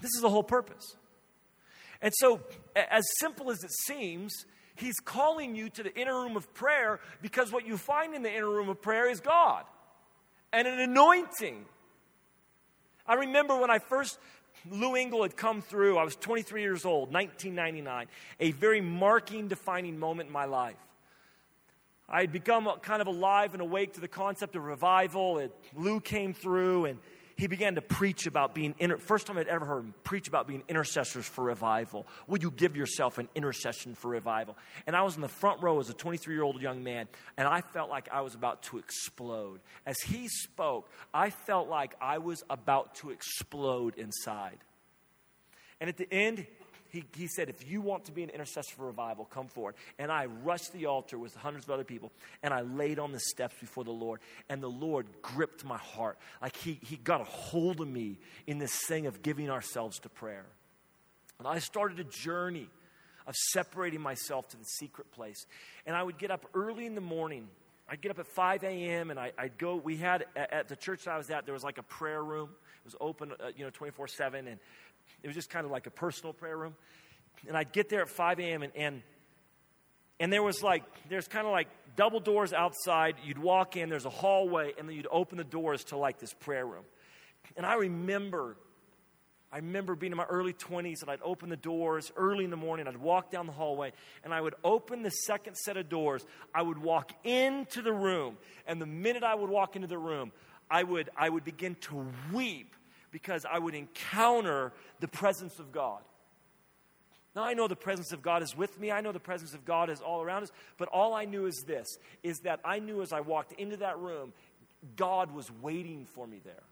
This 0.00 0.14
is 0.14 0.20
the 0.20 0.30
whole 0.30 0.44
purpose. 0.44 0.96
And 2.00 2.12
so, 2.16 2.40
as 2.76 3.04
simple 3.18 3.50
as 3.50 3.64
it 3.64 3.72
seems, 3.86 4.32
he's 4.76 5.00
calling 5.00 5.54
you 5.56 5.68
to 5.70 5.82
the 5.82 5.94
inner 5.98 6.14
room 6.14 6.36
of 6.36 6.52
prayer 6.54 7.00
because 7.20 7.52
what 7.52 7.66
you 7.66 7.76
find 7.76 8.14
in 8.14 8.22
the 8.22 8.32
inner 8.32 8.48
room 8.48 8.68
of 8.68 8.80
prayer 8.80 9.08
is 9.08 9.20
God 9.20 9.64
and 10.52 10.66
an 10.68 10.78
anointing. 10.78 11.64
I 13.06 13.14
remember 13.14 13.56
when 13.58 13.70
I 13.70 13.78
first, 13.78 14.18
Lou 14.70 14.94
Engle 14.94 15.22
had 15.22 15.36
come 15.36 15.60
through, 15.60 15.98
I 15.98 16.04
was 16.04 16.16
23 16.16 16.62
years 16.62 16.84
old, 16.84 17.12
1999, 17.12 18.06
a 18.40 18.50
very 18.52 18.80
marking, 18.80 19.48
defining 19.48 19.98
moment 19.98 20.28
in 20.28 20.32
my 20.32 20.44
life. 20.44 20.76
I 22.08 22.20
had 22.22 22.32
become 22.32 22.68
kind 22.82 23.02
of 23.02 23.06
alive 23.06 23.52
and 23.52 23.60
awake 23.60 23.94
to 23.94 24.00
the 24.00 24.08
concept 24.08 24.56
of 24.56 24.64
revival. 24.64 25.38
It, 25.38 25.54
Lou 25.74 26.00
came 26.00 26.32
through 26.32 26.86
and 26.86 26.98
he 27.38 27.46
began 27.46 27.76
to 27.76 27.80
preach 27.80 28.26
about 28.26 28.52
being, 28.52 28.74
inter- 28.80 28.96
first 28.96 29.28
time 29.28 29.38
I'd 29.38 29.46
ever 29.46 29.64
heard 29.64 29.84
him 29.84 29.94
preach 30.02 30.26
about 30.26 30.48
being 30.48 30.64
intercessors 30.68 31.24
for 31.24 31.44
revival. 31.44 32.04
Would 32.26 32.42
you 32.42 32.50
give 32.50 32.76
yourself 32.76 33.18
an 33.18 33.28
intercession 33.36 33.94
for 33.94 34.08
revival? 34.08 34.56
And 34.88 34.96
I 34.96 35.02
was 35.02 35.14
in 35.14 35.22
the 35.22 35.28
front 35.28 35.62
row 35.62 35.78
as 35.78 35.88
a 35.88 35.94
23 35.94 36.34
year 36.34 36.42
old 36.42 36.60
young 36.60 36.82
man, 36.82 37.06
and 37.36 37.46
I 37.46 37.60
felt 37.60 37.90
like 37.90 38.08
I 38.10 38.22
was 38.22 38.34
about 38.34 38.64
to 38.64 38.78
explode. 38.78 39.60
As 39.86 40.00
he 40.00 40.26
spoke, 40.26 40.90
I 41.14 41.30
felt 41.30 41.68
like 41.68 41.94
I 42.00 42.18
was 42.18 42.42
about 42.50 42.96
to 42.96 43.10
explode 43.10 43.94
inside. 43.96 44.58
And 45.80 45.88
at 45.88 45.96
the 45.96 46.12
end, 46.12 46.44
he, 46.90 47.04
he 47.16 47.26
said, 47.26 47.48
if 47.48 47.68
you 47.70 47.80
want 47.80 48.06
to 48.06 48.12
be 48.12 48.22
an 48.22 48.30
intercessor 48.30 48.74
for 48.76 48.86
revival, 48.86 49.24
come 49.24 49.48
forward. 49.48 49.74
And 49.98 50.10
I 50.10 50.26
rushed 50.26 50.72
the 50.72 50.86
altar 50.86 51.18
with 51.18 51.34
hundreds 51.34 51.66
of 51.66 51.70
other 51.70 51.84
people, 51.84 52.12
and 52.42 52.54
I 52.54 52.62
laid 52.62 52.98
on 52.98 53.12
the 53.12 53.20
steps 53.20 53.54
before 53.60 53.84
the 53.84 53.90
Lord. 53.90 54.20
And 54.48 54.62
the 54.62 54.70
Lord 54.70 55.06
gripped 55.20 55.64
my 55.64 55.78
heart. 55.78 56.18
Like 56.40 56.56
he, 56.56 56.80
he 56.82 56.96
got 56.96 57.20
a 57.20 57.24
hold 57.24 57.80
of 57.80 57.88
me 57.88 58.18
in 58.46 58.58
this 58.58 58.74
thing 58.86 59.06
of 59.06 59.22
giving 59.22 59.50
ourselves 59.50 59.98
to 60.00 60.08
prayer. 60.08 60.46
And 61.38 61.46
I 61.46 61.58
started 61.58 62.00
a 62.00 62.04
journey 62.04 62.68
of 63.26 63.34
separating 63.52 64.00
myself 64.00 64.48
to 64.48 64.56
the 64.56 64.64
secret 64.64 65.12
place. 65.12 65.46
And 65.86 65.94
I 65.94 66.02
would 66.02 66.18
get 66.18 66.30
up 66.30 66.46
early 66.54 66.86
in 66.86 66.94
the 66.94 67.00
morning. 67.00 67.48
I'd 67.88 68.00
get 68.00 68.10
up 68.10 68.18
at 68.18 68.26
5 68.26 68.64
a.m. 68.64 69.10
and 69.10 69.20
I, 69.20 69.32
would 69.40 69.58
go. 69.58 69.76
We 69.76 69.96
had 69.96 70.24
at, 70.34 70.52
at, 70.52 70.68
the 70.68 70.76
church 70.76 71.06
I 71.06 71.18
was 71.18 71.30
at, 71.30 71.44
there 71.44 71.54
was 71.54 71.62
like 71.62 71.78
a 71.78 71.82
prayer 71.82 72.22
room. 72.22 72.50
It 72.50 72.84
was 72.84 72.96
open, 73.00 73.32
uh, 73.32 73.48
you 73.56 73.64
know, 73.64 73.70
24 73.70 74.08
7. 74.08 74.48
And 74.48 74.58
it 75.22 75.26
was 75.26 75.34
just 75.34 75.50
kind 75.50 75.64
of 75.64 75.72
like 75.72 75.86
a 75.86 75.90
personal 75.90 76.32
prayer 76.32 76.56
room. 76.56 76.74
And 77.46 77.56
I'd 77.56 77.72
get 77.72 77.88
there 77.88 78.02
at 78.02 78.08
5 78.08 78.40
a.m. 78.40 78.62
and, 78.62 78.72
and 78.74 79.02
and 80.20 80.32
there 80.32 80.42
was 80.42 80.62
like, 80.62 80.82
there's 81.08 81.28
kind 81.28 81.46
of 81.46 81.52
like 81.52 81.68
double 81.96 82.20
doors 82.20 82.52
outside. 82.52 83.16
You'd 83.24 83.38
walk 83.38 83.76
in, 83.76 83.88
there's 83.88 84.04
a 84.04 84.10
hallway, 84.10 84.72
and 84.78 84.88
then 84.88 84.96
you'd 84.96 85.06
open 85.10 85.38
the 85.38 85.44
doors 85.44 85.84
to 85.84 85.96
like 85.96 86.18
this 86.18 86.32
prayer 86.32 86.66
room. 86.66 86.84
And 87.56 87.64
I 87.64 87.74
remember, 87.74 88.56
I 89.52 89.56
remember 89.56 89.94
being 89.94 90.12
in 90.12 90.16
my 90.16 90.24
early 90.24 90.52
20s, 90.52 91.02
and 91.02 91.10
I'd 91.10 91.22
open 91.22 91.50
the 91.50 91.56
doors 91.56 92.10
early 92.16 92.44
in 92.44 92.50
the 92.50 92.56
morning. 92.56 92.88
I'd 92.88 92.96
walk 92.96 93.30
down 93.30 93.46
the 93.46 93.52
hallway, 93.52 93.92
and 94.24 94.34
I 94.34 94.40
would 94.40 94.54
open 94.64 95.02
the 95.02 95.10
second 95.10 95.54
set 95.56 95.76
of 95.76 95.88
doors. 95.88 96.24
I 96.52 96.62
would 96.62 96.78
walk 96.78 97.12
into 97.22 97.80
the 97.80 97.92
room, 97.92 98.38
and 98.66 98.82
the 98.82 98.86
minute 98.86 99.22
I 99.22 99.36
would 99.36 99.50
walk 99.50 99.76
into 99.76 99.88
the 99.88 99.98
room, 99.98 100.32
I 100.68 100.82
would, 100.82 101.10
I 101.16 101.28
would 101.28 101.44
begin 101.44 101.76
to 101.82 102.06
weep 102.32 102.74
because 103.10 103.44
I 103.50 103.58
would 103.58 103.74
encounter 103.74 104.72
the 105.00 105.08
presence 105.08 105.58
of 105.58 105.72
God. 105.72 106.00
Now 107.34 107.44
I 107.44 107.54
know 107.54 107.68
the 107.68 107.76
presence 107.76 108.12
of 108.12 108.22
God 108.22 108.42
is 108.42 108.56
with 108.56 108.80
me. 108.80 108.90
I 108.90 109.00
know 109.00 109.12
the 109.12 109.20
presence 109.20 109.54
of 109.54 109.64
God 109.64 109.90
is 109.90 110.00
all 110.00 110.22
around 110.22 110.42
us, 110.42 110.52
but 110.76 110.88
all 110.88 111.14
I 111.14 111.24
knew 111.24 111.46
is 111.46 111.62
this 111.66 111.98
is 112.22 112.40
that 112.40 112.60
I 112.64 112.78
knew 112.78 113.02
as 113.02 113.12
I 113.12 113.20
walked 113.20 113.52
into 113.52 113.76
that 113.78 113.98
room, 113.98 114.32
God 114.96 115.30
was 115.30 115.50
waiting 115.62 116.04
for 116.04 116.26
me 116.26 116.40
there. 116.44 116.62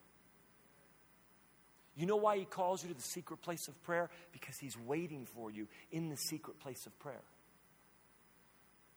You 1.96 2.04
know 2.06 2.16
why 2.16 2.36
he 2.36 2.44
calls 2.44 2.82
you 2.82 2.88
to 2.90 2.94
the 2.94 3.00
secret 3.00 3.40
place 3.40 3.68
of 3.68 3.82
prayer? 3.82 4.10
Because 4.32 4.58
he's 4.58 4.76
waiting 4.76 5.26
for 5.34 5.50
you 5.50 5.66
in 5.90 6.10
the 6.10 6.16
secret 6.16 6.58
place 6.60 6.84
of 6.84 6.98
prayer. 6.98 7.22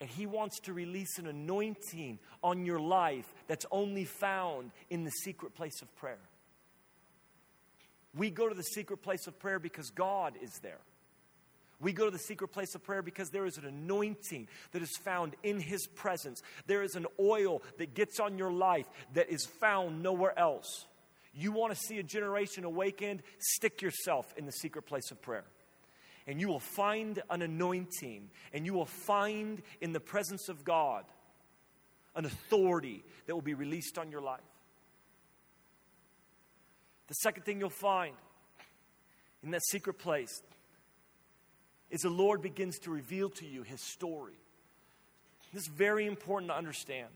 And 0.02 0.10
he 0.10 0.26
wants 0.26 0.60
to 0.62 0.74
release 0.74 1.18
an 1.18 1.28
anointing 1.28 2.20
on 2.44 2.66
your 2.66 2.80
life 2.80 3.34
that's 3.48 3.66
only 3.72 4.06
found 4.06 4.72
in 4.90 5.04
the 5.04 5.12
secret 5.12 5.54
place 5.56 5.82
of 5.82 5.96
prayer. 5.98 6.20
We 8.16 8.30
go 8.30 8.50
to 8.50 8.56
the 8.56 8.64
secret 8.64 9.02
place 9.02 9.28
of 9.28 9.40
prayer 9.40 9.60
because 9.60 9.90
God 9.92 10.34
is 10.42 10.60
there. 10.62 10.80
We 11.82 11.94
go 11.94 12.06
to 12.06 12.12
the 12.12 12.20
secret 12.20 12.50
place 12.50 12.76
of 12.76 12.84
prayer 12.84 13.02
because 13.02 13.30
there 13.30 13.46
is 13.46 13.58
an 13.58 13.66
anointing 13.66 14.48
that 14.72 14.82
is 14.82 14.98
found 15.04 15.36
in 15.44 15.62
His 15.62 15.88
presence. 15.88 16.42
There 16.68 16.84
is 16.84 16.96
an 16.96 17.06
oil 17.20 17.62
that 17.78 17.94
gets 17.94 18.20
on 18.20 18.38
your 18.38 18.52
life 18.52 18.88
that 19.14 19.30
is 19.30 19.46
found 19.46 20.04
nowhere 20.04 20.38
else. 20.38 20.86
You 21.34 21.52
want 21.54 21.74
to 21.74 21.80
see 21.80 21.98
a 22.00 22.04
generation 22.04 22.66
awakened? 22.66 23.24
Stick 23.38 23.82
yourself 23.82 24.34
in 24.36 24.46
the 24.46 24.52
secret 24.52 24.84
place 24.84 25.10
of 25.12 25.22
prayer. 25.22 25.46
And 26.28 26.42
you 26.42 26.50
will 26.50 26.60
find 26.60 27.22
an 27.30 27.42
anointing, 27.42 28.30
and 28.54 28.66
you 28.66 28.74
will 28.74 28.86
find 28.86 29.62
in 29.80 29.94
the 29.94 30.00
presence 30.00 30.50
of 30.50 30.64
God 30.66 31.06
an 32.16 32.26
authority 32.26 33.04
that 33.26 33.34
will 33.34 33.42
be 33.42 33.54
released 33.54 33.98
on 33.98 34.12
your 34.12 34.22
life. 34.22 34.42
The 37.10 37.16
second 37.16 37.44
thing 37.44 37.60
you'll 37.60 37.70
find 37.72 38.16
in 39.44 39.52
that 39.52 39.64
secret 39.66 39.96
place 39.96 40.42
is 41.90 42.02
the 42.02 42.10
Lord 42.10 42.42
begins 42.42 42.78
to 42.80 42.92
reveal 42.92 43.30
to 43.32 43.46
you 43.46 43.64
his 43.64 43.82
story. 43.82 44.38
This 45.52 45.64
is 45.64 45.70
very 45.70 46.06
important 46.06 46.52
to 46.52 46.56
understand. 46.56 47.10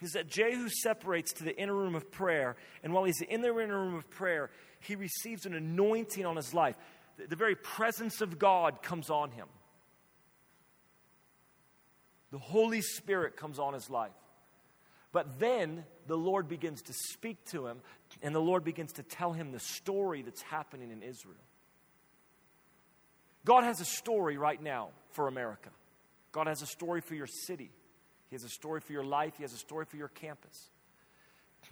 Is 0.00 0.12
that 0.12 0.28
Jehu 0.28 0.68
separates 0.68 1.32
to 1.34 1.44
the 1.44 1.56
inner 1.60 1.74
room 1.74 1.96
of 1.96 2.10
prayer, 2.10 2.56
and 2.82 2.92
while 2.92 3.04
he's 3.04 3.20
in 3.20 3.40
the 3.40 3.48
inner 3.48 3.78
room 3.78 3.94
of 3.94 4.08
prayer, 4.08 4.50
he 4.80 4.94
receives 4.94 5.46
an 5.46 5.54
anointing 5.54 6.24
on 6.24 6.36
his 6.36 6.54
life. 6.54 6.76
The, 7.18 7.26
the 7.26 7.36
very 7.36 7.56
presence 7.56 8.20
of 8.20 8.38
God 8.38 8.82
comes 8.82 9.10
on 9.10 9.32
him. 9.32 9.46
The 12.30 12.38
Holy 12.38 12.82
Spirit 12.82 13.36
comes 13.36 13.58
on 13.58 13.74
his 13.74 13.90
life. 13.90 14.12
But 15.12 15.38
then 15.38 15.84
the 16.06 16.16
Lord 16.16 16.48
begins 16.48 16.82
to 16.82 16.92
speak 16.92 17.44
to 17.46 17.66
him, 17.66 17.80
and 18.22 18.34
the 18.34 18.40
Lord 18.40 18.64
begins 18.64 18.92
to 18.94 19.02
tell 19.02 19.32
him 19.32 19.52
the 19.52 19.60
story 19.60 20.22
that's 20.22 20.42
happening 20.42 20.90
in 20.90 21.02
Israel. 21.02 21.36
God 23.44 23.64
has 23.64 23.80
a 23.80 23.84
story 23.84 24.36
right 24.36 24.62
now 24.62 24.90
for 25.10 25.28
America. 25.28 25.70
God 26.30 26.46
has 26.46 26.62
a 26.62 26.66
story 26.66 27.00
for 27.00 27.14
your 27.14 27.26
city. 27.26 27.70
He 28.30 28.34
has 28.34 28.44
a 28.44 28.48
story 28.48 28.80
for 28.80 28.92
your 28.92 29.04
life. 29.04 29.34
He 29.36 29.42
has 29.42 29.52
a 29.52 29.58
story 29.58 29.84
for 29.84 29.96
your 29.96 30.08
campus. 30.08 30.70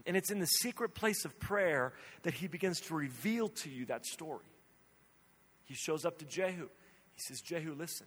And 0.06 0.16
it's 0.16 0.30
in 0.30 0.38
the 0.38 0.46
secret 0.46 0.94
place 0.94 1.24
of 1.24 1.38
prayer 1.40 1.92
that 2.22 2.34
he 2.34 2.48
begins 2.48 2.80
to 2.82 2.94
reveal 2.94 3.48
to 3.48 3.70
you 3.70 3.86
that 3.86 4.04
story. 4.06 4.44
He 5.64 5.74
shows 5.74 6.04
up 6.04 6.18
to 6.18 6.24
Jehu. 6.24 6.68
He 7.12 7.20
says, 7.20 7.40
Jehu, 7.40 7.74
listen. 7.74 8.06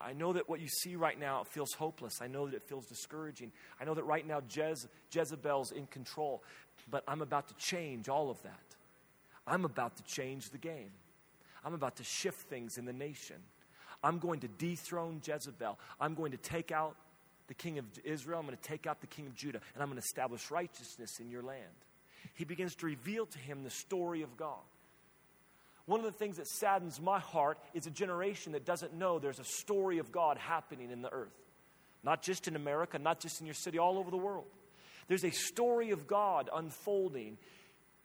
I 0.00 0.12
know 0.12 0.32
that 0.32 0.48
what 0.48 0.60
you 0.60 0.68
see 0.68 0.96
right 0.96 1.18
now 1.18 1.44
feels 1.44 1.72
hopeless. 1.72 2.20
I 2.20 2.26
know 2.26 2.46
that 2.46 2.54
it 2.54 2.62
feels 2.62 2.86
discouraging. 2.86 3.52
I 3.80 3.84
know 3.84 3.94
that 3.94 4.04
right 4.04 4.26
now 4.26 4.40
Jez, 4.40 4.86
Jezebel's 5.12 5.72
in 5.72 5.86
control. 5.86 6.42
But 6.90 7.04
I'm 7.06 7.22
about 7.22 7.48
to 7.48 7.54
change 7.54 8.08
all 8.08 8.30
of 8.30 8.42
that. 8.42 8.76
I'm 9.46 9.64
about 9.64 9.96
to 9.96 10.02
change 10.04 10.50
the 10.50 10.58
game. 10.58 10.90
I'm 11.64 11.74
about 11.74 11.96
to 11.96 12.04
shift 12.04 12.48
things 12.48 12.78
in 12.78 12.84
the 12.84 12.92
nation. 12.92 13.36
I'm 14.02 14.18
going 14.18 14.40
to 14.40 14.48
dethrone 14.48 15.20
Jezebel. 15.24 15.78
I'm 16.00 16.14
going 16.14 16.32
to 16.32 16.38
take 16.38 16.70
out 16.70 16.96
the 17.48 17.54
king 17.54 17.78
of 17.78 17.84
Israel. 18.04 18.38
I'm 18.38 18.46
going 18.46 18.56
to 18.56 18.62
take 18.62 18.86
out 18.86 19.00
the 19.00 19.06
king 19.06 19.26
of 19.26 19.34
Judah. 19.34 19.60
And 19.74 19.82
I'm 19.82 19.88
going 19.88 20.00
to 20.00 20.04
establish 20.04 20.50
righteousness 20.50 21.18
in 21.20 21.30
your 21.30 21.42
land. 21.42 21.64
He 22.34 22.44
begins 22.44 22.74
to 22.76 22.86
reveal 22.86 23.26
to 23.26 23.38
him 23.38 23.64
the 23.64 23.70
story 23.70 24.22
of 24.22 24.36
God. 24.36 24.62
One 25.88 26.00
of 26.00 26.04
the 26.04 26.12
things 26.12 26.36
that 26.36 26.46
saddens 26.46 27.00
my 27.00 27.18
heart 27.18 27.58
is 27.72 27.86
a 27.86 27.90
generation 27.90 28.52
that 28.52 28.66
doesn't 28.66 28.92
know 28.92 29.18
there's 29.18 29.38
a 29.38 29.44
story 29.44 29.96
of 29.96 30.12
God 30.12 30.36
happening 30.36 30.90
in 30.90 31.00
the 31.00 31.10
earth. 31.10 31.32
Not 32.04 32.20
just 32.20 32.46
in 32.46 32.56
America, 32.56 32.98
not 32.98 33.20
just 33.20 33.40
in 33.40 33.46
your 33.46 33.54
city, 33.54 33.78
all 33.78 33.96
over 33.96 34.10
the 34.10 34.18
world. 34.18 34.44
There's 35.08 35.24
a 35.24 35.30
story 35.30 35.90
of 35.92 36.06
God 36.06 36.50
unfolding, 36.54 37.38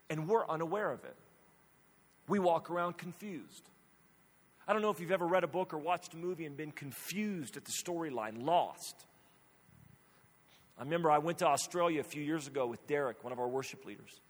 and 0.09 0.29
we're 0.29 0.47
unaware 0.47 0.93
of 0.93 1.03
it. 1.03 1.17
We 2.29 2.39
walk 2.39 2.71
around 2.71 2.97
confused. 2.97 3.69
I 4.65 4.71
don't 4.71 4.81
know 4.81 4.89
if 4.89 5.01
you've 5.01 5.11
ever 5.11 5.27
read 5.27 5.43
a 5.43 5.47
book 5.47 5.73
or 5.73 5.77
watched 5.77 6.13
a 6.13 6.17
movie 6.17 6.45
and 6.45 6.55
been 6.55 6.71
confused 6.71 7.57
at 7.57 7.65
the 7.65 7.73
storyline, 7.73 8.45
lost. 8.45 8.95
I 10.79 10.83
remember 10.83 11.11
I 11.11 11.17
went 11.17 11.39
to 11.39 11.47
Australia 11.47 11.99
a 11.99 12.05
few 12.05 12.23
years 12.23 12.47
ago 12.47 12.65
with 12.65 12.87
Derek, 12.87 13.25
one 13.25 13.33
of 13.33 13.39
our 13.39 13.49
worship 13.49 13.83
leaders. 13.85 14.21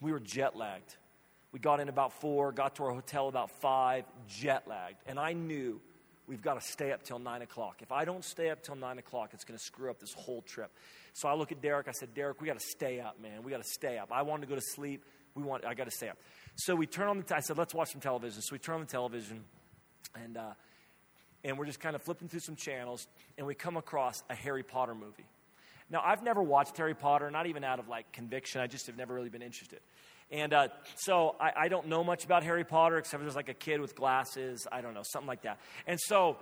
We 0.00 0.12
were 0.12 0.20
jet 0.20 0.56
lagged. 0.56 0.96
We 1.52 1.58
got 1.58 1.80
in 1.80 1.88
about 1.88 2.12
four, 2.20 2.52
got 2.52 2.76
to 2.76 2.84
our 2.84 2.92
hotel 2.92 3.28
about 3.28 3.50
five, 3.50 4.04
jet 4.28 4.66
lagged. 4.68 4.98
And 5.06 5.18
I 5.18 5.32
knew 5.32 5.80
we've 6.26 6.42
got 6.42 6.60
to 6.60 6.66
stay 6.66 6.92
up 6.92 7.02
till 7.02 7.18
nine 7.18 7.42
o'clock. 7.42 7.76
If 7.80 7.92
I 7.92 8.04
don't 8.04 8.24
stay 8.24 8.50
up 8.50 8.62
till 8.62 8.76
nine 8.76 8.98
o'clock, 8.98 9.30
it's 9.32 9.44
going 9.44 9.58
to 9.58 9.64
screw 9.64 9.90
up 9.90 9.98
this 9.98 10.12
whole 10.12 10.42
trip. 10.42 10.70
So 11.12 11.28
I 11.28 11.34
look 11.34 11.52
at 11.52 11.62
Derek. 11.62 11.88
I 11.88 11.92
said, 11.92 12.14
Derek, 12.14 12.40
we 12.40 12.46
got 12.46 12.58
to 12.58 12.66
stay 12.66 13.00
up, 13.00 13.20
man. 13.20 13.42
We 13.42 13.50
got 13.50 13.62
to 13.62 13.70
stay 13.70 13.96
up. 13.98 14.10
I 14.12 14.22
wanted 14.22 14.42
to 14.42 14.48
go 14.48 14.54
to 14.56 14.66
sleep. 14.74 15.04
We 15.34 15.42
want. 15.42 15.64
I 15.64 15.74
got 15.74 15.84
to 15.84 15.90
stay 15.90 16.08
up. 16.08 16.18
So 16.56 16.74
we 16.74 16.86
turn 16.86 17.08
on 17.08 17.18
the. 17.18 17.22
T- 17.22 17.34
I 17.34 17.40
said, 17.40 17.58
let's 17.58 17.74
watch 17.74 17.92
some 17.92 18.00
television. 18.00 18.42
So 18.42 18.52
we 18.52 18.58
turn 18.58 18.76
on 18.76 18.80
the 18.80 18.86
television, 18.86 19.44
and 20.14 20.36
uh, 20.36 20.52
and 21.44 21.58
we're 21.58 21.66
just 21.66 21.80
kind 21.80 21.94
of 21.94 22.02
flipping 22.02 22.28
through 22.28 22.40
some 22.40 22.56
channels, 22.56 23.06
and 23.38 23.46
we 23.46 23.54
come 23.54 23.76
across 23.76 24.22
a 24.28 24.34
Harry 24.34 24.62
Potter 24.62 24.94
movie. 24.94 25.26
Now 25.90 26.02
I've 26.04 26.22
never 26.22 26.42
watched 26.42 26.76
Harry 26.78 26.94
Potter, 26.94 27.30
not 27.30 27.46
even 27.46 27.64
out 27.64 27.78
of 27.78 27.88
like 27.88 28.10
conviction. 28.12 28.60
I 28.60 28.66
just 28.66 28.86
have 28.86 28.96
never 28.96 29.14
really 29.14 29.28
been 29.28 29.42
interested. 29.42 29.80
And 30.30 30.52
uh, 30.52 30.68
so 30.96 31.36
I, 31.40 31.52
I, 31.56 31.68
don't 31.68 31.86
know 31.86 32.02
much 32.02 32.24
about 32.24 32.42
Harry 32.42 32.64
Potter 32.64 32.98
except 32.98 33.22
there's 33.22 33.36
like 33.36 33.48
a 33.48 33.54
kid 33.54 33.80
with 33.80 33.94
glasses. 33.94 34.66
I 34.70 34.80
don't 34.80 34.92
know, 34.92 35.04
something 35.04 35.28
like 35.28 35.42
that. 35.42 35.60
And 35.86 36.00
so, 36.00 36.38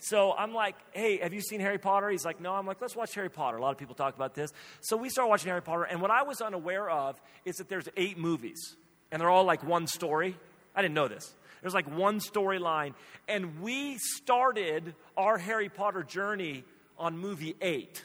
so 0.00 0.32
I'm 0.32 0.52
like, 0.52 0.74
hey, 0.92 1.18
have 1.18 1.32
you 1.32 1.40
seen 1.40 1.60
Harry 1.60 1.78
Potter? 1.78 2.10
He's 2.10 2.24
like, 2.24 2.40
no. 2.40 2.52
I'm 2.54 2.66
like, 2.66 2.80
let's 2.80 2.96
watch 2.96 3.14
Harry 3.14 3.28
Potter. 3.28 3.58
A 3.58 3.62
lot 3.62 3.70
of 3.70 3.78
people 3.78 3.94
talk 3.94 4.16
about 4.16 4.34
this. 4.34 4.52
So 4.80 4.96
we 4.96 5.10
start 5.10 5.28
watching 5.28 5.48
Harry 5.48 5.62
Potter. 5.62 5.84
And 5.84 6.00
what 6.00 6.10
I 6.10 6.22
was 6.22 6.40
unaware 6.40 6.90
of 6.90 7.20
is 7.44 7.56
that 7.56 7.68
there's 7.68 7.88
eight 7.96 8.18
movies, 8.18 8.76
and 9.12 9.20
they're 9.20 9.30
all 9.30 9.44
like 9.44 9.62
one 9.62 9.86
story. 9.86 10.36
I 10.74 10.82
didn't 10.82 10.94
know 10.94 11.08
this. 11.08 11.32
There's 11.60 11.74
like 11.74 11.90
one 11.90 12.18
storyline. 12.18 12.94
And 13.28 13.60
we 13.60 13.98
started 13.98 14.94
our 15.16 15.38
Harry 15.38 15.68
Potter 15.68 16.02
journey 16.02 16.64
on 16.98 17.16
movie 17.16 17.54
eight. 17.60 18.04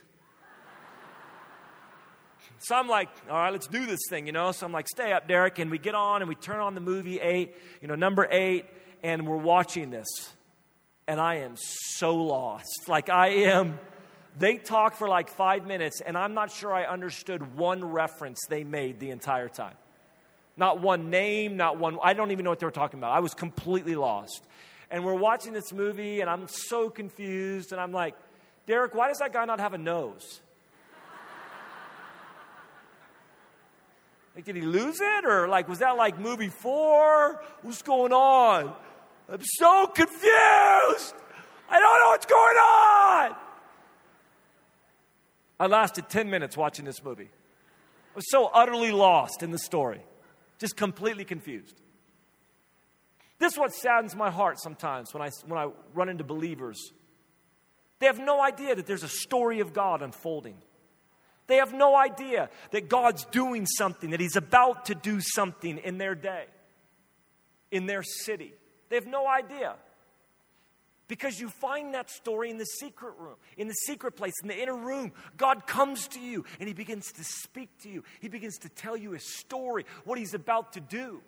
So 2.60 2.76
I'm 2.76 2.88
like, 2.88 3.10
all 3.30 3.36
right, 3.36 3.52
let's 3.52 3.68
do 3.68 3.86
this 3.86 4.00
thing, 4.10 4.26
you 4.26 4.32
know. 4.32 4.52
So 4.52 4.66
I'm 4.66 4.72
like, 4.72 4.88
stay 4.88 5.12
up, 5.12 5.28
Derek. 5.28 5.60
And 5.60 5.70
we 5.70 5.78
get 5.78 5.96
on 5.96 6.22
and 6.22 6.30
we 6.30 6.36
turn 6.36 6.60
on 6.60 6.76
the 6.76 6.82
movie 6.82 7.20
eight, 7.20 7.56
you 7.82 7.88
know, 7.88 7.96
number 7.96 8.28
eight, 8.32 8.66
and 9.04 9.28
we're 9.28 9.38
watching 9.38 9.90
this. 9.90 10.08
And 11.08 11.20
I 11.20 11.36
am 11.36 11.56
so 11.58 12.16
lost. 12.16 12.88
Like, 12.88 13.10
I 13.10 13.28
am. 13.28 13.78
They 14.38 14.58
talk 14.58 14.96
for 14.96 15.08
like 15.08 15.30
five 15.30 15.66
minutes, 15.66 16.02
and 16.02 16.18
I'm 16.18 16.34
not 16.34 16.52
sure 16.52 16.74
I 16.74 16.86
understood 16.86 17.56
one 17.56 17.86
reference 17.86 18.40
they 18.50 18.64
made 18.64 19.00
the 19.00 19.12
entire 19.12 19.48
time. 19.48 19.76
Not 20.58 20.82
one 20.82 21.10
name, 21.10 21.58
not 21.58 21.78
one, 21.78 21.98
I 22.02 22.14
don't 22.14 22.32
even 22.32 22.44
know 22.44 22.50
what 22.50 22.60
they 22.60 22.66
were 22.66 22.72
talking 22.72 23.00
about. 23.00 23.12
I 23.12 23.20
was 23.20 23.34
completely 23.34 23.96
lost. 23.96 24.44
And 24.90 25.06
we're 25.06 25.14
watching 25.14 25.54
this 25.54 25.72
movie, 25.74 26.22
and 26.22 26.30
I'm 26.30 26.48
so 26.48 26.90
confused, 26.90 27.72
and 27.72 27.80
I'm 27.80 27.92
like, 27.92 28.16
Derek, 28.66 28.94
why 28.96 29.08
does 29.08 29.20
that 29.20 29.34
guy 29.34 29.46
not 29.46 29.60
have 29.60 29.74
a 29.74 29.78
nose? 29.78 30.42
Like, 34.36 34.46
did 34.46 34.56
he 34.56 34.62
lose 34.62 35.00
it? 35.00 35.26
Or 35.26 35.48
like, 35.48 35.70
was 35.70 35.80
that 35.80 35.96
like 35.96 36.20
movie 36.20 36.50
four? 36.50 37.42
What's 37.62 37.82
going 37.82 38.12
on? 38.12 38.74
I'm 39.30 39.42
so 39.42 39.88
confused. 39.88 41.16
I 41.70 41.80
don't 41.80 42.00
know 42.00 42.10
what's 42.10 42.26
going 42.26 42.58
on. 42.58 43.36
I 45.60 45.68
lasted 45.68 46.10
10 46.10 46.30
minutes 46.30 46.58
watching 46.58 46.86
this 46.86 47.04
movie. 47.04 47.30
I 47.32 48.16
was 48.16 48.30
so 48.30 48.48
utterly 48.54 48.92
lost 48.92 49.42
in 49.42 49.52
the 49.52 49.58
story, 49.58 50.02
just 50.60 50.76
completely 50.76 51.26
confused. 51.26 51.82
This 53.40 53.54
is 53.54 53.60
what 53.60 53.74
saddens 53.74 54.16
my 54.16 54.30
heart 54.30 54.60
sometimes 54.60 55.14
when 55.14 55.24
I, 55.24 55.30
when 55.48 55.60
I 55.60 55.70
run 55.94 56.10
into 56.10 56.24
believers. 56.24 56.92
They 58.00 58.06
have 58.08 58.20
no 58.20 58.42
idea 58.42 58.76
that 58.76 58.86
there's 58.86 59.04
a 59.04 59.10
story 59.10 59.60
of 59.60 59.74
God 59.74 60.02
unfolding. 60.02 60.58
They 61.48 61.58
have 61.58 61.74
no 61.74 61.96
idea 61.96 62.50
that 62.72 62.90
God's 62.90 63.26
doing 63.26 63.66
something, 63.66 64.12
that 64.12 64.20
He's 64.20 64.36
about 64.36 64.86
to 64.86 64.96
do 64.96 65.20
something 65.22 65.78
in 65.78 65.98
their 65.98 66.16
day, 66.16 66.46
in 67.72 67.86
their 67.86 68.04
city. 68.04 68.54
They 68.90 68.96
have 68.96 69.08
no 69.08 69.28
idea. 69.28 69.76
Because 71.08 71.40
you 71.40 71.50
find 71.50 71.94
that 71.94 72.10
story 72.10 72.50
in 72.50 72.58
the 72.58 72.66
secret 72.66 73.14
room, 73.20 73.36
in 73.58 73.68
the 73.68 73.76
secret 73.76 74.16
place, 74.16 74.34
in 74.42 74.48
the 74.48 74.60
inner 74.60 74.76
room. 74.76 75.12
God 75.38 75.68
comes 75.68 76.08
to 76.10 76.20
you 76.20 76.46
and 76.60 76.68
He 76.68 76.74
begins 76.74 77.12
to 77.12 77.24
speak 77.24 77.70
to 77.84 77.90
you. 77.90 78.04
He 78.22 78.28
begins 78.28 78.58
to 78.60 78.70
tell 78.70 78.98
you 78.98 79.12
His 79.12 79.38
story, 79.38 79.86
what 80.04 80.18
He's 80.18 80.34
about 80.34 80.74
to 80.74 80.80
do. 80.80 81.22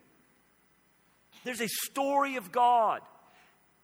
There's 1.44 1.62
a 1.62 1.68
story 1.68 2.38
of 2.38 2.52
God 2.52 3.02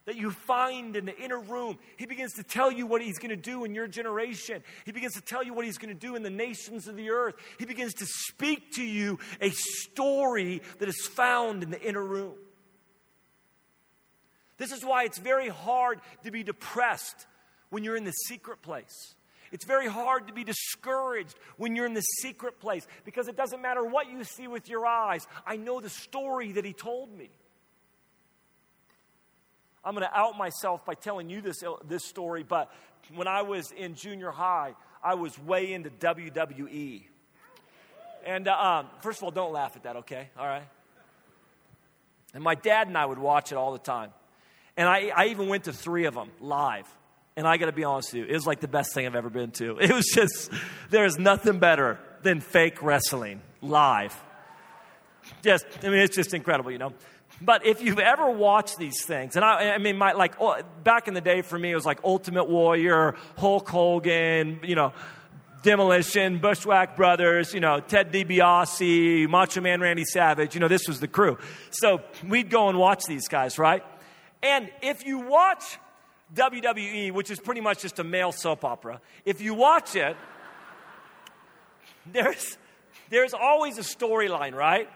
that 0.06 0.18
you 0.18 0.32
find 0.32 0.95
in 0.95 1.06
the 1.06 1.18
inner 1.18 1.39
room. 1.39 1.78
He 1.97 2.06
begins 2.06 2.34
to 2.34 2.43
tell 2.43 2.72
you 2.72 2.86
what 2.86 3.01
he's 3.01 3.20
going 3.20 3.30
to 3.30 3.36
do 3.36 3.64
in 3.64 3.74
your 3.74 3.88
generation. 3.88 4.64
He 4.86 4.91
begins 4.91 5.14
to 5.14 5.22
tell 5.22 5.43
you 5.43 5.54
what 5.54 5.66
he's 5.66 5.78
going 5.78 5.93
to 5.93 5.99
do 5.99 6.16
in 6.16 6.24
the 6.24 6.30
nations 6.30 6.88
of 6.88 6.95
the 6.95 7.10
earth. 7.10 7.36
He 7.58 7.66
begins 7.66 7.93
to 7.95 8.06
speak 8.06 8.74
to 8.74 8.84
you 8.84 9.20
a 9.39 9.49
story 9.51 10.62
that 10.80 10.89
is 10.89 11.08
found 11.08 11.64
in 11.64 11.72
the 11.72 11.82
inner 11.82 12.04
room. 12.04 12.34
This 14.58 14.72
is 14.72 14.84
why 14.84 15.04
it's 15.04 15.20
very 15.20 15.49
hard 15.49 15.99
to 16.24 16.32
be 16.32 16.43
depressed 16.43 17.26
when 17.70 17.84
you're 17.84 17.97
in 17.97 18.04
the 18.04 18.12
secret 18.12 18.62
place. 18.62 19.16
It's 19.51 19.66
very 19.66 19.88
hard 19.88 20.28
to 20.28 20.34
be 20.34 20.43
discouraged 20.43 21.38
when 21.58 21.76
you're 21.76 21.86
in 21.86 21.93
the 21.93 22.01
secret 22.01 22.60
place 22.60 22.88
because 23.06 23.28
it 23.28 23.38
doesn't 23.38 23.62
matter 23.62 23.84
what 23.84 24.10
you 24.10 24.24
see 24.24 24.47
with 24.47 24.68
your 24.68 24.86
eyes. 24.86 25.28
I 25.45 25.58
know 25.58 25.80
the 25.80 25.89
story 25.89 26.54
that 26.54 26.66
he 26.66 26.74
told 26.74 27.16
me. 27.16 27.30
I'm 29.86 29.95
going 29.95 30.07
to 30.07 30.17
out 30.17 30.38
myself 30.38 30.86
by 30.86 30.93
telling 30.93 31.29
you 31.29 31.41
this, 31.41 31.63
this 31.88 32.05
story, 32.05 32.43
but 32.43 32.71
when 33.13 33.27
I 33.27 33.41
was 33.41 33.71
in 33.71 33.95
junior 33.95 34.31
high, 34.31 34.75
I 35.03 35.15
was 35.15 35.38
way 35.38 35.73
into 35.73 35.89
WWE. 35.89 37.03
And 38.25 38.47
uh, 38.47 38.53
um, 38.53 38.88
first 39.01 39.19
of 39.19 39.23
all, 39.23 39.31
don't 39.31 39.51
laugh 39.51 39.75
at 39.75 39.84
that, 39.84 39.97
okay? 39.97 40.29
All 40.38 40.47
right? 40.47 40.63
And 42.34 42.43
my 42.43 42.55
dad 42.55 42.88
and 42.88 42.97
I 42.97 43.05
would 43.05 43.19
watch 43.19 43.51
it 43.51 43.55
all 43.55 43.73
the 43.73 43.79
time. 43.79 44.11
And 44.77 44.88
I, 44.88 45.11
I 45.15 45.25
even 45.27 45.49
went 45.49 45.65
to 45.65 45.73
three 45.73 46.05
of 46.05 46.15
them 46.15 46.31
live. 46.39 46.88
And 47.36 47.47
I 47.47 47.57
got 47.57 47.65
to 47.65 47.71
be 47.71 47.84
honest 47.84 48.13
with 48.13 48.23
you, 48.23 48.29
it 48.29 48.34
was 48.34 48.47
like 48.47 48.59
the 48.59 48.67
best 48.67 48.93
thing 48.93 49.05
I've 49.05 49.15
ever 49.15 49.29
been 49.29 49.51
to. 49.51 49.77
It 49.81 49.91
was 49.91 50.05
just, 50.05 50.51
there 50.89 51.05
is 51.05 51.17
nothing 51.17 51.59
better 51.59 51.99
than 52.21 52.39
fake 52.39 52.81
wrestling 52.81 53.41
live. 53.61 54.15
Just, 55.41 55.65
I 55.84 55.89
mean, 55.89 55.99
it's 55.99 56.15
just 56.15 56.34
incredible, 56.34 56.71
you 56.71 56.77
know. 56.77 56.93
But 57.41 57.65
if 57.65 57.81
you've 57.81 57.99
ever 57.99 58.29
watched 58.29 58.77
these 58.77 59.03
things, 59.05 59.36
and 59.36 59.43
I, 59.43 59.71
I 59.71 59.77
mean, 59.77 59.97
my, 59.97 60.13
like, 60.13 60.36
oh, 60.39 60.61
back 60.84 61.07
in 61.07 61.13
the 61.13 61.21
day 61.21 61.41
for 61.41 61.57
me, 61.57 61.71
it 61.71 61.75
was 61.75 61.86
like 61.86 61.99
Ultimate 62.03 62.49
Warrior, 62.49 63.15
Hulk 63.38 63.67
Hogan, 63.67 64.59
you 64.63 64.75
know, 64.75 64.93
Demolition, 65.63 66.39
Bushwhack 66.39 66.95
Brothers, 66.95 67.53
you 67.53 67.61
know, 67.61 67.79
Ted 67.79 68.11
DiBiase, 68.11 69.29
Macho 69.29 69.61
Man 69.61 69.79
Randy 69.79 70.03
Savage, 70.03 70.53
you 70.53 70.59
know, 70.59 70.67
this 70.67 70.88
was 70.88 70.99
the 70.99 71.07
crew. 71.07 71.38
So 71.71 72.01
we'd 72.27 72.49
go 72.49 72.67
and 72.67 72.77
watch 72.77 73.05
these 73.05 73.27
guys, 73.29 73.57
right? 73.57 73.84
And 74.41 74.69
if 74.81 75.05
you 75.05 75.19
watch 75.19 75.79
WWE, 76.36 77.13
which 77.13 77.31
is 77.31 77.39
pretty 77.39 77.61
much 77.61 77.81
just 77.81 77.97
a 77.99 78.03
male 78.03 78.34
soap 78.34 78.65
opera, 78.65 78.99
if 79.23 79.41
you 79.41 79.53
watch 79.53 79.95
it, 79.95 80.17
there's, 82.11 82.57
there's 83.09 83.34
always 83.34 83.77
a 83.77 83.84
storyline, 83.84 84.53
right? 84.53 84.89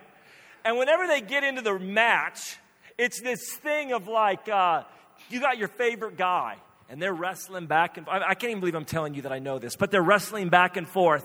And 0.68 0.78
whenever 0.78 1.08
they 1.08 1.22
get 1.22 1.46
into 1.46 1.62
the 1.62 1.80
match, 1.80 2.58
it's 2.98 3.22
this 3.22 3.54
thing 3.54 3.94
of 3.94 4.10
like, 4.10 4.50
uh, 4.50 4.84
you 5.30 5.40
got 5.40 5.58
your 5.58 5.70
favorite 5.70 6.18
guy, 6.18 6.58
and 6.90 7.02
they're 7.02 7.14
wrestling 7.14 7.68
back 7.68 7.96
and 7.96 8.06
I 8.10 8.34
can't 8.34 8.52
even 8.52 8.60
believe 8.60 8.76
I'm 8.76 8.84
telling 8.84 9.14
you 9.14 9.22
that 9.22 9.32
I 9.32 9.40
know 9.40 9.60
this, 9.60 9.78
but 9.78 9.92
they're 9.92 10.04
wrestling 10.04 10.50
back 10.50 10.76
and 10.76 10.86
forth. 10.86 11.24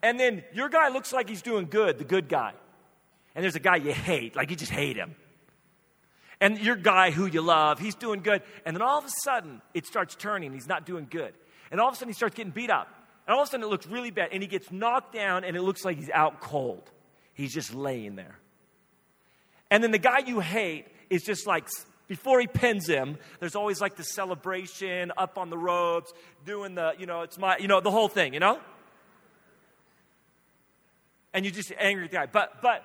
And 0.00 0.18
then 0.18 0.44
your 0.54 0.68
guy 0.68 0.90
looks 0.90 1.12
like 1.12 1.28
he's 1.28 1.42
doing 1.42 1.66
good, 1.66 1.98
the 1.98 2.04
good 2.04 2.28
guy. 2.28 2.52
And 3.34 3.42
there's 3.42 3.56
a 3.56 3.60
guy 3.60 3.76
you 3.76 3.92
hate, 3.92 4.36
like 4.36 4.48
you 4.48 4.54
just 4.54 4.70
hate 4.70 4.94
him. 4.94 5.16
And 6.40 6.56
your 6.60 6.76
guy 6.76 7.10
who 7.10 7.26
you 7.26 7.42
love, 7.42 7.80
he's 7.80 7.96
doing 7.96 8.20
good. 8.20 8.42
And 8.64 8.76
then 8.76 8.82
all 8.82 8.98
of 8.98 9.04
a 9.04 9.10
sudden, 9.24 9.60
it 9.74 9.86
starts 9.86 10.14
turning. 10.14 10.52
He's 10.52 10.68
not 10.68 10.86
doing 10.86 11.08
good. 11.10 11.34
And 11.72 11.80
all 11.80 11.88
of 11.88 11.94
a 11.94 11.96
sudden, 11.96 12.10
he 12.10 12.14
starts 12.14 12.36
getting 12.36 12.52
beat 12.52 12.70
up. 12.70 12.86
And 13.26 13.34
all 13.34 13.42
of 13.42 13.48
a 13.48 13.50
sudden, 13.50 13.64
it 13.64 13.70
looks 13.70 13.88
really 13.88 14.12
bad. 14.12 14.28
And 14.30 14.40
he 14.40 14.48
gets 14.48 14.70
knocked 14.70 15.14
down, 15.14 15.42
and 15.42 15.56
it 15.56 15.62
looks 15.62 15.84
like 15.84 15.96
he's 15.96 16.10
out 16.10 16.40
cold. 16.40 16.88
He's 17.34 17.52
just 17.52 17.74
laying 17.74 18.14
there. 18.14 18.38
And 19.70 19.82
then 19.82 19.90
the 19.90 19.98
guy 19.98 20.20
you 20.20 20.40
hate 20.40 20.86
is 21.10 21.22
just 21.22 21.46
like, 21.46 21.68
before 22.06 22.40
he 22.40 22.46
pins 22.46 22.86
him, 22.86 23.18
there's 23.38 23.54
always 23.54 23.80
like 23.80 23.96
the 23.96 24.04
celebration 24.04 25.12
up 25.16 25.36
on 25.36 25.50
the 25.50 25.58
ropes, 25.58 26.12
doing 26.46 26.74
the, 26.74 26.94
you 26.98 27.06
know, 27.06 27.22
it's 27.22 27.38
my, 27.38 27.58
you 27.58 27.68
know, 27.68 27.80
the 27.80 27.90
whole 27.90 28.08
thing, 28.08 28.32
you 28.32 28.40
know? 28.40 28.58
And 31.34 31.44
you 31.44 31.50
just 31.50 31.72
angry 31.78 32.04
at 32.04 32.10
the 32.10 32.16
guy. 32.16 32.26
But, 32.26 32.62
but, 32.62 32.82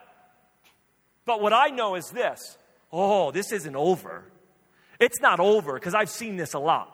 but 1.26 1.42
what 1.42 1.54
I 1.54 1.68
know 1.68 1.96
is 1.96 2.10
this 2.10 2.58
oh, 2.94 3.32
this 3.32 3.52
isn't 3.52 3.76
over. 3.76 4.24
It's 5.00 5.20
not 5.20 5.40
over 5.40 5.74
because 5.74 5.96
I've 5.96 6.12
seen 6.12 6.38
this 6.38 6.54
a 6.54 6.60
lot. 6.60 6.90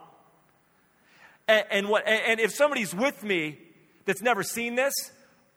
And, 1.47 1.65
and, 1.69 1.89
what, 1.89 2.07
and 2.07 2.39
if 2.39 2.53
somebody's 2.53 2.95
with 2.95 3.21
me 3.23 3.57
that's 4.05 4.21
never 4.21 4.41
seen 4.41 4.75
this, 4.75 4.93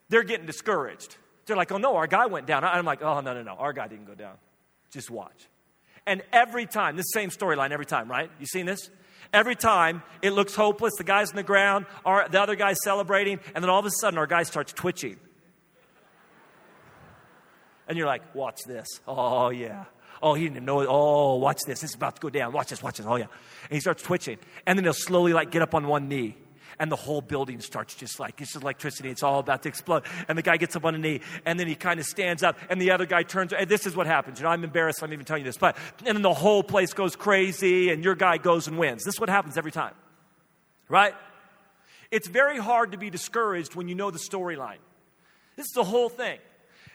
they're 0.08 0.24
getting 0.24 0.46
discouraged. 0.46 1.16
They're 1.46 1.56
like, 1.56 1.72
oh 1.72 1.78
no, 1.78 1.96
our 1.96 2.06
guy 2.06 2.26
went 2.26 2.46
down. 2.46 2.64
I'm 2.64 2.84
like, 2.84 3.02
oh, 3.02 3.20
no, 3.20 3.34
no, 3.34 3.42
no, 3.42 3.52
our 3.52 3.72
guy 3.72 3.88
didn't 3.88 4.06
go 4.06 4.14
down. 4.14 4.34
Just 4.90 5.10
watch. 5.10 5.48
And 6.06 6.22
every 6.32 6.66
time, 6.66 6.96
this 6.96 7.10
same 7.12 7.30
storyline 7.30 7.70
every 7.70 7.86
time, 7.86 8.10
right? 8.10 8.30
You 8.38 8.46
seen 8.46 8.66
this? 8.66 8.90
Every 9.32 9.56
time 9.56 10.02
it 10.20 10.30
looks 10.30 10.54
hopeless, 10.54 10.94
the 10.98 11.04
guy's 11.04 11.30
on 11.30 11.36
the 11.36 11.42
ground, 11.42 11.86
our, 12.04 12.28
the 12.28 12.40
other 12.40 12.54
guy's 12.54 12.76
celebrating, 12.84 13.40
and 13.54 13.64
then 13.64 13.70
all 13.70 13.80
of 13.80 13.86
a 13.86 13.90
sudden 13.90 14.18
our 14.18 14.26
guy 14.26 14.42
starts 14.42 14.72
twitching. 14.72 15.16
And 17.88 17.96
you're 17.96 18.06
like, 18.06 18.34
watch 18.34 18.60
this. 18.66 18.86
Oh, 19.08 19.50
yeah. 19.50 19.84
Oh, 20.22 20.34
he 20.34 20.44
didn't 20.44 20.56
even 20.56 20.64
know 20.66 20.80
it. 20.80 20.86
Oh, 20.88 21.36
watch 21.36 21.60
this. 21.66 21.82
It's 21.82 21.94
about 21.94 22.16
to 22.16 22.20
go 22.20 22.30
down. 22.30 22.52
Watch 22.52 22.68
this, 22.68 22.82
watch 22.82 22.98
this. 22.98 23.06
Oh, 23.06 23.16
yeah. 23.16 23.26
And 23.64 23.72
he 23.72 23.80
starts 23.80 24.02
twitching. 24.02 24.38
And 24.66 24.78
then 24.78 24.84
he'll 24.84 24.92
slowly 24.92 25.32
like 25.32 25.50
get 25.50 25.62
up 25.62 25.74
on 25.74 25.88
one 25.88 26.08
knee 26.08 26.36
and 26.78 26.90
the 26.90 26.96
whole 26.96 27.20
building 27.20 27.60
starts 27.60 27.94
just 27.94 28.20
like 28.20 28.40
it's 28.40 28.52
just 28.52 28.62
electricity. 28.62 29.10
It's 29.10 29.22
all 29.22 29.38
about 29.38 29.62
to 29.62 29.68
explode. 29.68 30.04
And 30.28 30.36
the 30.36 30.42
guy 30.42 30.56
gets 30.56 30.76
up 30.76 30.84
on 30.84 30.94
a 30.94 30.98
knee, 30.98 31.20
and 31.44 31.58
then 31.58 31.66
he 31.66 31.74
kind 31.74 32.00
of 32.00 32.06
stands 32.06 32.42
up, 32.42 32.58
and 32.70 32.80
the 32.80 32.90
other 32.90 33.06
guy 33.06 33.22
turns. 33.22 33.52
And 33.52 33.68
this 33.68 33.86
is 33.86 33.96
what 33.96 34.06
happens. 34.06 34.38
You 34.38 34.44
know, 34.44 34.50
I'm 34.50 34.64
embarrassed. 34.64 35.02
I'm 35.02 35.12
even 35.12 35.24
telling 35.24 35.42
you 35.42 35.48
this, 35.48 35.58
but 35.58 35.76
and 36.04 36.16
then 36.16 36.22
the 36.22 36.34
whole 36.34 36.62
place 36.62 36.92
goes 36.92 37.16
crazy, 37.16 37.90
and 37.90 38.04
your 38.04 38.14
guy 38.14 38.38
goes 38.38 38.68
and 38.68 38.78
wins. 38.78 39.04
This 39.04 39.14
is 39.14 39.20
what 39.20 39.28
happens 39.28 39.56
every 39.56 39.72
time, 39.72 39.94
right? 40.88 41.14
It's 42.10 42.28
very 42.28 42.58
hard 42.58 42.92
to 42.92 42.98
be 42.98 43.10
discouraged 43.10 43.74
when 43.74 43.88
you 43.88 43.94
know 43.94 44.10
the 44.10 44.18
storyline. 44.18 44.78
This 45.56 45.66
is 45.66 45.72
the 45.72 45.84
whole 45.84 46.08
thing 46.08 46.38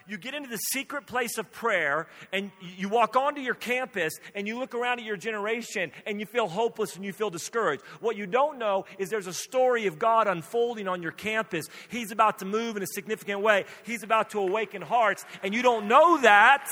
you 0.07 0.17
get 0.17 0.33
into 0.33 0.49
the 0.49 0.57
secret 0.57 1.05
place 1.05 1.37
of 1.37 1.51
prayer 1.51 2.07
and 2.31 2.51
you 2.77 2.89
walk 2.89 3.15
onto 3.15 3.41
your 3.41 3.53
campus 3.53 4.13
and 4.35 4.47
you 4.47 4.57
look 4.57 4.73
around 4.73 4.99
at 4.99 5.05
your 5.05 5.17
generation 5.17 5.91
and 6.05 6.19
you 6.19 6.25
feel 6.25 6.47
hopeless 6.47 6.95
and 6.95 7.03
you 7.03 7.13
feel 7.13 7.29
discouraged. 7.29 7.83
What 7.99 8.15
you 8.15 8.25
don't 8.25 8.57
know 8.57 8.85
is 8.97 9.09
there's 9.09 9.27
a 9.27 9.33
story 9.33 9.87
of 9.87 9.99
God 9.99 10.27
unfolding 10.27 10.87
on 10.87 11.01
your 11.01 11.11
campus. 11.11 11.67
He's 11.89 12.11
about 12.11 12.39
to 12.39 12.45
move 12.45 12.77
in 12.77 12.83
a 12.83 12.87
significant 12.87 13.41
way, 13.41 13.65
He's 13.83 14.03
about 14.03 14.31
to 14.31 14.39
awaken 14.39 14.81
hearts, 14.81 15.25
and 15.43 15.53
you 15.53 15.61
don't 15.61 15.87
know 15.87 16.21
that. 16.21 16.67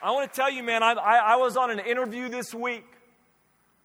I 0.00 0.12
want 0.12 0.32
to 0.32 0.36
tell 0.36 0.50
you, 0.50 0.62
man, 0.62 0.82
I, 0.82 0.92
I, 0.92 1.16
I 1.16 1.36
was 1.36 1.56
on 1.56 1.70
an 1.70 1.80
interview 1.80 2.28
this 2.28 2.54
week. 2.54 2.84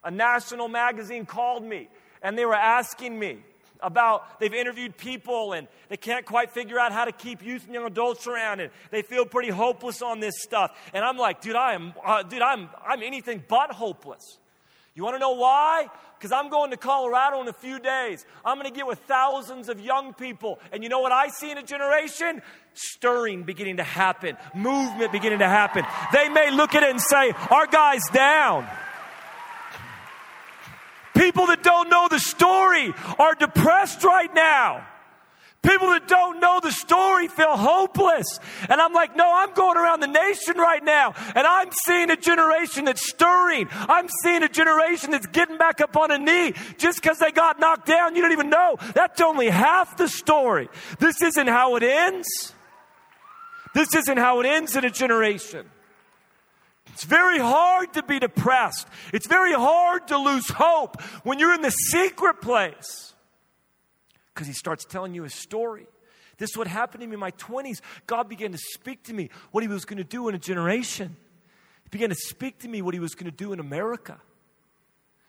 A 0.04 0.10
national 0.10 0.68
magazine 0.68 1.26
called 1.26 1.64
me 1.64 1.88
and 2.24 2.38
they 2.38 2.46
were 2.46 2.54
asking 2.54 3.16
me, 3.16 3.38
about 3.84 4.40
they've 4.40 4.54
interviewed 4.54 4.96
people 4.96 5.52
and 5.52 5.68
they 5.88 5.96
can't 5.96 6.24
quite 6.24 6.50
figure 6.50 6.78
out 6.78 6.92
how 6.92 7.04
to 7.04 7.12
keep 7.12 7.44
youth 7.44 7.64
and 7.64 7.74
young 7.74 7.86
adults 7.86 8.26
around 8.26 8.60
and 8.60 8.70
they 8.90 9.02
feel 9.02 9.26
pretty 9.26 9.50
hopeless 9.50 10.02
on 10.02 10.20
this 10.20 10.34
stuff. 10.38 10.76
And 10.92 11.04
I'm 11.04 11.16
like, 11.16 11.40
dude, 11.40 11.56
I 11.56 11.74
am, 11.74 11.94
uh, 12.04 12.22
dude, 12.22 12.42
I'm, 12.42 12.68
I'm 12.86 13.02
anything 13.02 13.44
but 13.46 13.70
hopeless. 13.70 14.38
You 14.94 15.02
want 15.02 15.16
to 15.16 15.18
know 15.18 15.32
why? 15.32 15.88
Because 16.16 16.30
I'm 16.30 16.48
going 16.50 16.70
to 16.70 16.76
Colorado 16.76 17.40
in 17.40 17.48
a 17.48 17.52
few 17.52 17.80
days. 17.80 18.24
I'm 18.44 18.58
going 18.58 18.70
to 18.70 18.74
get 18.74 18.86
with 18.86 19.00
thousands 19.00 19.68
of 19.68 19.80
young 19.80 20.14
people. 20.14 20.60
And 20.72 20.84
you 20.84 20.88
know 20.88 21.00
what 21.00 21.10
I 21.10 21.28
see 21.28 21.50
in 21.50 21.58
a 21.58 21.64
generation? 21.64 22.40
Stirring 22.74 23.42
beginning 23.42 23.78
to 23.78 23.82
happen, 23.82 24.36
movement 24.54 25.10
beginning 25.10 25.40
to 25.40 25.48
happen. 25.48 25.84
They 26.12 26.28
may 26.28 26.50
look 26.52 26.74
at 26.74 26.84
it 26.84 26.90
and 26.90 27.00
say, 27.00 27.32
Our 27.50 27.66
guy's 27.66 28.04
down. 28.12 28.68
People 31.16 31.46
that 31.46 31.62
don't 31.62 31.88
know 31.88 32.08
the 32.08 32.18
story 32.18 32.92
are 33.18 33.34
depressed 33.34 34.02
right 34.04 34.32
now. 34.34 34.86
People 35.64 35.88
that 35.88 36.06
don't 36.06 36.40
know 36.40 36.60
the 36.62 36.70
story 36.70 37.26
feel 37.26 37.56
hopeless. 37.56 38.38
And 38.68 38.80
I'm 38.82 38.92
like, 38.92 39.16
no, 39.16 39.30
I'm 39.34 39.54
going 39.54 39.78
around 39.78 40.00
the 40.00 40.08
nation 40.08 40.58
right 40.58 40.84
now 40.84 41.14
and 41.34 41.46
I'm 41.46 41.70
seeing 41.86 42.10
a 42.10 42.16
generation 42.16 42.84
that's 42.84 43.08
stirring. 43.08 43.68
I'm 43.72 44.08
seeing 44.22 44.42
a 44.42 44.48
generation 44.48 45.10
that's 45.10 45.26
getting 45.26 45.56
back 45.56 45.80
up 45.80 45.96
on 45.96 46.10
a 46.10 46.18
knee 46.18 46.52
just 46.76 47.00
because 47.00 47.18
they 47.18 47.30
got 47.30 47.58
knocked 47.60 47.86
down. 47.86 48.14
You 48.14 48.20
don't 48.20 48.32
even 48.32 48.50
know. 48.50 48.76
That's 48.94 49.22
only 49.22 49.48
half 49.48 49.96
the 49.96 50.08
story. 50.08 50.68
This 50.98 51.22
isn't 51.22 51.48
how 51.48 51.76
it 51.76 51.82
ends. 51.82 52.52
This 53.74 53.94
isn't 53.94 54.18
how 54.18 54.40
it 54.40 54.46
ends 54.46 54.76
in 54.76 54.84
a 54.84 54.90
generation. 54.90 55.70
It's 56.94 57.02
very 57.02 57.40
hard 57.40 57.92
to 57.94 58.04
be 58.04 58.20
depressed. 58.20 58.86
It's 59.12 59.26
very 59.26 59.52
hard 59.52 60.06
to 60.08 60.16
lose 60.16 60.48
hope 60.48 61.02
when 61.24 61.40
you're 61.40 61.52
in 61.52 61.60
the 61.60 61.72
secret 61.72 62.40
place. 62.40 63.14
Because 64.32 64.46
he 64.46 64.52
starts 64.52 64.84
telling 64.84 65.12
you 65.12 65.24
a 65.24 65.30
story. 65.30 65.88
This 66.38 66.50
is 66.50 66.56
what 66.56 66.68
happened 66.68 67.00
to 67.00 67.08
me 67.08 67.14
in 67.14 67.20
my 67.20 67.32
20s. 67.32 67.80
God 68.06 68.28
began 68.28 68.52
to 68.52 68.58
speak 68.58 69.02
to 69.04 69.12
me 69.12 69.30
what 69.50 69.64
he 69.64 69.68
was 69.68 69.84
going 69.84 69.98
to 69.98 70.04
do 70.04 70.28
in 70.28 70.36
a 70.36 70.38
generation. 70.38 71.16
He 71.82 71.88
began 71.90 72.10
to 72.10 72.14
speak 72.14 72.60
to 72.60 72.68
me 72.68 72.80
what 72.80 72.94
he 72.94 73.00
was 73.00 73.16
going 73.16 73.28
to 73.28 73.36
do 73.36 73.52
in 73.52 73.58
America. 73.58 74.20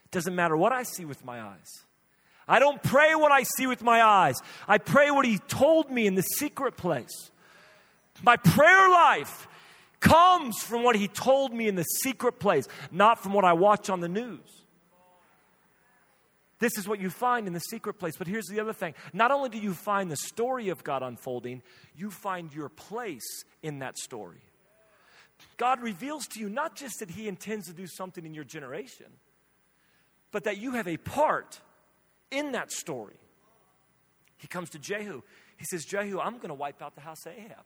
It 0.06 0.12
doesn't 0.12 0.36
matter 0.36 0.56
what 0.56 0.72
I 0.72 0.84
see 0.84 1.04
with 1.04 1.26
my 1.26 1.42
eyes. 1.42 1.84
I 2.48 2.60
don't 2.60 2.82
pray 2.84 3.16
what 3.16 3.32
I 3.32 3.42
see 3.42 3.66
with 3.66 3.82
my 3.82 4.04
eyes. 4.04 4.36
I 4.68 4.78
pray 4.78 5.10
what 5.10 5.26
he 5.26 5.40
told 5.40 5.90
me 5.90 6.06
in 6.06 6.14
the 6.14 6.22
secret 6.22 6.78
place. 6.78 7.32
My 8.22 8.38
prayer 8.38 8.88
life 8.88 9.48
comes 10.06 10.62
from 10.62 10.84
what 10.84 10.96
he 10.96 11.08
told 11.08 11.54
me 11.54 11.68
in 11.68 11.76
the 11.76 11.84
secret 11.84 12.40
place, 12.40 12.68
not 12.92 13.22
from 13.22 13.34
what 13.34 13.46
I 13.46 13.54
watch 13.54 13.90
on 13.90 14.00
the 14.00 14.08
news. 14.08 14.66
This 16.60 16.78
is 16.78 16.88
what 16.88 17.02
you 17.02 17.10
find 17.10 17.48
in 17.48 17.54
the 17.54 17.60
secret 17.60 17.96
place. 17.96 18.16
But 18.18 18.28
here's 18.28 18.48
the 18.48 18.60
other 18.60 18.74
thing 18.74 18.94
not 19.14 19.32
only 19.32 19.50
do 19.50 19.58
you 19.58 19.74
find 19.74 20.10
the 20.10 20.18
story 20.18 20.70
of 20.70 20.84
God 20.84 21.04
unfolding, 21.04 21.62
you 21.96 22.10
find 22.12 22.54
your 22.54 22.70
place 22.70 23.44
in 23.62 23.80
that 23.80 23.98
story. 23.98 24.42
God 25.58 25.82
reveals 25.82 26.28
to 26.28 26.40
you 26.40 26.50
not 26.50 26.76
just 26.76 27.00
that 27.00 27.10
He 27.10 27.28
intends 27.28 27.68
to 27.68 27.74
do 27.74 27.88
something 27.88 28.26
in 28.26 28.34
your 28.34 28.46
generation, 28.46 29.08
but 30.32 30.46
that 30.46 30.58
you 30.58 30.72
have 30.72 30.88
a 30.88 30.98
part 30.98 31.60
in 32.32 32.54
that 32.54 32.72
story. 32.72 33.20
He 34.38 34.48
comes 34.48 34.70
to 34.72 34.80
Jehu. 34.80 35.22
He 35.58 35.66
says, 35.66 35.86
Jehu, 35.86 36.20
I'm 36.20 36.38
going 36.38 36.50
to 36.50 36.56
wipe 36.56 36.82
out 36.82 36.96
the 36.96 37.02
house 37.02 37.26
of 37.26 37.34
Ahab. 37.34 37.64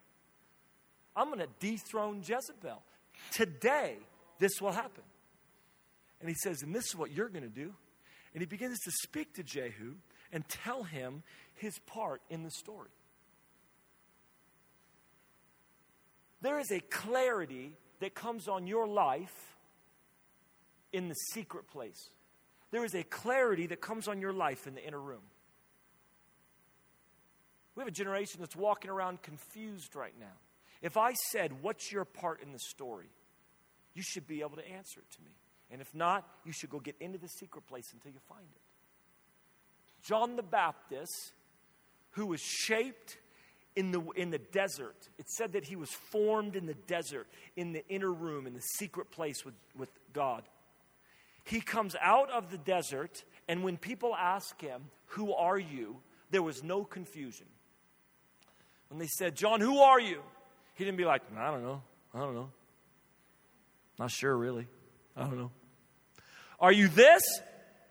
I'm 1.19 1.27
going 1.27 1.39
to 1.39 1.49
dethrone 1.59 2.23
Jezebel. 2.25 2.81
Today, 3.31 3.97
this 4.39 4.61
will 4.61 4.71
happen. 4.71 5.03
And 6.21 6.29
he 6.29 6.35
says, 6.35 6.63
and 6.63 6.73
this 6.73 6.85
is 6.85 6.95
what 6.95 7.11
you're 7.11 7.27
going 7.27 7.43
to 7.43 7.49
do. 7.49 7.73
And 8.33 8.41
he 8.41 8.45
begins 8.45 8.79
to 8.79 8.91
speak 9.03 9.33
to 9.33 9.43
Jehu. 9.43 9.95
and 10.31 10.47
tell 10.47 10.83
him 10.83 11.23
his 11.55 11.77
part 11.87 12.21
in 12.29 12.43
the 12.43 12.51
story. 12.51 12.91
There 16.41 16.59
is 16.59 16.71
a 16.71 16.79
clarity 16.79 17.75
that 17.99 18.13
comes 18.13 18.47
on 18.47 18.67
your 18.67 18.87
life 18.87 19.57
in 20.93 21.09
the 21.09 21.15
secret 21.33 21.67
place. 21.67 22.11
There 22.71 22.85
is 22.85 22.93
a 22.93 23.03
clarity 23.03 23.65
that 23.67 23.81
comes 23.81 24.07
on 24.07 24.21
your 24.21 24.31
life 24.31 24.67
in 24.67 24.75
the 24.75 24.85
inner 24.85 25.01
room. 25.01 25.23
We 27.75 27.81
have 27.81 27.87
a 27.87 27.91
generation 27.91 28.39
that's 28.39 28.55
walking 28.55 28.91
around 28.91 29.21
confused 29.21 29.95
right 29.95 30.13
now. 30.19 30.37
If 30.81 30.97
I 30.97 31.13
said, 31.31 31.61
What's 31.61 31.91
your 31.91 32.05
part 32.05 32.41
in 32.41 32.51
the 32.51 32.59
story? 32.59 33.09
you 33.99 34.03
should 34.03 34.27
be 34.27 34.39
able 34.39 34.55
to 34.55 34.67
answer 34.67 35.01
it 35.01 35.11
to 35.15 35.21
me. 35.23 35.31
And 35.71 35.81
if 35.81 35.93
not, 35.93 36.25
you 36.45 36.53
should 36.53 36.69
go 36.69 36.79
get 36.79 36.95
into 36.99 37.17
the 37.17 37.27
secret 37.27 37.67
place 37.67 37.85
until 37.93 38.11
you 38.11 38.19
find 38.29 38.45
it. 38.49 38.61
John 40.01 40.35
the 40.35 40.43
Baptist, 40.43 41.33
who 42.11 42.25
was 42.27 42.39
shaped 42.39 43.17
in 43.75 43.91
the, 43.91 44.01
in 44.15 44.29
the 44.29 44.37
desert, 44.39 45.09
it 45.17 45.29
said 45.29 45.53
that 45.53 45.65
he 45.65 45.75
was 45.75 45.89
formed 46.11 46.55
in 46.55 46.65
the 46.65 46.73
desert, 46.73 47.27
in 47.57 47.73
the 47.73 47.85
inner 47.89 48.11
room, 48.11 48.47
in 48.47 48.53
the 48.53 48.61
secret 48.61 49.11
place 49.11 49.43
with, 49.43 49.55
with 49.77 49.89
God. 50.13 50.43
He 51.43 51.61
comes 51.61 51.95
out 52.01 52.31
of 52.31 52.51
the 52.51 52.57
desert, 52.57 53.23
and 53.47 53.63
when 53.63 53.77
people 53.77 54.15
ask 54.15 54.59
him, 54.61 54.83
Who 55.07 55.33
are 55.33 55.59
you? 55.59 55.97
there 56.31 56.43
was 56.43 56.63
no 56.63 56.83
confusion. 56.83 57.47
When 58.89 58.99
they 58.99 59.07
said, 59.07 59.35
John, 59.35 59.61
who 59.61 59.79
are 59.79 59.99
you? 59.99 60.21
He 60.79 60.85
didn't 60.85 60.97
be 60.97 61.03
like, 61.03 61.23
I 61.37 61.51
don't 61.51 61.61
know. 61.61 61.81
I 62.13 62.19
don't 62.19 62.35
know. 62.35 62.49
Not 63.99 64.11
sure, 64.11 64.33
really. 64.33 64.65
I 65.17 65.23
don't 65.23 65.37
know. 65.37 65.51
Are 66.57 66.71
you 66.71 66.87
this? 66.87 67.21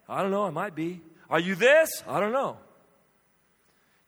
I 0.09 0.23
don't 0.23 0.31
know. 0.31 0.45
I 0.45 0.51
might 0.51 0.75
be. 0.75 1.03
Are 1.29 1.39
you 1.39 1.55
this? 1.55 1.91
I 2.09 2.19
don't 2.19 2.33
know. 2.33 2.57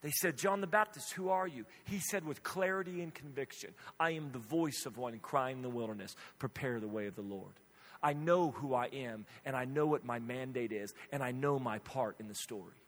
They 0.00 0.10
said, 0.22 0.38
John 0.38 0.62
the 0.62 0.66
Baptist, 0.66 1.12
who 1.12 1.28
are 1.28 1.46
you? 1.46 1.66
He 1.84 1.98
said 1.98 2.24
with 2.24 2.42
clarity 2.42 3.02
and 3.02 3.12
conviction, 3.12 3.74
I 4.00 4.12
am 4.12 4.32
the 4.32 4.38
voice 4.38 4.84
of 4.86 4.96
one 4.96 5.18
crying 5.18 5.58
in 5.58 5.62
the 5.62 5.68
wilderness, 5.68 6.16
prepare 6.38 6.80
the 6.80 6.88
way 6.88 7.06
of 7.06 7.16
the 7.16 7.20
Lord. 7.20 7.52
I 8.02 8.14
know 8.14 8.50
who 8.50 8.72
I 8.72 8.86
am, 8.86 9.26
and 9.44 9.54
I 9.54 9.66
know 9.66 9.84
what 9.84 10.06
my 10.06 10.20
mandate 10.20 10.72
is, 10.72 10.94
and 11.12 11.22
I 11.22 11.32
know 11.32 11.58
my 11.58 11.80
part 11.80 12.16
in 12.18 12.28
the 12.28 12.34
story. 12.34 12.79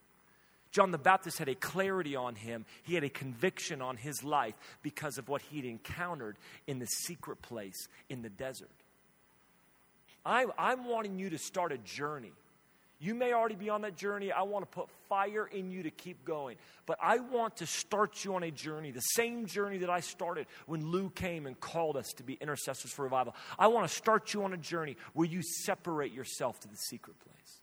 John 0.73 0.91
the 0.91 0.99
Baptist 0.99 1.39
had 1.39 1.49
a 1.49 1.55
clarity 1.55 2.17
on 2.17 2.35
him. 2.35 2.65
He 2.83 2.95
had 2.95 3.05
a 3.05 3.11
conviction 3.11 3.83
on 3.83 3.99
his 3.99 4.25
life 4.25 4.55
because 4.83 5.19
of 5.19 5.29
what 5.29 5.43
he'd 5.43 5.67
encountered 5.67 6.37
in 6.67 6.79
the 6.79 6.87
secret 6.87 7.43
place 7.43 7.89
in 8.09 8.23
the 8.23 8.31
desert. 8.31 8.71
I, 10.25 10.47
I'm 10.57 10.87
wanting 10.87 11.19
you 11.19 11.31
to 11.31 11.39
start 11.39 11.73
a 11.73 11.79
journey. 11.79 12.33
You 13.01 13.15
may 13.15 13.33
already 13.33 13.57
be 13.57 13.69
on 13.69 13.83
that 13.83 13.97
journey. 13.97 14.31
I 14.31 14.43
want 14.43 14.65
to 14.65 14.71
put 14.71 14.89
fire 15.09 15.47
in 15.47 15.73
you 15.73 15.83
to 15.83 15.91
keep 15.91 16.25
going. 16.25 16.57
But 16.87 16.99
I 17.03 17.19
want 17.19 17.57
to 17.57 17.67
start 17.67 18.25
you 18.25 18.37
on 18.37 18.45
a 18.45 18.51
journey, 18.51 18.93
the 18.93 19.01
same 19.01 19.47
journey 19.47 19.79
that 19.79 19.91
I 19.91 20.01
started 20.01 20.47
when 20.67 20.87
Lou 20.87 21.11
came 21.11 21.47
and 21.47 21.59
called 21.59 21.97
us 21.97 22.13
to 22.17 22.23
be 22.23 22.35
intercessors 22.35 22.93
for 22.93 23.03
revival. 23.03 23.35
I 23.59 23.67
want 23.67 23.89
to 23.89 23.95
start 23.95 24.33
you 24.33 24.45
on 24.45 24.53
a 24.53 24.57
journey 24.57 24.97
where 25.15 25.27
you 25.27 25.43
separate 25.43 26.13
yourself 26.13 26.61
to 26.61 26.69
the 26.69 26.77
secret 26.77 27.17
place. 27.19 27.62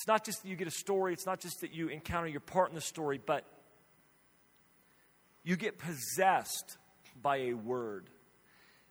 It's 0.00 0.08
not 0.08 0.24
just 0.24 0.42
that 0.42 0.48
you 0.48 0.56
get 0.56 0.66
a 0.66 0.70
story, 0.70 1.12
it's 1.12 1.26
not 1.26 1.40
just 1.40 1.60
that 1.60 1.74
you 1.74 1.88
encounter 1.88 2.26
your 2.26 2.40
part 2.40 2.70
in 2.70 2.74
the 2.74 2.80
story, 2.80 3.20
but 3.24 3.44
you 5.44 5.56
get 5.56 5.78
possessed 5.78 6.78
by 7.20 7.36
a 7.36 7.52
word. 7.52 8.08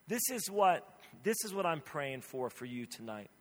This 0.07 0.21
is 0.31 0.51
what 0.51 0.87
this 1.23 1.37
is 1.43 1.51
what 1.51 1.65
I'm 1.65 1.81
praying 1.81 2.21
for 2.21 2.51
for 2.51 2.65
you 2.65 2.85
tonight. 2.85 3.31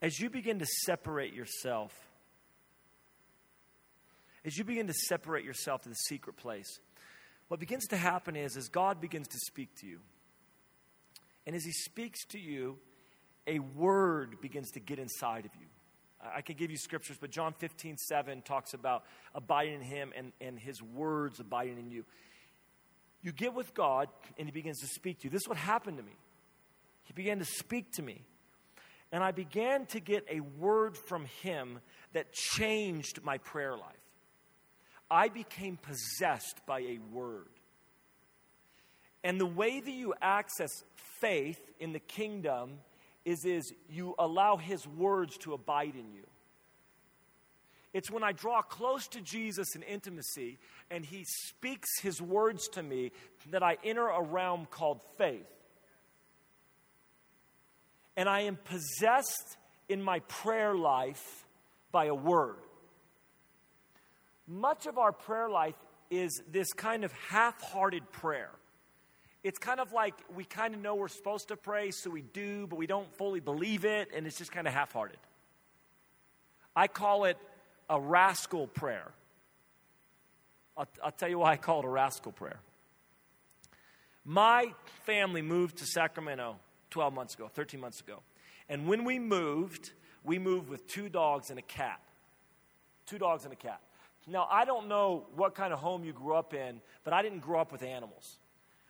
As 0.00 0.20
you 0.20 0.30
begin 0.30 0.60
to 0.60 0.66
separate 0.84 1.34
yourself, 1.34 1.92
as 4.44 4.56
you 4.56 4.62
begin 4.62 4.86
to 4.86 4.94
separate 4.94 5.44
yourself 5.44 5.82
to 5.82 5.88
the 5.88 5.96
secret 5.96 6.36
place, 6.36 6.78
what 7.48 7.58
begins 7.58 7.88
to 7.88 7.96
happen 7.96 8.36
is 8.36 8.56
as 8.56 8.68
God 8.68 9.00
begins 9.00 9.26
to 9.26 9.38
speak 9.38 9.74
to 9.80 9.88
you. 9.88 9.98
And 11.48 11.56
as 11.56 11.64
he 11.64 11.72
speaks 11.72 12.24
to 12.26 12.38
you, 12.38 12.78
a 13.48 13.58
word 13.58 14.40
begins 14.40 14.70
to 14.70 14.80
get 14.80 15.00
inside 15.00 15.46
of 15.46 15.50
you. 15.60 15.66
I 16.22 16.40
could 16.40 16.56
give 16.56 16.70
you 16.70 16.76
scriptures, 16.76 17.16
but 17.20 17.30
John 17.30 17.52
15, 17.58 17.96
7 17.96 18.42
talks 18.42 18.74
about 18.74 19.04
abiding 19.34 19.74
in 19.74 19.80
him 19.80 20.12
and, 20.16 20.32
and 20.40 20.58
his 20.58 20.80
words 20.82 21.40
abiding 21.40 21.78
in 21.78 21.90
you. 21.90 22.04
You 23.22 23.30
get 23.30 23.54
with 23.54 23.72
God, 23.72 24.08
and 24.36 24.48
He 24.48 24.52
begins 24.52 24.80
to 24.80 24.86
speak 24.86 25.20
to 25.20 25.24
you. 25.24 25.30
This 25.30 25.42
is 25.42 25.48
what 25.48 25.56
happened 25.56 25.96
to 25.98 26.02
me. 26.02 26.16
He 27.04 27.12
began 27.12 27.38
to 27.38 27.44
speak 27.44 27.92
to 27.92 28.02
me. 28.02 28.22
And 29.12 29.22
I 29.22 29.30
began 29.30 29.86
to 29.86 30.00
get 30.00 30.26
a 30.30 30.40
word 30.40 30.96
from 30.96 31.26
Him 31.42 31.78
that 32.12 32.32
changed 32.32 33.22
my 33.22 33.38
prayer 33.38 33.76
life. 33.76 33.96
I 35.10 35.28
became 35.28 35.76
possessed 35.76 36.60
by 36.66 36.80
a 36.80 36.98
word. 37.12 37.48
And 39.22 39.38
the 39.38 39.46
way 39.46 39.78
that 39.78 39.90
you 39.90 40.14
access 40.20 40.82
faith 41.20 41.60
in 41.78 41.92
the 41.92 42.00
kingdom 42.00 42.78
is, 43.24 43.44
is 43.44 43.72
you 43.88 44.14
allow 44.18 44.56
His 44.56 44.86
words 44.86 45.36
to 45.38 45.54
abide 45.54 45.94
in 45.94 46.12
you. 46.12 46.26
It's 47.92 48.10
when 48.10 48.24
I 48.24 48.32
draw 48.32 48.62
close 48.62 49.06
to 49.08 49.20
Jesus 49.20 49.76
in 49.76 49.82
intimacy 49.82 50.58
and 50.90 51.04
he 51.04 51.24
speaks 51.24 51.88
his 52.00 52.22
words 52.22 52.68
to 52.68 52.82
me 52.82 53.12
that 53.50 53.62
I 53.62 53.76
enter 53.84 54.08
a 54.08 54.22
realm 54.22 54.66
called 54.70 55.00
faith. 55.18 55.46
And 58.16 58.28
I 58.28 58.42
am 58.42 58.56
possessed 58.56 59.56
in 59.88 60.02
my 60.02 60.20
prayer 60.20 60.74
life 60.74 61.46
by 61.90 62.06
a 62.06 62.14
word. 62.14 62.56
Much 64.46 64.86
of 64.86 64.98
our 64.98 65.12
prayer 65.12 65.50
life 65.50 65.76
is 66.10 66.42
this 66.50 66.72
kind 66.72 67.04
of 67.04 67.12
half 67.30 67.60
hearted 67.60 68.10
prayer. 68.10 68.50
It's 69.42 69.58
kind 69.58 69.80
of 69.80 69.92
like 69.92 70.14
we 70.34 70.44
kind 70.44 70.74
of 70.74 70.80
know 70.80 70.94
we're 70.94 71.08
supposed 71.08 71.48
to 71.48 71.56
pray, 71.56 71.90
so 71.90 72.10
we 72.10 72.22
do, 72.22 72.66
but 72.66 72.76
we 72.76 72.86
don't 72.86 73.12
fully 73.16 73.40
believe 73.40 73.84
it, 73.84 74.10
and 74.14 74.26
it's 74.26 74.38
just 74.38 74.52
kind 74.52 74.68
of 74.68 74.72
half 74.72 74.92
hearted. 74.92 75.18
I 76.76 76.86
call 76.86 77.24
it 77.24 77.36
a 77.90 78.00
rascal 78.00 78.68
prayer. 78.68 79.10
I'll, 80.76 80.88
I'll 81.04 81.12
tell 81.12 81.28
you 81.28 81.40
why 81.40 81.52
I 81.52 81.56
call 81.56 81.80
it 81.80 81.84
a 81.84 81.88
rascal 81.88 82.32
prayer. 82.32 82.60
My 84.24 84.72
family 85.04 85.42
moved 85.42 85.78
to 85.78 85.86
Sacramento 85.86 86.56
12 86.90 87.12
months 87.12 87.34
ago, 87.34 87.50
13 87.52 87.80
months 87.80 88.00
ago. 88.00 88.20
And 88.68 88.86
when 88.86 89.04
we 89.04 89.18
moved, 89.18 89.90
we 90.22 90.38
moved 90.38 90.68
with 90.68 90.86
two 90.86 91.08
dogs 91.08 91.50
and 91.50 91.58
a 91.58 91.62
cat. 91.62 92.00
Two 93.06 93.18
dogs 93.18 93.44
and 93.44 93.52
a 93.52 93.56
cat. 93.56 93.80
Now, 94.28 94.46
I 94.50 94.64
don't 94.64 94.86
know 94.86 95.26
what 95.34 95.56
kind 95.56 95.72
of 95.72 95.80
home 95.80 96.04
you 96.04 96.12
grew 96.12 96.34
up 96.34 96.54
in, 96.54 96.80
but 97.02 97.12
I 97.12 97.22
didn't 97.22 97.40
grow 97.40 97.60
up 97.60 97.72
with 97.72 97.82
animals. 97.82 98.38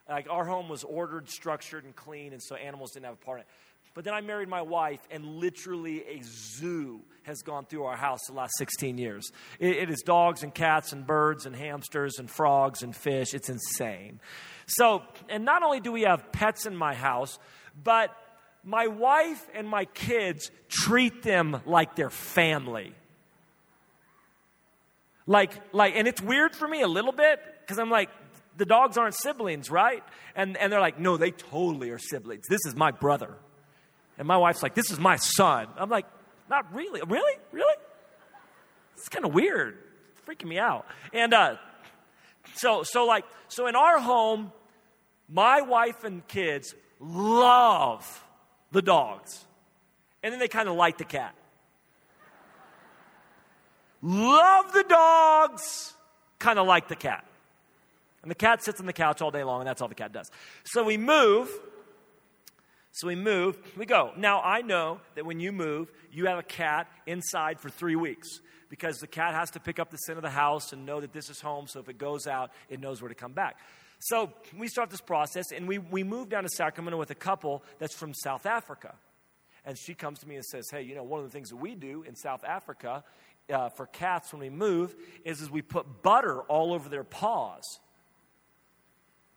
Like, 0.09 0.27
our 0.29 0.45
home 0.45 0.69
was 0.69 0.85
ordered, 0.85 1.29
structured, 1.29 1.85
and 1.85 1.95
clean, 1.95 2.33
and 2.33 2.43
so 2.43 2.57
animals 2.57 2.93
didn't 2.93 3.07
have 3.07 3.15
a 3.15 3.25
part 3.25 3.39
in 3.39 3.43
it. 3.43 3.49
But 3.95 4.05
then 4.05 4.15
I 4.15 4.21
married 4.21 4.49
my 4.49 4.63
wife, 4.63 5.01
and 5.11 5.25
literally 5.25 6.03
a 6.09 6.23
zoo 6.23 7.01
has 7.25 7.43
gone 7.43 7.67
through 7.67 7.85
our 7.85 7.97
house 7.97 8.21
the 8.27 8.33
last 8.33 8.53
16 8.57 8.99
years. 8.99 9.31
it, 9.61 9.77
it 9.77 9.91
is 9.91 10.01
dogs 10.01 10.43
and 10.43 10.53
cats 10.53 10.93
and 10.93 11.07
birds 11.07 11.47
and 11.47 11.55
hamsters 11.55 12.19
and 12.19 12.31
frogs 12.31 12.83
and 12.83 12.97
fish. 12.97 13.35
It's 13.35 13.49
insane. 13.49 14.19
So, 14.67 15.03
and 15.29 15.45
not 15.45 15.63
only 15.63 15.81
do 15.81 15.93
we 15.93 16.03
have 16.03 16.33
pets 16.33 16.67
in 16.67 16.75
my 16.75 16.95
house, 16.95 17.39
but 17.83 18.17
my 18.65 18.87
wife 18.87 19.47
and 19.55 19.69
my 19.69 19.85
kids 19.85 20.51
treat 20.69 21.23
them 21.23 21.61
like 21.67 21.95
their 21.95 22.11
family. 22.11 22.95
Like, 25.27 25.53
like, 25.73 25.95
and 25.97 26.09
it's 26.09 26.21
weird 26.21 26.57
for 26.57 26.67
me 26.67 26.83
a 26.83 26.89
little 26.89 27.13
bit 27.13 27.41
because 27.61 27.79
I'm 27.79 27.91
like, 27.91 28.11
the 28.57 28.67
dogs 28.67 28.97
aren't 28.97 29.15
siblings, 29.15 29.71
right? 29.71 30.03
And, 30.35 30.57
and 30.57 30.73
they're 30.73 30.81
like, 30.81 30.99
no, 30.99 31.17
they 31.17 31.31
totally 31.31 31.91
are 31.91 31.99
siblings. 31.99 32.47
This 32.49 32.61
is 32.67 32.75
my 32.75 32.91
brother. 32.91 33.37
And 34.19 34.29
my 34.29 34.37
wife's 34.37 34.63
like, 34.63 34.75
This 34.75 34.91
is 34.91 34.99
my 34.99 35.17
son. 35.17 35.69
I'm 35.77 35.91
like, 35.91 36.07
Not 36.49 36.73
really. 36.75 37.01
Really? 37.07 37.39
Really? 37.51 37.75
It's 38.97 39.09
kind 39.09 39.25
of 39.25 39.35
weird. 39.35 39.79
It's 40.13 40.21
freaking 40.27 40.49
me 40.49 40.59
out. 40.59 40.87
And 41.13 41.35
uh, 41.35 41.57
so, 42.55 42.83
so, 42.83 43.07
like, 43.07 43.25
so 43.49 43.67
in 43.67 43.75
our 43.75 43.99
home, 43.99 44.53
my 45.29 45.63
wife 45.63 46.05
and 46.05 46.27
kids 46.29 46.75
love 47.01 48.25
the 48.71 48.83
dogs. 48.83 49.45
And 50.23 50.33
then 50.33 50.39
they 50.39 50.49
kind 50.49 50.69
of 50.69 50.77
like 50.77 50.99
the 50.99 51.05
cat. 51.05 51.35
love 54.03 54.73
the 54.73 54.85
dogs, 54.89 55.95
kind 56.39 56.59
of 56.59 56.67
like 56.67 56.89
the 56.89 56.97
cat. 56.97 57.25
And 58.23 58.31
the 58.31 58.37
cat 58.37 58.63
sits 58.63 58.81
on 58.81 58.87
the 58.87 58.93
couch 58.93 59.21
all 59.21 59.31
day 59.31 59.45
long, 59.45 59.61
and 59.61 59.69
that's 59.69 59.83
all 59.83 59.89
the 59.89 59.95
cat 59.95 60.13
does. 60.13 60.31
So 60.65 60.85
we 60.85 60.97
move 60.97 61.51
so 62.95 63.07
we 63.07 63.15
move, 63.15 63.57
we 63.75 63.87
go. 63.87 64.13
Now, 64.19 64.43
I 64.43 64.61
know 64.61 65.01
that 65.15 65.25
when 65.25 65.41
you 65.41 65.51
move, 65.51 65.91
you 66.13 66.27
have 66.27 66.39
a 66.39 66.43
cat 66.43 66.89
inside 67.07 67.59
for 67.59 67.71
three 67.71 67.97
weeks 67.97 68.29
because 68.69 68.99
the 68.99 69.07
cat 69.07 69.35
has 69.35 69.51
to 69.53 69.61
pick 69.61 69.79
up 69.79 69.91
the 69.91 69.97
scent 69.97 70.19
of 70.19 70.23
the 70.23 70.31
house 70.31 70.75
and 70.75 70.85
know 70.85 71.01
that 71.01 71.15
this 71.15 71.31
is 71.31 71.41
home. 71.41 71.67
So 71.67 71.81
if 71.81 71.89
it 71.89 71.97
goes 71.97 72.27
out, 72.27 72.51
it 72.69 72.81
knows 72.81 73.01
where 73.01 73.09
to 73.09 73.15
come 73.15 73.33
back. 73.33 73.57
So 73.99 74.31
we 74.59 74.69
start 74.69 74.91
this 74.91 75.01
process 75.01 75.53
and 75.55 75.67
we, 75.67 75.79
we 75.79 76.05
move 76.05 76.29
down 76.29 76.43
to 76.43 76.51
Sacramento 76.51 76.99
with 76.99 77.11
a 77.11 77.15
couple 77.15 77.63
that's 77.79 77.95
from 77.95 78.13
South 78.13 78.45
Africa. 78.45 78.95
And 79.65 79.79
she 79.79 79.95
comes 79.95 80.19
to 80.19 80.29
me 80.29 80.35
and 80.35 80.45
says, 80.45 80.69
Hey, 80.71 80.83
you 80.83 80.95
know, 80.95 81.05
one 81.05 81.21
of 81.21 81.25
the 81.25 81.33
things 81.33 81.49
that 81.49 81.57
we 81.57 81.75
do 81.75 82.03
in 82.03 82.15
South 82.15 82.45
Africa 82.45 83.05
uh, 83.51 83.71
for 83.71 83.87
cats 83.87 84.33
when 84.33 84.41
we 84.41 84.51
move 84.51 84.95
is, 85.25 85.41
is 85.41 85.51
we 85.51 85.63
put 85.63 86.03
butter 86.03 86.43
all 86.43 86.75
over 86.75 86.91
their 86.91 87.05
paws. 87.05 87.63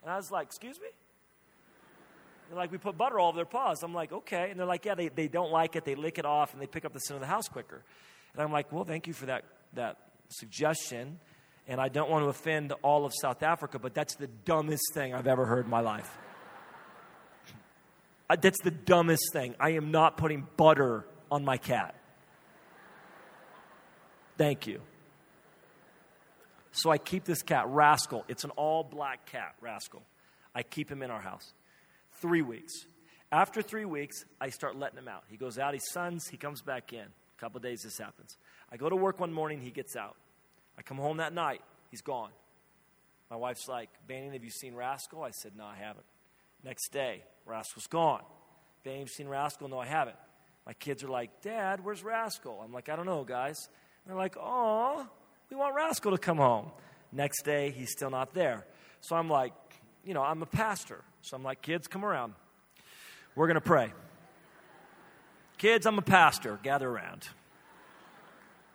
And 0.05 0.13
I 0.13 0.15
was 0.15 0.31
like, 0.31 0.45
Excuse 0.45 0.79
me? 0.79 0.87
They're 2.49 2.57
like, 2.57 2.71
we 2.71 2.77
put 2.77 2.97
butter 2.97 3.19
all 3.19 3.29
over 3.29 3.37
their 3.37 3.45
paws. 3.45 3.81
I'm 3.83 3.93
like, 3.93 4.11
okay. 4.11 4.49
And 4.51 4.59
they're 4.59 4.67
like, 4.67 4.85
yeah, 4.85 4.95
they, 4.95 5.09
they 5.09 5.27
don't 5.27 5.51
like 5.51 5.75
it. 5.75 5.83
They 5.83 5.95
lick 5.95 6.19
it 6.19 6.25
off 6.25 6.53
and 6.53 6.61
they 6.61 6.67
pick 6.67 6.85
up 6.85 6.93
the 6.93 6.99
sin 6.99 7.15
of 7.15 7.21
the 7.21 7.27
house 7.27 7.47
quicker. 7.47 7.83
And 8.33 8.43
I'm 8.43 8.51
like, 8.51 8.71
well, 8.71 8.83
thank 8.83 9.07
you 9.07 9.13
for 9.13 9.25
that, 9.27 9.45
that 9.73 9.97
suggestion. 10.29 11.19
And 11.67 11.81
I 11.81 11.87
don't 11.87 12.09
want 12.09 12.23
to 12.23 12.29
offend 12.29 12.73
all 12.83 13.05
of 13.05 13.13
South 13.19 13.41
Africa, 13.41 13.79
but 13.79 13.93
that's 13.95 14.15
the 14.15 14.27
dumbest 14.27 14.93
thing 14.93 15.15
I've 15.15 15.27
ever 15.27 15.45
heard 15.45 15.65
in 15.65 15.71
my 15.71 15.81
life. 15.81 16.15
That's 18.41 18.61
the 18.63 18.71
dumbest 18.71 19.33
thing. 19.33 19.55
I 19.59 19.71
am 19.71 19.91
not 19.91 20.17
putting 20.17 20.47
butter 20.57 21.05
on 21.31 21.45
my 21.45 21.57
cat. 21.57 21.95
Thank 24.37 24.67
you. 24.67 24.81
So 26.75 26.89
I 26.89 26.97
keep 26.97 27.23
this 27.23 27.41
cat, 27.41 27.67
Rascal. 27.69 28.25
It's 28.27 28.43
an 28.43 28.49
all 28.51 28.83
black 28.83 29.25
cat, 29.27 29.55
Rascal. 29.61 30.03
I 30.53 30.61
keep 30.61 30.91
him 30.91 31.01
in 31.01 31.09
our 31.09 31.21
house 31.21 31.53
three 32.19 32.41
weeks. 32.41 32.73
After 33.31 33.61
three 33.61 33.85
weeks, 33.85 34.25
I 34.41 34.49
start 34.49 34.77
letting 34.77 34.97
him 34.97 35.07
out. 35.07 35.23
He 35.29 35.37
goes 35.37 35.57
out, 35.57 35.73
he 35.73 35.79
suns, 35.93 36.27
he 36.27 36.35
comes 36.35 36.61
back 36.61 36.91
in. 36.91 36.99
A 36.99 37.39
couple 37.39 37.61
days, 37.61 37.79
this 37.83 37.97
happens. 37.97 38.37
I 38.69 38.75
go 38.75 38.89
to 38.89 38.95
work 38.95 39.21
one 39.21 39.31
morning, 39.31 39.61
he 39.61 39.71
gets 39.71 39.95
out. 39.95 40.17
I 40.77 40.81
come 40.81 40.97
home 40.97 41.17
that 41.17 41.33
night, 41.33 41.61
he's 41.91 42.01
gone. 42.01 42.31
My 43.29 43.37
wife's 43.37 43.69
like, 43.69 43.89
Banning, 44.05 44.33
have 44.33 44.43
you 44.43 44.51
seen 44.51 44.75
Rascal? 44.75 45.23
I 45.23 45.31
said, 45.31 45.53
No, 45.57 45.63
I 45.63 45.77
haven't. 45.77 46.05
Next 46.61 46.89
day, 46.89 47.23
Rascal's 47.45 47.87
gone. 47.87 48.21
Banning, 48.83 48.99
have 48.99 49.07
you 49.07 49.13
seen 49.13 49.29
Rascal? 49.29 49.69
No, 49.69 49.79
I 49.79 49.85
haven't. 49.85 50.17
My 50.65 50.73
kids 50.73 51.05
are 51.05 51.09
like, 51.09 51.41
Dad, 51.41 51.85
where's 51.85 52.03
Rascal? 52.03 52.59
I'm 52.61 52.73
like, 52.73 52.89
I 52.89 52.97
don't 52.97 53.05
know, 53.05 53.23
guys. 53.23 53.57
And 54.03 54.11
they're 54.11 54.21
like, 54.21 54.35
Oh, 54.37 55.07
we 55.49 55.55
want 55.55 55.75
Rascal 55.75 56.11
to 56.11 56.17
come 56.17 56.37
home. 56.37 56.71
Next 57.11 57.43
day, 57.43 57.71
he's 57.71 57.91
still 57.91 58.09
not 58.09 58.33
there. 58.33 58.65
So 59.01 59.15
I'm 59.15 59.29
like, 59.29 59.53
you 60.03 60.13
know, 60.13 60.21
I'm 60.21 60.41
a 60.41 60.47
pastor. 60.47 61.01
So 61.21 61.35
I'm 61.35 61.43
like, 61.43 61.61
kids, 61.61 61.87
come 61.87 62.03
around. 62.03 62.33
We're 63.35 63.47
going 63.47 63.55
to 63.55 63.61
pray. 63.61 63.91
Kids, 65.57 65.85
I'm 65.85 65.97
a 65.97 66.03
pastor. 66.03 66.59
Gather 66.63 66.89
around. 66.89 67.27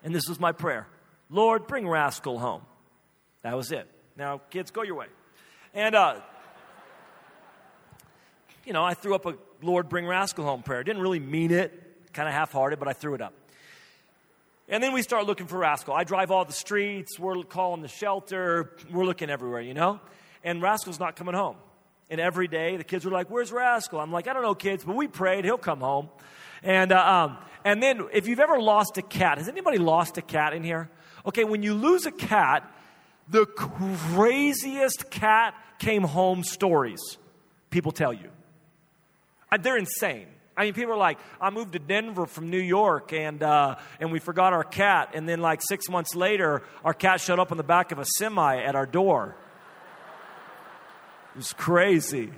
And 0.02 0.14
this 0.14 0.28
was 0.28 0.40
my 0.40 0.52
prayer 0.52 0.86
Lord, 1.28 1.66
bring 1.66 1.88
Rascal 1.88 2.38
home. 2.38 2.62
That 3.42 3.56
was 3.56 3.72
it. 3.72 3.88
Now, 4.16 4.40
kids, 4.50 4.70
go 4.70 4.82
your 4.82 4.96
way. 4.96 5.06
And, 5.72 5.94
uh, 5.94 6.20
you 8.64 8.72
know, 8.72 8.84
I 8.84 8.94
threw 8.94 9.14
up 9.14 9.26
a 9.26 9.34
Lord, 9.62 9.88
bring 9.88 10.06
Rascal 10.06 10.44
home 10.44 10.62
prayer. 10.62 10.82
Didn't 10.82 11.02
really 11.02 11.20
mean 11.20 11.50
it, 11.50 12.12
kind 12.12 12.28
of 12.28 12.34
half 12.34 12.52
hearted, 12.52 12.78
but 12.78 12.88
I 12.88 12.92
threw 12.92 13.14
it 13.14 13.20
up. 13.20 13.34
And 14.70 14.82
then 14.82 14.92
we 14.92 15.02
start 15.02 15.26
looking 15.26 15.48
for 15.48 15.58
Rascal. 15.58 15.94
I 15.94 16.04
drive 16.04 16.30
all 16.30 16.44
the 16.44 16.52
streets. 16.52 17.18
We're 17.18 17.42
calling 17.42 17.82
the 17.82 17.88
shelter. 17.88 18.76
We're 18.90 19.04
looking 19.04 19.28
everywhere, 19.28 19.60
you 19.60 19.74
know? 19.74 20.00
And 20.44 20.62
Rascal's 20.62 21.00
not 21.00 21.16
coming 21.16 21.34
home. 21.34 21.56
And 22.08 22.20
every 22.20 22.48
day 22.48 22.76
the 22.76 22.84
kids 22.84 23.04
were 23.04 23.10
like, 23.10 23.28
Where's 23.28 23.52
Rascal? 23.52 24.00
I'm 24.00 24.12
like, 24.12 24.28
I 24.28 24.32
don't 24.32 24.42
know, 24.42 24.54
kids, 24.54 24.84
but 24.84 24.94
we 24.94 25.08
prayed. 25.08 25.44
He'll 25.44 25.58
come 25.58 25.80
home. 25.80 26.08
And, 26.62 26.92
uh, 26.92 27.04
um, 27.04 27.38
and 27.64 27.82
then 27.82 28.06
if 28.12 28.28
you've 28.28 28.40
ever 28.40 28.60
lost 28.60 28.96
a 28.96 29.02
cat, 29.02 29.38
has 29.38 29.48
anybody 29.48 29.78
lost 29.78 30.16
a 30.18 30.22
cat 30.22 30.54
in 30.54 30.62
here? 30.62 30.88
Okay, 31.26 31.44
when 31.44 31.62
you 31.62 31.74
lose 31.74 32.06
a 32.06 32.12
cat, 32.12 32.72
the 33.28 33.46
craziest 33.46 35.10
cat 35.10 35.54
came 35.78 36.02
home 36.02 36.44
stories 36.44 37.18
people 37.70 37.92
tell 37.92 38.12
you. 38.12 38.30
Uh, 39.50 39.56
they're 39.56 39.78
insane. 39.78 40.26
I 40.60 40.64
mean, 40.64 40.74
people 40.74 40.92
are 40.92 40.98
like, 40.98 41.18
I 41.40 41.48
moved 41.48 41.72
to 41.72 41.78
Denver 41.78 42.26
from 42.26 42.50
New 42.50 42.60
York 42.60 43.14
and, 43.14 43.42
uh, 43.42 43.76
and 43.98 44.12
we 44.12 44.18
forgot 44.18 44.52
our 44.52 44.62
cat. 44.62 45.12
And 45.14 45.26
then, 45.26 45.40
like, 45.40 45.62
six 45.62 45.88
months 45.88 46.14
later, 46.14 46.62
our 46.84 46.92
cat 46.92 47.22
showed 47.22 47.38
up 47.38 47.50
on 47.50 47.56
the 47.56 47.64
back 47.64 47.92
of 47.92 47.98
a 47.98 48.04
semi 48.04 48.58
at 48.58 48.74
our 48.74 48.84
door. 48.84 49.36
It 51.34 51.38
was 51.38 51.54
crazy. 51.54 52.30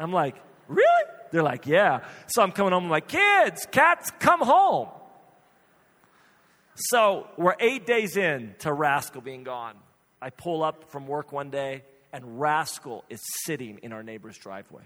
I'm 0.00 0.12
like, 0.12 0.34
really? 0.66 1.04
They're 1.30 1.44
like, 1.44 1.64
yeah. 1.64 2.00
So 2.26 2.42
I'm 2.42 2.50
coming 2.50 2.72
home, 2.72 2.86
I'm 2.86 2.90
like, 2.90 3.06
kids, 3.06 3.68
cats, 3.70 4.10
come 4.18 4.40
home. 4.40 4.88
So 6.74 7.28
we're 7.38 7.54
eight 7.60 7.86
days 7.86 8.16
in 8.16 8.56
to 8.60 8.72
Rascal 8.72 9.20
being 9.20 9.44
gone. 9.44 9.76
I 10.20 10.30
pull 10.30 10.64
up 10.64 10.90
from 10.90 11.06
work 11.06 11.30
one 11.30 11.50
day, 11.50 11.84
and 12.12 12.40
Rascal 12.40 13.04
is 13.08 13.20
sitting 13.44 13.78
in 13.84 13.92
our 13.92 14.02
neighbor's 14.02 14.36
driveway. 14.38 14.82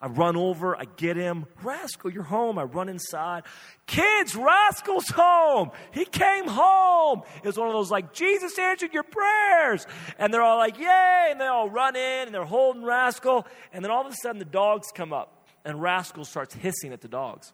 I 0.00 0.08
run 0.08 0.36
over, 0.36 0.76
I 0.76 0.84
get 0.96 1.16
him. 1.16 1.46
Rascal, 1.62 2.10
you're 2.10 2.24
home. 2.24 2.58
I 2.58 2.64
run 2.64 2.88
inside. 2.88 3.44
Kids, 3.86 4.34
Rascal's 4.34 5.08
home. 5.08 5.70
He 5.92 6.04
came 6.04 6.46
home. 6.46 7.22
It's 7.42 7.56
one 7.56 7.68
of 7.68 7.74
those 7.74 7.90
like, 7.90 8.12
Jesus 8.12 8.58
answered 8.58 8.92
your 8.92 9.04
prayers. 9.04 9.86
And 10.18 10.32
they're 10.32 10.42
all 10.42 10.58
like, 10.58 10.78
yay. 10.78 11.28
And 11.30 11.40
they 11.40 11.46
all 11.46 11.70
run 11.70 11.96
in 11.96 12.26
and 12.26 12.34
they're 12.34 12.44
holding 12.44 12.84
Rascal. 12.84 13.46
And 13.72 13.84
then 13.84 13.90
all 13.90 14.04
of 14.06 14.12
a 14.12 14.16
sudden 14.16 14.38
the 14.38 14.44
dogs 14.44 14.88
come 14.94 15.12
up 15.12 15.46
and 15.64 15.80
Rascal 15.80 16.24
starts 16.24 16.54
hissing 16.54 16.92
at 16.92 17.00
the 17.00 17.08
dogs. 17.08 17.52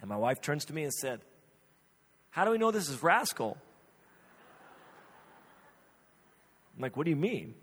And 0.00 0.08
my 0.08 0.16
wife 0.16 0.40
turns 0.40 0.66
to 0.66 0.74
me 0.74 0.82
and 0.82 0.92
said, 0.92 1.20
How 2.30 2.44
do 2.44 2.50
we 2.50 2.58
know 2.58 2.70
this 2.70 2.88
is 2.88 3.02
Rascal? 3.02 3.56
I'm 6.76 6.82
like, 6.82 6.96
What 6.96 7.04
do 7.04 7.10
you 7.10 7.16
mean? 7.16 7.54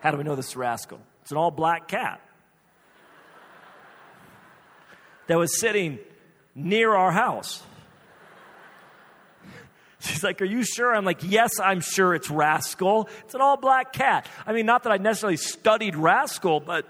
How 0.00 0.10
do 0.12 0.18
we 0.18 0.24
know 0.24 0.36
this 0.36 0.48
is 0.48 0.56
Rascal? 0.56 1.00
It's 1.22 1.32
an 1.32 1.38
all 1.38 1.50
black 1.50 1.88
cat 1.88 2.20
that 5.26 5.38
was 5.38 5.58
sitting 5.58 5.98
near 6.54 6.94
our 6.94 7.12
house. 7.12 7.62
She's 10.00 10.22
like, 10.22 10.40
Are 10.40 10.46
you 10.46 10.64
sure? 10.64 10.94
I'm 10.94 11.04
like, 11.04 11.20
Yes, 11.22 11.58
I'm 11.60 11.80
sure 11.80 12.14
it's 12.14 12.30
Rascal. 12.30 13.08
It's 13.24 13.34
an 13.34 13.40
all 13.40 13.56
black 13.56 13.92
cat. 13.92 14.28
I 14.46 14.52
mean, 14.52 14.66
not 14.66 14.84
that 14.84 14.92
I 14.92 14.98
necessarily 14.98 15.36
studied 15.36 15.96
Rascal, 15.96 16.60
but 16.60 16.86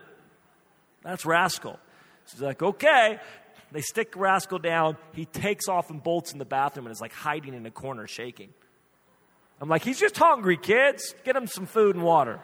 that's 1.03 1.25
Rascal. 1.25 1.79
She's 2.31 2.41
like, 2.41 2.63
Okay. 2.63 3.19
They 3.73 3.81
stick 3.81 4.15
Rascal 4.17 4.61
down. 4.61 4.97
He 5.13 5.25
takes 5.25 5.69
off 5.69 5.91
and 5.91 6.01
bolts 6.03 6.33
in 6.33 6.39
the 6.39 6.45
bathroom 6.45 6.87
and 6.87 6.93
is 6.93 7.01
like 7.01 7.13
hiding 7.13 7.53
in 7.53 7.67
a 7.67 7.71
corner, 7.71 8.07
shaking. 8.07 8.51
I'm 9.61 9.69
like, 9.69 9.83
He's 9.83 9.99
just 9.99 10.17
hungry, 10.17 10.57
kids. 10.57 11.15
Get 11.25 11.37
him 11.37 11.47
some 11.47 11.67
food 11.67 11.97
and 11.97 12.05
water. 12.05 12.41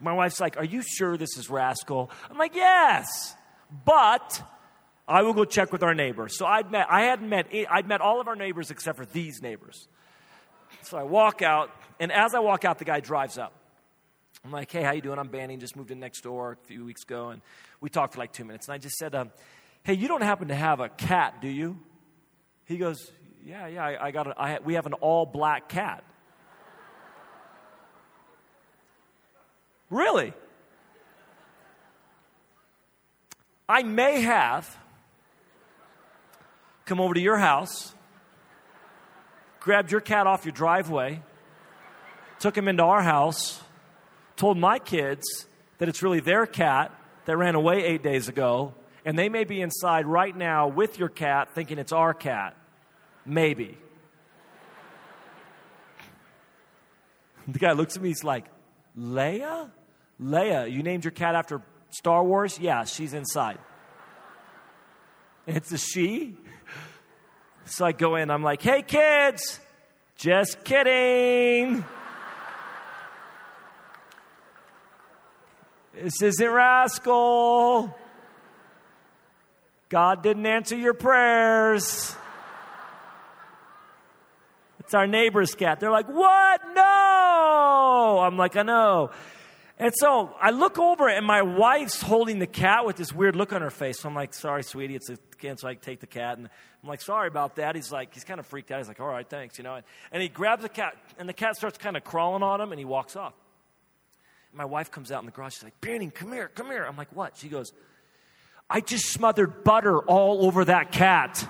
My 0.00 0.12
wife's 0.12 0.40
like, 0.40 0.56
Are 0.56 0.64
you 0.64 0.82
sure 0.82 1.16
this 1.16 1.36
is 1.36 1.48
Rascal? 1.48 2.10
I'm 2.30 2.38
like, 2.38 2.54
Yes 2.54 3.36
but 3.84 4.42
I 5.08 5.22
will 5.22 5.32
go 5.32 5.44
check 5.44 5.72
with 5.72 5.82
our 5.82 5.94
neighbors. 5.94 6.36
So 6.38 6.46
I'd 6.46 6.70
met, 6.70 6.86
I 6.90 7.02
hadn't 7.02 7.28
met, 7.28 7.46
I'd 7.70 7.86
met 7.86 8.00
all 8.00 8.20
of 8.20 8.28
our 8.28 8.36
neighbors 8.36 8.70
except 8.70 8.98
for 8.98 9.06
these 9.06 9.42
neighbors. 9.42 9.88
So 10.82 10.96
I 10.96 11.02
walk 11.02 11.42
out, 11.42 11.70
and 12.00 12.10
as 12.10 12.34
I 12.34 12.40
walk 12.40 12.64
out, 12.64 12.78
the 12.78 12.84
guy 12.84 13.00
drives 13.00 13.38
up. 13.38 13.52
I'm 14.44 14.50
like, 14.50 14.70
hey, 14.72 14.82
how 14.82 14.92
you 14.92 15.00
doing? 15.00 15.18
I'm 15.18 15.28
Banning, 15.28 15.60
just 15.60 15.76
moved 15.76 15.90
in 15.90 16.00
next 16.00 16.22
door 16.22 16.52
a 16.52 16.66
few 16.66 16.84
weeks 16.84 17.02
ago, 17.04 17.28
and 17.28 17.42
we 17.80 17.88
talked 17.88 18.14
for 18.14 18.20
like 18.20 18.32
two 18.32 18.44
minutes. 18.44 18.66
And 18.66 18.74
I 18.74 18.78
just 18.78 18.96
said, 18.96 19.14
um, 19.14 19.30
hey, 19.84 19.94
you 19.94 20.08
don't 20.08 20.22
happen 20.22 20.48
to 20.48 20.54
have 20.54 20.80
a 20.80 20.88
cat, 20.88 21.40
do 21.40 21.48
you? 21.48 21.78
He 22.64 22.76
goes, 22.76 23.12
yeah, 23.44 23.66
yeah, 23.66 23.84
I, 23.84 24.06
I 24.06 24.10
got 24.10 24.26
a, 24.26 24.40
I, 24.40 24.58
we 24.64 24.74
have 24.74 24.86
an 24.86 24.94
all 24.94 25.26
black 25.26 25.68
cat. 25.68 26.04
really? 29.90 30.32
I 33.72 33.84
may 33.84 34.20
have 34.20 34.76
come 36.84 37.00
over 37.00 37.14
to 37.14 37.20
your 37.20 37.38
house, 37.38 37.94
grabbed 39.60 39.90
your 39.90 40.02
cat 40.02 40.26
off 40.26 40.44
your 40.44 40.52
driveway, 40.52 41.22
took 42.38 42.54
him 42.54 42.68
into 42.68 42.82
our 42.82 43.00
house, 43.00 43.62
told 44.36 44.58
my 44.58 44.78
kids 44.78 45.46
that 45.78 45.88
it's 45.88 46.02
really 46.02 46.20
their 46.20 46.44
cat 46.44 46.94
that 47.24 47.34
ran 47.38 47.54
away 47.54 47.82
eight 47.82 48.02
days 48.02 48.28
ago, 48.28 48.74
and 49.06 49.18
they 49.18 49.30
may 49.30 49.44
be 49.44 49.62
inside 49.62 50.04
right 50.04 50.36
now 50.36 50.68
with 50.68 50.98
your 50.98 51.08
cat 51.08 51.54
thinking 51.54 51.78
it's 51.78 51.92
our 51.92 52.12
cat. 52.12 52.54
Maybe. 53.24 53.78
The 57.48 57.58
guy 57.58 57.72
looks 57.72 57.96
at 57.96 58.02
me, 58.02 58.10
he's 58.10 58.22
like, 58.22 58.44
Leia? 58.96 59.70
Leia, 60.20 60.70
you 60.70 60.82
named 60.82 61.04
your 61.04 61.10
cat 61.10 61.34
after 61.34 61.62
Star 61.92 62.24
Wars? 62.24 62.58
Yeah, 62.58 62.84
she's 62.84 63.14
inside. 63.14 63.58
It's 65.46 65.70
a 65.72 65.78
she. 65.78 66.36
So 67.64 67.84
I 67.84 67.92
go 67.92 68.16
in, 68.16 68.30
I'm 68.30 68.42
like, 68.42 68.62
hey 68.62 68.82
kids, 68.82 69.60
just 70.16 70.64
kidding. 70.64 71.84
This 75.94 76.22
isn't 76.22 76.50
Rascal. 76.50 77.94
God 79.88 80.22
didn't 80.22 80.46
answer 80.46 80.76
your 80.76 80.94
prayers. 80.94 82.16
It's 84.80 84.94
our 84.94 85.06
neighbor's 85.06 85.54
cat. 85.54 85.80
They're 85.80 85.90
like, 85.90 86.08
what? 86.08 86.60
No. 86.74 88.20
I'm 88.22 88.36
like, 88.36 88.56
I 88.56 88.62
know. 88.62 89.10
And 89.78 89.92
so 89.96 90.34
I 90.40 90.50
look 90.50 90.78
over 90.78 91.08
and 91.08 91.26
my 91.26 91.42
wife's 91.42 92.00
holding 92.02 92.38
the 92.38 92.46
cat 92.46 92.84
with 92.84 92.96
this 92.96 93.12
weird 93.12 93.36
look 93.36 93.52
on 93.52 93.62
her 93.62 93.70
face. 93.70 94.00
So 94.00 94.08
I'm 94.08 94.14
like, 94.14 94.34
sorry, 94.34 94.62
sweetie, 94.62 94.94
it's 94.94 95.10
a 95.10 95.16
cat. 95.38 95.60
So 95.60 95.68
I 95.68 95.74
take 95.74 96.00
the 96.00 96.06
cat. 96.06 96.38
And 96.38 96.48
I'm 96.82 96.88
like, 96.88 97.00
sorry 97.00 97.28
about 97.28 97.56
that. 97.56 97.74
He's 97.74 97.90
like, 97.90 98.14
he's 98.14 98.24
kind 98.24 98.38
of 98.38 98.46
freaked 98.46 98.70
out. 98.70 98.78
He's 98.78 98.88
like, 98.88 99.00
all 99.00 99.08
right, 99.08 99.28
thanks, 99.28 99.58
you 99.58 99.64
know. 99.64 99.74
And, 99.74 99.84
and 100.12 100.22
he 100.22 100.28
grabs 100.28 100.62
the 100.62 100.68
cat 100.68 100.96
and 101.18 101.28
the 101.28 101.32
cat 101.32 101.56
starts 101.56 101.78
kind 101.78 101.96
of 101.96 102.04
crawling 102.04 102.42
on 102.42 102.60
him 102.60 102.70
and 102.70 102.78
he 102.78 102.84
walks 102.84 103.16
off. 103.16 103.34
My 104.52 104.66
wife 104.66 104.90
comes 104.90 105.10
out 105.10 105.20
in 105.20 105.26
the 105.26 105.32
garage. 105.32 105.54
She's 105.54 105.64
like, 105.64 105.80
Banning, 105.80 106.10
come 106.10 106.32
here, 106.32 106.48
come 106.48 106.66
here. 106.66 106.84
I'm 106.84 106.96
like, 106.96 107.14
what? 107.14 107.38
She 107.38 107.48
goes, 107.48 107.72
I 108.68 108.80
just 108.80 109.06
smothered 109.06 109.64
butter 109.64 109.98
all 109.98 110.46
over 110.46 110.64
that 110.66 110.92
cat. 110.92 111.48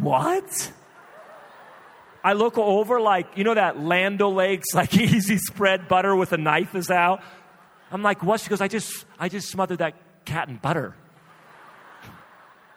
What? 0.00 0.72
I 2.22 2.32
look 2.32 2.56
over 2.56 3.00
like, 3.00 3.36
you 3.36 3.44
know 3.44 3.54
that 3.54 3.78
Land 3.78 4.22
O'Lakes, 4.22 4.74
like 4.74 4.96
easy 4.96 5.36
spread 5.36 5.88
butter 5.88 6.16
with 6.16 6.32
a 6.32 6.38
knife 6.38 6.74
is 6.74 6.90
out? 6.90 7.22
I'm 7.90 8.02
like, 8.02 8.22
what? 8.22 8.40
She 8.40 8.48
goes, 8.48 8.60
I 8.60 8.68
just, 8.68 9.04
I 9.18 9.28
just 9.28 9.48
smothered 9.48 9.78
that 9.78 9.94
cat 10.24 10.48
in 10.48 10.56
butter. 10.56 10.94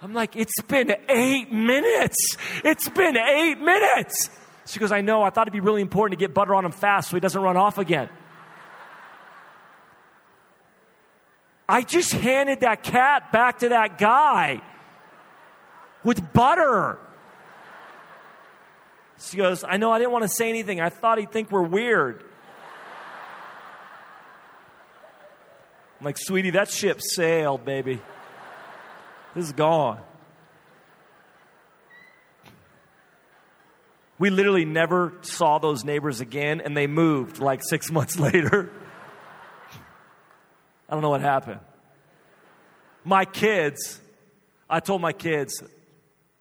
I'm 0.02 0.14
like, 0.14 0.36
it's 0.36 0.62
been 0.62 0.94
eight 1.10 1.52
minutes. 1.52 2.36
It's 2.64 2.88
been 2.90 3.18
eight 3.18 3.60
minutes. 3.60 4.30
She 4.68 4.80
goes, 4.80 4.92
I 4.92 5.02
know. 5.02 5.24
I 5.24 5.30
thought 5.30 5.48
it'd 5.48 5.54
be 5.54 5.60
really 5.60 5.82
important 5.82 6.20
to 6.20 6.24
get 6.24 6.36
butter 6.36 6.54
on 6.54 6.66
him 6.66 6.72
fast 6.72 7.10
so 7.10 7.16
he 7.16 7.20
doesn't 7.22 7.42
run 7.42 7.58
off 7.58 7.78
again. 7.78 8.10
I 11.70 11.82
just 11.82 12.12
handed 12.12 12.60
that 12.62 12.84
cat 12.84 13.32
back 13.32 13.60
to 13.60 13.70
that 13.70 13.98
guy 13.98 14.62
with 16.04 16.34
butter. 16.34 17.00
She 19.20 19.38
goes, 19.38 19.64
I 19.64 19.78
know 19.78 19.92
I 19.92 19.98
didn't 19.98 20.12
want 20.12 20.24
to 20.24 20.30
say 20.30 20.50
anything. 20.50 20.80
I 20.80 20.90
thought 20.90 21.18
he'd 21.18 21.32
think 21.32 21.52
we're 21.52 21.62
weird. 21.64 22.24
I'm 26.00 26.06
like, 26.06 26.18
sweetie, 26.18 26.52
that 26.52 26.70
ship 26.70 27.02
sailed, 27.02 27.66
baby. 27.66 28.00
This 29.34 29.46
is 29.46 29.54
gone. 29.54 30.00
We 34.20 34.30
literally 34.30 34.66
never 34.66 35.14
saw 35.22 35.60
those 35.60 35.84
neighbors 35.84 36.22
again, 36.22 36.62
and 36.62 36.76
they 36.76 36.88
moved 36.88 37.40
like 37.40 37.62
six 37.64 37.92
months 37.92 38.20
later. 38.20 38.72
I 40.90 40.94
don't 40.94 41.02
know 41.02 41.10
what 41.10 41.22
happened. 41.22 41.60
My 43.04 43.26
kids, 43.26 44.00
I 44.70 44.80
told 44.80 45.02
my 45.02 45.14
kids, 45.14 45.64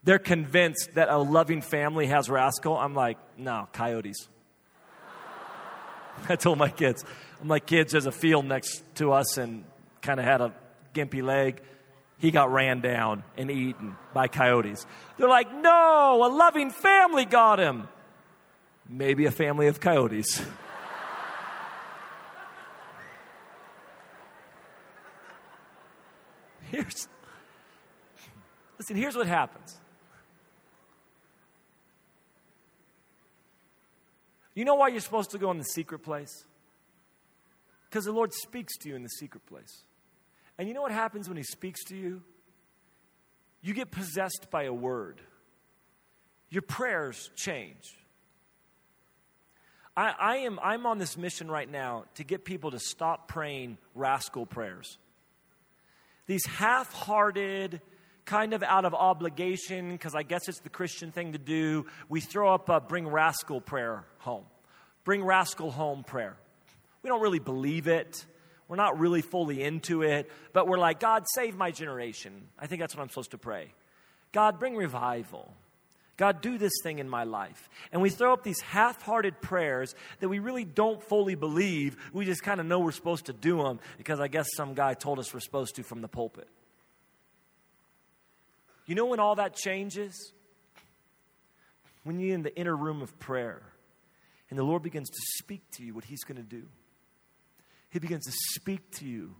they're 0.07 0.19
convinced 0.21 0.95
that 0.95 1.11
a 1.11 1.19
loving 1.19 1.61
family 1.61 2.07
has 2.07 2.31
rascal. 2.31 2.79
I'm 2.79 2.95
like, 2.95 3.19
no, 3.37 3.67
coyotes. 3.73 4.29
I 6.29 6.37
told 6.37 6.59
my 6.59 6.69
kids, 6.69 7.05
I'm 7.41 7.49
like, 7.49 7.67
kids, 7.67 7.91
there's 7.91 8.07
a 8.07 8.13
field 8.13 8.45
next 8.45 8.85
to 8.97 9.11
us 9.13 9.37
and 9.37 9.65
kind 10.03 10.21
of 10.21 10.27
had 10.27 10.41
a 10.41 10.55
gimpy 10.95 11.25
leg. 11.25 11.61
He 12.19 12.31
got 12.31 12.53
ran 12.53 12.81
down 12.81 13.25
and 13.37 13.51
eaten 13.51 13.97
by 14.15 14.29
coyotes. 14.29 14.87
They're 15.19 15.29
like, 15.29 15.53
no, 15.53 16.23
a 16.25 16.31
loving 16.33 16.71
family 16.71 17.25
got 17.25 17.59
him. 17.59 17.89
Maybe 18.89 19.27
a 19.27 19.33
family 19.33 19.67
of 19.67 19.81
coyotes. 19.81 20.41
here's, 26.71 27.09
listen, 28.79 28.95
here's 28.95 29.17
what 29.17 29.27
happens 29.27 29.81
You 34.57 34.65
know 34.65 34.75
why 34.75 34.89
you're 34.89 35.01
supposed 35.01 35.31
to 35.33 35.39
go 35.39 35.51
in 35.51 35.59
the 35.59 35.65
secret 35.65 36.01
place? 36.01 36.45
Because 37.89 38.07
the 38.07 38.13
Lord 38.13 38.33
speaks 38.33 38.77
to 38.79 38.89
you 38.89 38.97
in 38.97 39.03
the 39.03 39.09
secret 39.11 39.45
place. 39.47 39.83
And 40.59 40.67
you 40.67 40.73
know 40.73 40.81
what 40.81 40.93
happens 40.93 41.29
when 41.29 41.37
He 41.37 41.43
speaks 41.43 41.85
to 41.85 41.97
you? 41.97 42.23
You 43.61 43.75
get 43.75 43.91
possessed 43.91 44.47
by 44.51 44.65
a 44.65 44.73
word, 44.73 45.21
your 46.49 46.63
prayers 46.63 47.31
change. 47.37 47.97
I, 49.95 50.15
I, 50.19 50.37
am, 50.39 50.59
I'm 50.63 50.85
on 50.85 50.99
this 50.99 51.17
mission 51.17 51.51
right 51.51 51.71
now 51.71 52.05
to 52.17 52.25
get 52.25 52.45
people 52.45 52.71
to 52.73 52.79
stop 52.79 53.29
praying 53.29 53.79
rascal 53.95 54.45
prayers. 54.45 54.99
These 56.27 56.45
half 56.45 56.93
hearted, 56.93 57.81
kind 58.27 58.53
of 58.53 58.63
out 58.63 58.85
of 58.85 58.93
obligation, 58.93 59.93
because 59.93 60.15
I 60.15 60.23
guess 60.23 60.49
it's 60.49 60.61
the 60.61 60.69
Christian 60.69 61.13
thing 61.13 61.33
to 61.33 61.39
do, 61.39 61.87
we 62.09 62.21
throw 62.21 62.53
up 62.53 62.69
a 62.69 62.81
bring 62.81 63.09
rascal 63.09 63.61
prayer 63.61 64.05
home. 64.19 64.45
Bring 65.05 65.25
rascal 65.25 65.71
home 65.71 66.05
prayer. 66.05 66.37
We 67.03 67.09
don't 67.09 67.23
really 67.23 67.39
believe 67.39 67.87
it. 67.87 68.27
We're 68.69 68.77
not 68.77 68.99
really 68.99 69.23
fully 69.23 69.63
into 69.63 70.03
it, 70.03 70.31
but 70.53 70.67
we're 70.67 70.79
like, 70.79 70.99
God, 70.99 71.25
save 71.35 71.57
my 71.57 71.71
generation. 71.71 72.33
I 72.59 72.67
think 72.67 72.81
that's 72.81 72.97
what 72.97 73.03
I'm 73.03 73.09
supposed 73.09 73.31
to 73.31 73.39
pray. 73.39 73.73
God, 74.33 74.59
bring 74.59 74.75
revival. 74.75 75.55
God, 76.17 76.41
do 76.41 76.59
this 76.59 76.73
thing 76.83 76.99
in 76.99 77.09
my 77.09 77.23
life. 77.23 77.69
And 77.93 78.03
we 78.03 78.11
throw 78.11 78.33
up 78.33 78.43
these 78.43 78.61
half 78.61 79.03
hearted 79.03 79.41
prayers 79.41 79.95
that 80.19 80.29
we 80.29 80.41
really 80.41 80.65
don't 80.65 81.01
fully 81.01 81.37
believe. 81.37 81.97
We 82.13 82.25
just 82.25 82.43
kind 82.43 82.59
of 82.59 82.67
know 82.67 82.81
we're 82.81 82.91
supposed 82.91 83.27
to 83.27 83.33
do 83.33 83.63
them 83.63 83.79
because 83.99 84.19
I 84.19 84.27
guess 84.27 84.49
some 84.57 84.75
guy 84.75 84.95
told 84.95 85.21
us 85.21 85.33
we're 85.33 85.41
supposed 85.41 85.77
to 85.77 85.85
from 85.85 86.01
the 86.01 86.09
pulpit. 86.09 86.49
You 88.87 88.95
know 88.95 89.07
when 89.07 89.21
all 89.21 89.35
that 89.35 89.55
changes? 89.55 90.33
When 92.05 92.21
you're 92.21 92.35
in 92.35 92.43
the 92.43 92.57
inner 92.57 92.77
room 92.77 93.03
of 93.03 93.19
prayer 93.19 93.63
and 94.49 94.59
the 94.59 94.63
Lord 94.63 94.83
begins 94.83 95.11
to 95.11 95.21
speak 95.39 95.63
to 95.73 95.85
you 95.85 95.93
what 95.93 96.05
He's 96.05 96.23
going 96.23 96.37
to 96.37 96.49
do. 96.49 96.65
He 97.91 97.99
begins 97.99 98.25
to 98.27 98.33
speak 98.55 98.91
to 98.99 99.05
you 99.05 99.35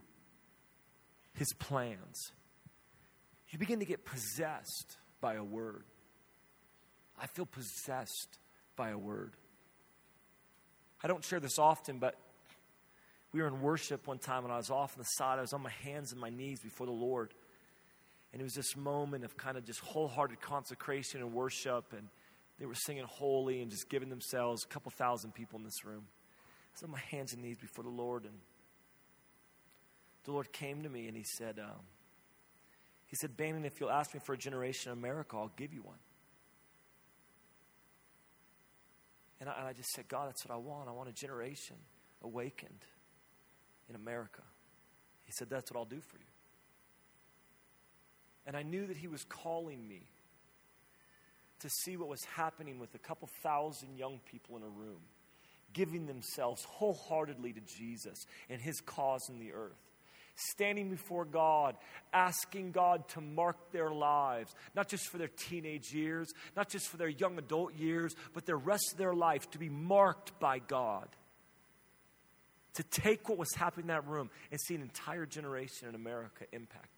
His 1.33 1.53
plans. 1.59 2.31
You 3.49 3.59
begin 3.59 3.79
to 3.79 3.85
get 3.85 4.03
possessed 4.03 4.97
by 5.21 5.35
a 5.35 5.43
word. 5.43 5.83
I 7.19 7.27
feel 7.27 7.45
possessed 7.45 8.39
by 8.75 8.89
a 8.89 8.97
word. 8.97 9.33
I 11.01 11.07
don't 11.07 11.23
share 11.23 11.39
this 11.39 11.57
often, 11.57 11.99
but 11.99 12.15
we 13.31 13.41
were 13.41 13.47
in 13.47 13.61
worship 13.61 14.07
one 14.07 14.19
time 14.19 14.43
and 14.43 14.51
I 14.51 14.57
was 14.57 14.69
off 14.69 14.93
on 14.93 14.99
the 14.99 15.05
side. 15.05 15.37
I 15.37 15.41
was 15.41 15.53
on 15.53 15.61
my 15.61 15.71
hands 15.83 16.11
and 16.11 16.19
my 16.19 16.29
knees 16.29 16.59
before 16.59 16.85
the 16.85 16.93
Lord. 16.93 17.33
And 18.33 18.41
it 18.41 18.43
was 18.43 18.53
this 18.53 18.75
moment 18.75 19.23
of 19.23 19.37
kind 19.37 19.57
of 19.57 19.65
just 19.65 19.79
wholehearted 19.79 20.41
consecration 20.41 21.21
and 21.21 21.33
worship. 21.33 21.93
And 21.93 22.07
they 22.59 22.65
were 22.65 22.75
singing 22.75 23.05
holy 23.07 23.61
and 23.61 23.71
just 23.71 23.89
giving 23.89 24.09
themselves, 24.09 24.63
a 24.63 24.67
couple 24.67 24.91
thousand 24.91 25.33
people 25.33 25.59
in 25.59 25.65
this 25.65 25.85
room. 25.85 26.03
I 26.81 26.85
on 26.85 26.91
my 26.91 26.99
hands 27.09 27.33
and 27.33 27.41
knees 27.41 27.57
before 27.57 27.83
the 27.83 27.89
Lord. 27.89 28.23
And 28.23 28.35
the 30.25 30.31
Lord 30.31 30.51
came 30.51 30.83
to 30.83 30.89
me 30.89 31.07
and 31.07 31.17
He 31.17 31.23
said, 31.23 31.59
um, 31.59 31.81
He 33.07 33.15
said, 33.15 33.35
Banning, 33.35 33.65
if 33.65 33.79
you'll 33.79 33.89
ask 33.89 34.13
me 34.13 34.19
for 34.23 34.33
a 34.33 34.37
generation 34.37 34.91
in 34.91 34.97
America, 34.97 35.37
I'll 35.37 35.51
give 35.55 35.73
you 35.73 35.81
one. 35.81 35.97
And 39.39 39.49
I, 39.49 39.53
and 39.59 39.67
I 39.67 39.73
just 39.73 39.89
said, 39.91 40.07
God, 40.07 40.29
that's 40.29 40.45
what 40.45 40.53
I 40.53 40.57
want. 40.57 40.89
I 40.89 40.91
want 40.91 41.09
a 41.09 41.13
generation 41.13 41.77
awakened 42.23 42.85
in 43.89 43.95
America. 43.95 44.41
He 45.25 45.31
said, 45.31 45.49
That's 45.49 45.71
what 45.71 45.79
I'll 45.79 45.85
do 45.85 46.01
for 46.01 46.17
you. 46.17 46.26
And 48.47 48.57
I 48.57 48.63
knew 48.63 48.87
that 48.87 48.97
He 48.97 49.07
was 49.07 49.23
calling 49.25 49.87
me 49.87 50.01
to 51.59 51.69
see 51.69 51.97
what 51.97 52.07
was 52.07 52.23
happening 52.35 52.79
with 52.79 52.95
a 52.95 52.99
couple 52.99 53.29
thousand 53.43 53.97
young 53.97 54.19
people 54.31 54.57
in 54.57 54.63
a 54.63 54.67
room, 54.67 55.01
giving 55.73 56.07
themselves 56.07 56.63
wholeheartedly 56.63 57.53
to 57.53 57.61
Jesus 57.61 58.25
and 58.49 58.59
His 58.61 58.79
cause 58.81 59.29
in 59.29 59.37
the 59.37 59.53
earth. 59.53 59.77
Standing 60.51 60.91
before 60.91 61.25
God, 61.25 61.75
asking 62.13 62.71
God 62.71 63.07
to 63.09 63.21
mark 63.21 63.71
their 63.71 63.89
lives, 63.89 64.53
not 64.75 64.87
just 64.87 65.07
for 65.07 65.17
their 65.17 65.29
teenage 65.29 65.91
years, 65.91 66.27
not 66.55 66.69
just 66.69 66.87
for 66.87 66.97
their 66.97 67.09
young 67.09 67.39
adult 67.39 67.73
years, 67.75 68.15
but 68.33 68.45
the 68.45 68.55
rest 68.55 68.91
of 68.91 68.97
their 68.97 69.15
life 69.15 69.49
to 69.51 69.57
be 69.57 69.67
marked 69.67 70.39
by 70.39 70.59
God 70.59 71.07
to 72.77 72.83
take 72.83 73.27
what 73.27 73.39
was 73.39 73.51
happening 73.55 73.85
in 73.85 73.87
that 73.87 74.05
room 74.07 74.29
and 74.51 74.61
see 74.61 74.75
an 74.75 74.83
entire 74.83 75.25
generation 75.25 75.89
in 75.89 75.95
America 75.95 76.45
impacted. 76.51 76.96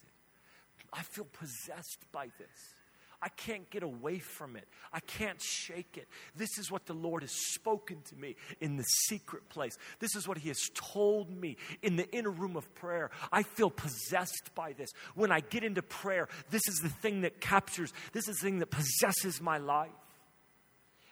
I 0.93 1.03
feel 1.03 1.25
possessed 1.25 2.05
by 2.11 2.27
this. 2.37 2.75
I 3.21 3.27
can't 3.29 3.69
get 3.69 3.83
away 3.83 4.19
from 4.19 4.55
it. 4.55 4.65
I 4.93 5.01
can't 5.01 5.41
shake 5.41 5.97
it. 5.97 6.07
This 6.35 6.57
is 6.57 6.71
what 6.71 6.85
the 6.85 6.93
Lord 6.93 7.21
has 7.21 7.33
spoken 7.53 7.97
to 8.09 8.15
me 8.15 8.37
in 8.61 8.77
the 8.77 8.83
secret 8.83 9.49
place. 9.49 9.77
This 9.99 10.15
is 10.15 10.25
what 10.25 10.37
He 10.37 10.47
has 10.47 10.69
told 10.73 11.29
me 11.29 11.57
in 11.81 11.97
the 11.97 12.09
inner 12.11 12.31
room 12.31 12.55
of 12.55 12.73
prayer. 12.75 13.11
I 13.31 13.43
feel 13.43 13.69
possessed 13.69 14.51
by 14.55 14.71
this. 14.73 14.89
When 15.15 15.31
I 15.33 15.41
get 15.41 15.65
into 15.65 15.81
prayer, 15.81 16.29
this 16.49 16.65
is 16.69 16.79
the 16.81 16.89
thing 16.89 17.21
that 17.21 17.41
captures, 17.41 17.91
this 18.13 18.29
is 18.29 18.37
the 18.37 18.45
thing 18.45 18.59
that 18.59 18.71
possesses 18.71 19.41
my 19.41 19.57
life. 19.57 19.89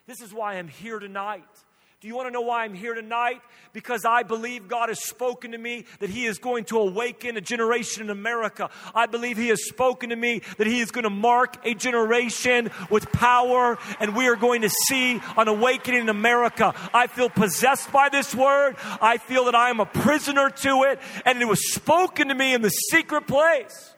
This 0.06 0.22
is 0.22 0.34
why 0.34 0.54
I'm 0.54 0.70
here 0.70 1.00
tonight 1.00 1.44
Do 2.00 2.08
you 2.08 2.16
want 2.16 2.28
to 2.28 2.32
know 2.32 2.42
why 2.42 2.64
I'm 2.64 2.76
here 2.76 2.94
tonight? 2.94 3.42
Because 3.74 4.06
I 4.06 4.22
believe 4.22 4.68
God 4.68 4.90
has 4.90 5.04
spoken 5.04 5.54
to 5.54 5.58
me 5.58 5.86
that 6.00 6.12
He 6.12 6.28
is 6.28 6.38
going 6.38 6.66
to 6.66 6.78
awaken 6.78 7.38
a 7.38 7.42
generation 7.42 8.04
in 8.04 8.12
America. 8.12 8.70
I 8.94 9.08
believe 9.08 9.36
He 9.36 9.48
has 9.48 9.68
spoken 9.68 10.12
to 10.12 10.16
me 10.16 10.44
that 10.60 10.68
He 10.68 10.80
is 10.80 10.92
going 10.92 11.06
to 11.06 11.10
mark 11.10 11.58
a 11.66 11.74
generation 11.74 12.70
with 12.92 13.12
power, 13.12 13.80
and 14.00 14.16
we 14.16 14.28
are 14.28 14.36
going 14.36 14.62
to 14.62 14.70
see 14.70 15.20
an 15.36 15.48
awakening 15.48 16.02
in 16.02 16.10
America. 16.10 16.76
I 16.94 17.08
feel 17.08 17.30
possessed 17.30 17.92
by 17.92 18.10
this 18.10 18.36
word. 18.36 18.76
I 19.02 19.18
feel 19.18 19.46
that 19.46 19.56
I 19.56 19.72
am 19.72 19.80
a 19.80 19.88
prisoner 19.88 20.52
to 20.52 20.84
it, 20.84 21.00
and 21.26 21.42
it 21.42 21.48
was 21.48 21.74
spoken 21.74 22.28
to 22.28 22.36
me 22.36 22.54
in 22.54 22.62
the 22.62 22.70
secret 22.70 23.26
place. 23.26 23.96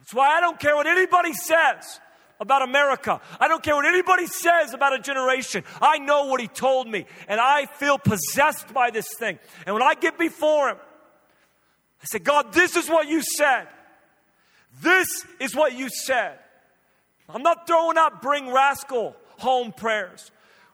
That's 0.00 0.12
why 0.12 0.26
I 0.26 0.40
don't 0.40 0.58
care 0.58 0.74
what 0.74 0.88
anybody 0.88 1.34
says 1.34 2.00
about 2.42 2.62
America. 2.62 3.20
I 3.40 3.46
don't 3.48 3.62
care 3.62 3.76
what 3.76 3.86
anybody 3.86 4.26
says 4.26 4.74
about 4.74 4.92
a 4.92 4.98
generation. 4.98 5.62
I 5.80 5.98
know 5.98 6.26
what 6.26 6.40
he 6.40 6.48
told 6.48 6.88
me, 6.88 7.06
and 7.28 7.40
I 7.40 7.66
feel 7.66 7.98
possessed 7.98 8.74
by 8.74 8.90
this 8.90 9.14
thing. 9.14 9.38
And 9.64 9.72
when 9.74 9.82
I 9.82 9.94
get 9.94 10.18
before 10.18 10.70
him, 10.70 10.76
I 12.02 12.06
say, 12.06 12.18
God, 12.18 12.52
this 12.52 12.76
is 12.76 12.88
what 12.88 13.06
you 13.06 13.22
said. 13.22 13.68
This 14.82 15.06
is 15.38 15.54
what 15.54 15.74
you 15.74 15.88
said. 15.88 16.38
I'm 17.28 17.42
not 17.42 17.66
throwing 17.66 17.96
out 17.96 18.20
bring 18.20 18.52
rascal 18.52 19.14
home 19.38 19.72
prayers. 19.72 20.30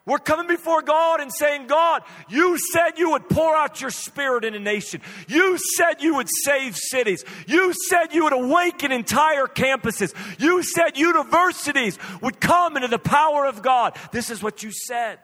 We're 0.09 0.18
coming 0.18 0.46
before 0.46 0.80
God 0.80 1.20
and 1.20 1.30
saying, 1.30 1.66
God, 1.66 2.02
you 2.30 2.56
said 2.72 2.92
you 2.96 3.11
would 3.11 3.28
pour 3.28 3.54
out 3.54 3.82
your 3.82 3.90
spirit 3.90 4.42
in 4.42 4.54
a 4.54 4.59
nation. 4.59 5.02
You 5.28 5.59
said 5.59 6.00
you 6.00 6.16
would 6.16 6.28
save 6.30 6.76
cities. 6.76 7.26
You 7.46 7.74
said 7.74 8.14
you 8.14 8.24
would 8.24 8.32
awaken 8.32 8.90
entire 8.90 9.46
campuses. 9.46 10.14
You 10.40 10.62
said 10.62 10.96
universities 10.96 11.98
would 12.22 12.40
come 12.40 12.76
into 12.76 12.88
the 12.88 12.98
power 12.98 13.44
of 13.44 13.61
God. 13.61 13.98
This 14.11 14.30
is 14.30 14.42
what 14.42 14.62
you 14.62 14.70
said. 14.72 15.18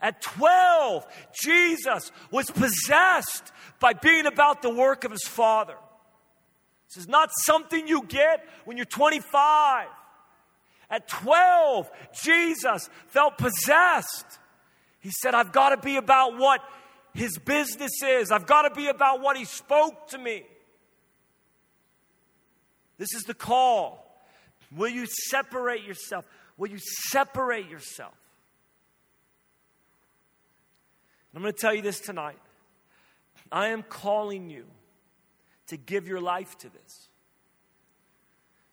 At 0.00 0.22
12, 0.22 1.04
Jesus 1.42 2.12
was 2.30 2.48
possessed 2.52 3.52
by 3.80 3.94
being 3.94 4.26
about 4.26 4.62
the 4.62 4.70
work 4.70 5.02
of 5.02 5.10
his 5.10 5.24
Father. 5.24 5.74
This 6.88 7.02
is 7.02 7.08
not 7.08 7.30
something 7.32 7.88
you 7.88 8.04
get 8.04 8.46
when 8.64 8.76
you're 8.76 8.86
25. 8.86 9.88
At 10.92 11.08
12, 11.08 11.90
Jesus 12.22 12.90
felt 13.06 13.38
possessed. 13.38 14.26
He 15.00 15.10
said, 15.10 15.34
I've 15.34 15.50
got 15.50 15.70
to 15.70 15.78
be 15.78 15.96
about 15.96 16.36
what 16.36 16.60
his 17.14 17.38
business 17.38 18.02
is, 18.02 18.30
I've 18.30 18.46
got 18.46 18.62
to 18.62 18.70
be 18.70 18.88
about 18.88 19.20
what 19.20 19.36
he 19.36 19.46
spoke 19.46 20.08
to 20.08 20.18
me. 20.18 20.44
This 22.98 23.14
is 23.14 23.22
the 23.22 23.34
call. 23.34 24.22
Will 24.76 24.90
you 24.90 25.06
separate 25.30 25.84
yourself? 25.84 26.24
Will 26.56 26.70
you 26.70 26.78
separate 27.10 27.68
yourself? 27.68 28.14
I'm 31.34 31.40
going 31.40 31.52
to 31.52 31.58
tell 31.58 31.74
you 31.74 31.82
this 31.82 32.00
tonight. 32.00 32.38
I 33.50 33.68
am 33.68 33.82
calling 33.82 34.50
you 34.50 34.66
to 35.68 35.76
give 35.78 36.06
your 36.06 36.20
life 36.20 36.56
to 36.58 36.68
this. 36.68 37.08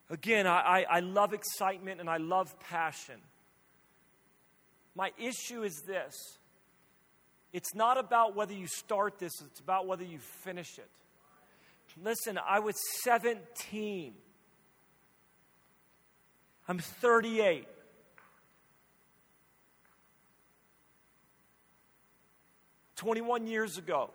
Again, 0.10 0.48
I, 0.48 0.86
I, 0.90 1.00
love 1.02 1.34
excitement 1.34 2.00
and 2.00 2.10
I 2.10 2.18
love 2.18 2.60
passion. 2.60 3.22
My 4.96 5.12
issue 5.20 5.62
is 5.64 5.84
this 5.86 6.16
it's 7.54 7.76
not 7.76 7.98
about 7.98 8.36
whether 8.36 8.54
you 8.54 8.68
start 8.68 9.20
this, 9.20 9.32
it's 9.42 9.60
about 9.60 9.86
whether 9.86 10.04
you 10.04 10.20
finish 10.20 10.78
it. 10.78 10.90
Listen, 12.02 12.38
I 12.38 12.60
was 12.60 12.76
17. 13.04 14.14
I'm 16.68 16.80
38. 16.80 17.68
Twenty-one 22.96 23.48
years 23.48 23.78
ago, 23.78 24.12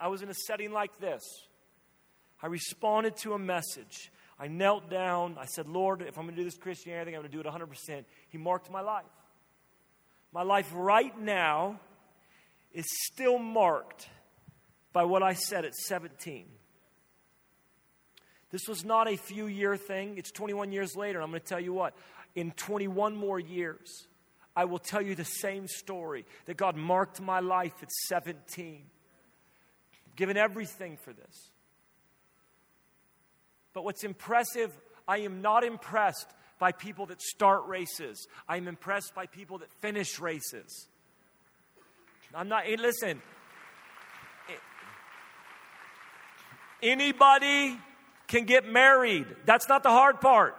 I 0.00 0.08
was 0.08 0.22
in 0.22 0.30
a 0.30 0.34
setting 0.46 0.72
like 0.72 0.98
this. 1.00 1.22
I 2.42 2.46
responded 2.46 3.18
to 3.18 3.34
a 3.34 3.38
message. 3.38 4.10
I 4.42 4.48
knelt 4.48 4.90
down. 4.90 5.36
I 5.38 5.44
said, 5.44 5.68
Lord, 5.68 6.02
if 6.02 6.18
I'm 6.18 6.24
going 6.24 6.34
to 6.34 6.40
do 6.40 6.44
this 6.44 6.58
Christianity, 6.58 7.14
I'm 7.14 7.20
going 7.22 7.30
to 7.30 7.36
do 7.36 7.40
it 7.40 7.46
100%. 7.46 8.04
He 8.28 8.38
marked 8.38 8.72
my 8.72 8.80
life. 8.80 9.04
My 10.32 10.42
life 10.42 10.68
right 10.74 11.16
now 11.16 11.78
is 12.72 12.84
still 13.04 13.38
marked 13.38 14.08
by 14.92 15.04
what 15.04 15.22
I 15.22 15.34
said 15.34 15.64
at 15.64 15.76
17. 15.76 16.46
This 18.50 18.62
was 18.66 18.84
not 18.84 19.08
a 19.08 19.16
few 19.16 19.46
year 19.46 19.76
thing. 19.76 20.18
It's 20.18 20.32
21 20.32 20.72
years 20.72 20.96
later. 20.96 21.20
and 21.20 21.24
I'm 21.24 21.30
going 21.30 21.40
to 21.40 21.46
tell 21.46 21.60
you 21.60 21.72
what, 21.72 21.94
in 22.34 22.50
21 22.50 23.14
more 23.14 23.38
years, 23.38 24.08
I 24.56 24.64
will 24.64 24.80
tell 24.80 25.02
you 25.02 25.14
the 25.14 25.24
same 25.24 25.68
story 25.68 26.26
that 26.46 26.56
God 26.56 26.74
marked 26.74 27.20
my 27.20 27.38
life 27.38 27.74
at 27.80 27.92
17. 28.08 28.82
given 30.16 30.36
everything 30.36 30.96
for 30.96 31.12
this. 31.12 31.52
But 33.74 33.84
what's 33.84 34.04
impressive, 34.04 34.70
I 35.08 35.18
am 35.18 35.42
not 35.42 35.64
impressed 35.64 36.28
by 36.58 36.72
people 36.72 37.06
that 37.06 37.20
start 37.20 37.66
races. 37.66 38.26
I 38.48 38.56
am 38.56 38.68
impressed 38.68 39.14
by 39.14 39.26
people 39.26 39.58
that 39.58 39.72
finish 39.80 40.20
races. 40.20 40.86
I'm 42.34 42.48
not, 42.48 42.64
hey, 42.64 42.76
listen, 42.76 43.20
anybody 46.82 47.78
can 48.26 48.44
get 48.44 48.66
married. 48.66 49.26
That's 49.44 49.68
not 49.68 49.82
the 49.82 49.90
hard 49.90 50.20
part. 50.20 50.56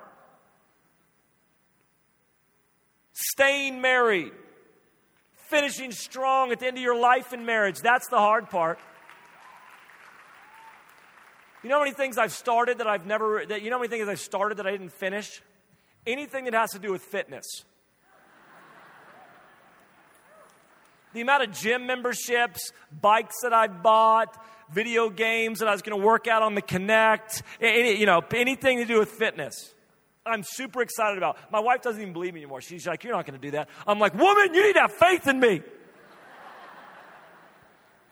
Staying 3.14 3.82
married, 3.82 4.32
finishing 5.50 5.92
strong 5.92 6.52
at 6.52 6.60
the 6.60 6.68
end 6.68 6.78
of 6.78 6.84
your 6.84 7.00
life 7.00 7.34
in 7.34 7.46
marriage, 7.46 7.80
that's 7.80 8.08
the 8.10 8.18
hard 8.18 8.50
part. 8.50 8.80
You 11.64 11.70
know 11.70 11.76
how 11.76 11.84
many 11.84 11.96
things 11.96 12.18
I've 12.18 12.34
started 12.34 12.80
that 12.80 12.88
I've 12.88 13.06
never, 13.06 13.46
that, 13.46 13.62
you 13.62 13.70
know 13.70 13.78
how 13.78 13.82
many 13.82 13.90
things 13.90 14.08
I've 14.10 14.20
started 14.20 14.58
that 14.58 14.68
I 14.68 14.72
didn't 14.72 14.92
finish? 14.92 15.42
Anything 16.06 16.46
that 16.46 16.54
has 16.54 16.72
to 16.72 16.80
do 16.80 16.92
with 16.92 17.02
fitness. 17.02 17.64
the 21.14 21.22
amount 21.22 21.44
of 21.44 21.52
gym 21.52 21.86
memberships, 21.86 22.74
bikes 23.02 23.36
that 23.44 23.54
I've 23.54 23.82
bought, 23.82 24.36
video 24.72 25.10
games 25.10 25.60
that 25.60 25.68
I 25.68 25.72
was 25.72 25.82
going 25.82 26.00
to 26.00 26.06
work 26.06 26.28
out 26.28 26.42
on 26.42 26.56
the 26.56 26.62
Kinect, 26.62 27.44
any, 27.62 27.98
you 27.98 28.06
know, 28.06 28.22
anything 28.34 28.80
to 28.80 28.86
do 28.86 29.00
with 29.00 29.10
fitness. 29.10 29.74
I'm 30.26 30.44
super 30.44 30.82
excited 30.82 31.18
about. 31.18 31.38
My 31.52 31.60
wife 31.60 31.82
doesn't 31.82 32.02
even 32.02 32.14
believe 32.14 32.34
me 32.34 32.42
anymore. 32.42 32.62
She's 32.62 32.88
like, 32.88 33.04
"You're 33.04 33.14
not 33.14 33.26
going 33.26 33.40
to 33.40 33.46
do 33.46 33.52
that." 33.52 33.68
I'm 33.86 34.00
like, 34.00 34.16
"Woman, 34.16 34.54
you 34.54 34.64
need 34.64 34.74
to 34.74 34.80
have 34.80 34.94
faith 34.94 35.28
in 35.28 35.40
me. 35.40 35.62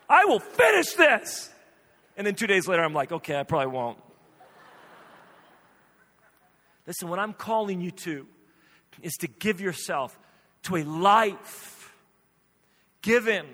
I 0.10 0.26
will 0.26 0.42
finish 0.42 0.94
this." 0.94 1.50
And 2.18 2.28
then 2.28 2.36
two 2.36 2.48
days 2.48 2.68
later, 2.68 2.84
I'm 2.84 2.94
like, 2.94 3.12
okay, 3.12 3.40
I 3.40 3.44
probably 3.44 3.68
won't. 3.68 3.98
Listen, 6.86 7.10
what 7.10 7.20
I'm 7.20 7.34
calling 7.34 7.82
you 7.82 7.92
to 7.92 8.28
is 9.02 9.14
to 9.22 9.28
give 9.28 9.62
yourself 9.62 10.18
to 10.64 10.78
a 10.78 10.84
life 10.84 11.94
given 13.02 13.46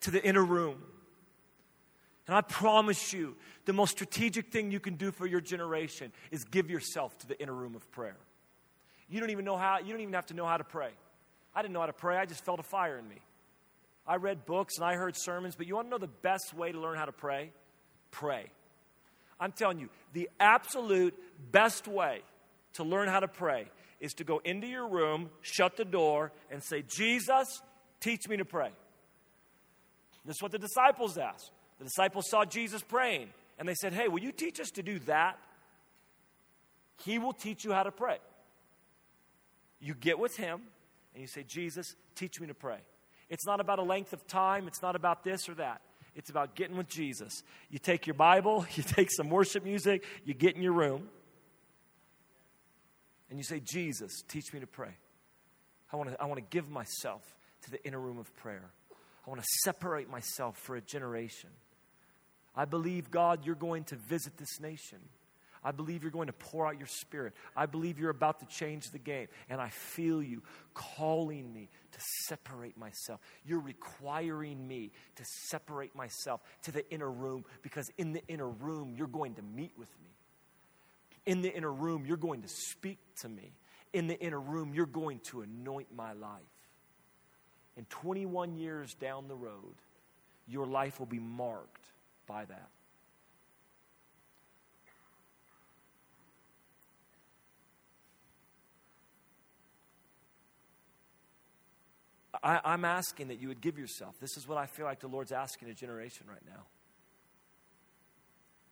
to 0.00 0.10
the 0.10 0.22
inner 0.24 0.44
room. 0.44 0.82
And 2.26 2.36
I 2.36 2.40
promise 2.42 3.12
you, 3.12 3.36
the 3.64 3.72
most 3.72 3.90
strategic 3.90 4.52
thing 4.52 4.70
you 4.70 4.80
can 4.80 4.94
do 4.94 5.12
for 5.12 5.26
your 5.26 5.40
generation 5.40 6.12
is 6.30 6.44
give 6.44 6.70
yourself 6.70 7.16
to 7.18 7.28
the 7.28 7.40
inner 7.40 7.52
room 7.52 7.74
of 7.74 7.90
prayer. 7.92 8.16
You 9.08 9.20
don't 9.20 9.30
even 9.30 9.44
know 9.44 9.56
how, 9.56 9.78
you 9.78 9.92
don't 9.92 10.00
even 10.00 10.14
have 10.14 10.26
to 10.26 10.34
know 10.34 10.46
how 10.46 10.56
to 10.56 10.64
pray. 10.64 10.90
I 11.54 11.62
didn't 11.62 11.74
know 11.74 11.80
how 11.80 11.86
to 11.86 11.92
pray, 11.92 12.16
I 12.16 12.26
just 12.26 12.44
felt 12.44 12.60
a 12.60 12.64
fire 12.64 12.98
in 12.98 13.08
me. 13.08 13.16
I 14.06 14.16
read 14.16 14.46
books 14.46 14.76
and 14.76 14.84
I 14.84 14.94
heard 14.94 15.16
sermons, 15.16 15.56
but 15.56 15.66
you 15.66 15.74
want 15.74 15.86
to 15.86 15.90
know 15.90 15.98
the 15.98 16.06
best 16.06 16.54
way 16.54 16.72
to 16.72 16.80
learn 16.80 16.96
how 16.96 17.04
to 17.04 17.12
pray? 17.12 17.52
Pray. 18.10 18.50
I'm 19.38 19.52
telling 19.52 19.78
you, 19.78 19.88
the 20.12 20.28
absolute 20.38 21.14
best 21.50 21.88
way 21.88 22.20
to 22.74 22.84
learn 22.84 23.08
how 23.08 23.20
to 23.20 23.28
pray 23.28 23.66
is 24.00 24.12
to 24.14 24.24
go 24.24 24.40
into 24.44 24.66
your 24.66 24.88
room, 24.88 25.30
shut 25.42 25.76
the 25.76 25.84
door, 25.84 26.32
and 26.50 26.62
say, 26.62 26.82
Jesus, 26.82 27.62
teach 28.00 28.28
me 28.28 28.36
to 28.36 28.44
pray. 28.44 28.70
This 30.24 30.36
is 30.36 30.42
what 30.42 30.52
the 30.52 30.58
disciples 30.58 31.16
asked. 31.16 31.50
The 31.78 31.84
disciples 31.84 32.28
saw 32.28 32.44
Jesus 32.44 32.82
praying, 32.82 33.30
and 33.58 33.68
they 33.68 33.74
said, 33.74 33.92
Hey, 33.92 34.08
will 34.08 34.20
you 34.20 34.32
teach 34.32 34.60
us 34.60 34.70
to 34.72 34.82
do 34.82 34.98
that? 35.00 35.38
He 37.04 37.18
will 37.18 37.32
teach 37.32 37.64
you 37.64 37.72
how 37.72 37.82
to 37.82 37.90
pray. 37.90 38.18
You 39.80 39.94
get 39.94 40.18
with 40.18 40.36
him, 40.36 40.60
and 41.14 41.22
you 41.22 41.26
say, 41.26 41.42
Jesus, 41.42 41.94
teach 42.14 42.40
me 42.40 42.46
to 42.48 42.54
pray. 42.54 42.78
It's 43.30 43.46
not 43.46 43.60
about 43.60 43.78
a 43.78 43.82
length 43.82 44.12
of 44.12 44.26
time, 44.26 44.66
it's 44.68 44.82
not 44.82 44.96
about 44.96 45.24
this 45.24 45.48
or 45.48 45.54
that. 45.54 45.80
It's 46.14 46.30
about 46.30 46.54
getting 46.54 46.76
with 46.76 46.88
Jesus. 46.88 47.42
You 47.70 47.78
take 47.78 48.06
your 48.06 48.14
Bible, 48.14 48.66
you 48.74 48.82
take 48.82 49.10
some 49.10 49.30
worship 49.30 49.64
music, 49.64 50.04
you 50.24 50.34
get 50.34 50.56
in 50.56 50.62
your 50.62 50.72
room, 50.72 51.08
and 53.28 53.38
you 53.38 53.44
say, 53.44 53.60
Jesus, 53.60 54.22
teach 54.28 54.52
me 54.52 54.60
to 54.60 54.66
pray. 54.66 54.96
I 55.92 55.96
want 55.96 56.10
to, 56.10 56.20
I 56.20 56.26
want 56.26 56.38
to 56.38 56.46
give 56.50 56.68
myself 56.68 57.22
to 57.62 57.70
the 57.70 57.84
inner 57.84 58.00
room 58.00 58.18
of 58.18 58.34
prayer. 58.36 58.70
I 59.26 59.30
want 59.30 59.40
to 59.40 59.48
separate 59.64 60.08
myself 60.08 60.58
for 60.58 60.76
a 60.76 60.80
generation. 60.80 61.50
I 62.56 62.64
believe, 62.64 63.10
God, 63.10 63.46
you're 63.46 63.54
going 63.54 63.84
to 63.84 63.96
visit 63.96 64.36
this 64.36 64.60
nation. 64.60 64.98
I 65.62 65.72
believe 65.72 66.02
you're 66.02 66.10
going 66.10 66.28
to 66.28 66.32
pour 66.32 66.66
out 66.66 66.78
your 66.78 66.86
spirit. 66.86 67.34
I 67.54 67.66
believe 67.66 67.98
you're 67.98 68.10
about 68.10 68.40
to 68.40 68.46
change 68.46 68.90
the 68.90 68.98
game. 68.98 69.28
And 69.48 69.60
I 69.60 69.68
feel 69.68 70.22
you 70.22 70.42
calling 70.72 71.52
me 71.52 71.68
to 71.92 71.98
separate 72.28 72.78
myself. 72.78 73.20
You're 73.44 73.60
requiring 73.60 74.66
me 74.66 74.92
to 75.16 75.24
separate 75.48 75.94
myself 75.94 76.40
to 76.62 76.72
the 76.72 76.88
inner 76.90 77.10
room 77.10 77.44
because 77.62 77.90
in 77.98 78.12
the 78.12 78.26
inner 78.26 78.48
room, 78.48 78.94
you're 78.96 79.06
going 79.06 79.34
to 79.34 79.42
meet 79.42 79.72
with 79.76 79.90
me. 80.02 80.10
In 81.26 81.42
the 81.42 81.54
inner 81.54 81.72
room, 81.72 82.06
you're 82.06 82.16
going 82.16 82.42
to 82.42 82.48
speak 82.48 82.98
to 83.20 83.28
me. 83.28 83.52
In 83.92 84.06
the 84.06 84.18
inner 84.18 84.40
room, 84.40 84.72
you're 84.72 84.86
going 84.86 85.20
to 85.24 85.42
anoint 85.42 85.88
my 85.94 86.14
life. 86.14 86.40
And 87.76 87.88
21 87.90 88.56
years 88.56 88.94
down 88.94 89.28
the 89.28 89.36
road, 89.36 89.74
your 90.46 90.66
life 90.66 90.98
will 90.98 91.06
be 91.06 91.18
marked 91.18 91.84
by 92.26 92.44
that. 92.46 92.70
I, 102.42 102.74
am 102.74 102.84
asking 102.84 103.28
that 103.28 103.40
you 103.40 103.48
would 103.48 103.60
give 103.60 103.78
yourself. 103.78 104.18
This 104.20 104.36
is 104.36 104.48
what 104.48 104.56
I 104.56 104.66
feel 104.66 104.86
like 104.86 105.00
the 105.00 105.08
Lord's 105.08 105.32
asking 105.32 105.68
a 105.68 105.74
generation 105.74 106.26
right 106.28 106.42
now. 106.46 106.62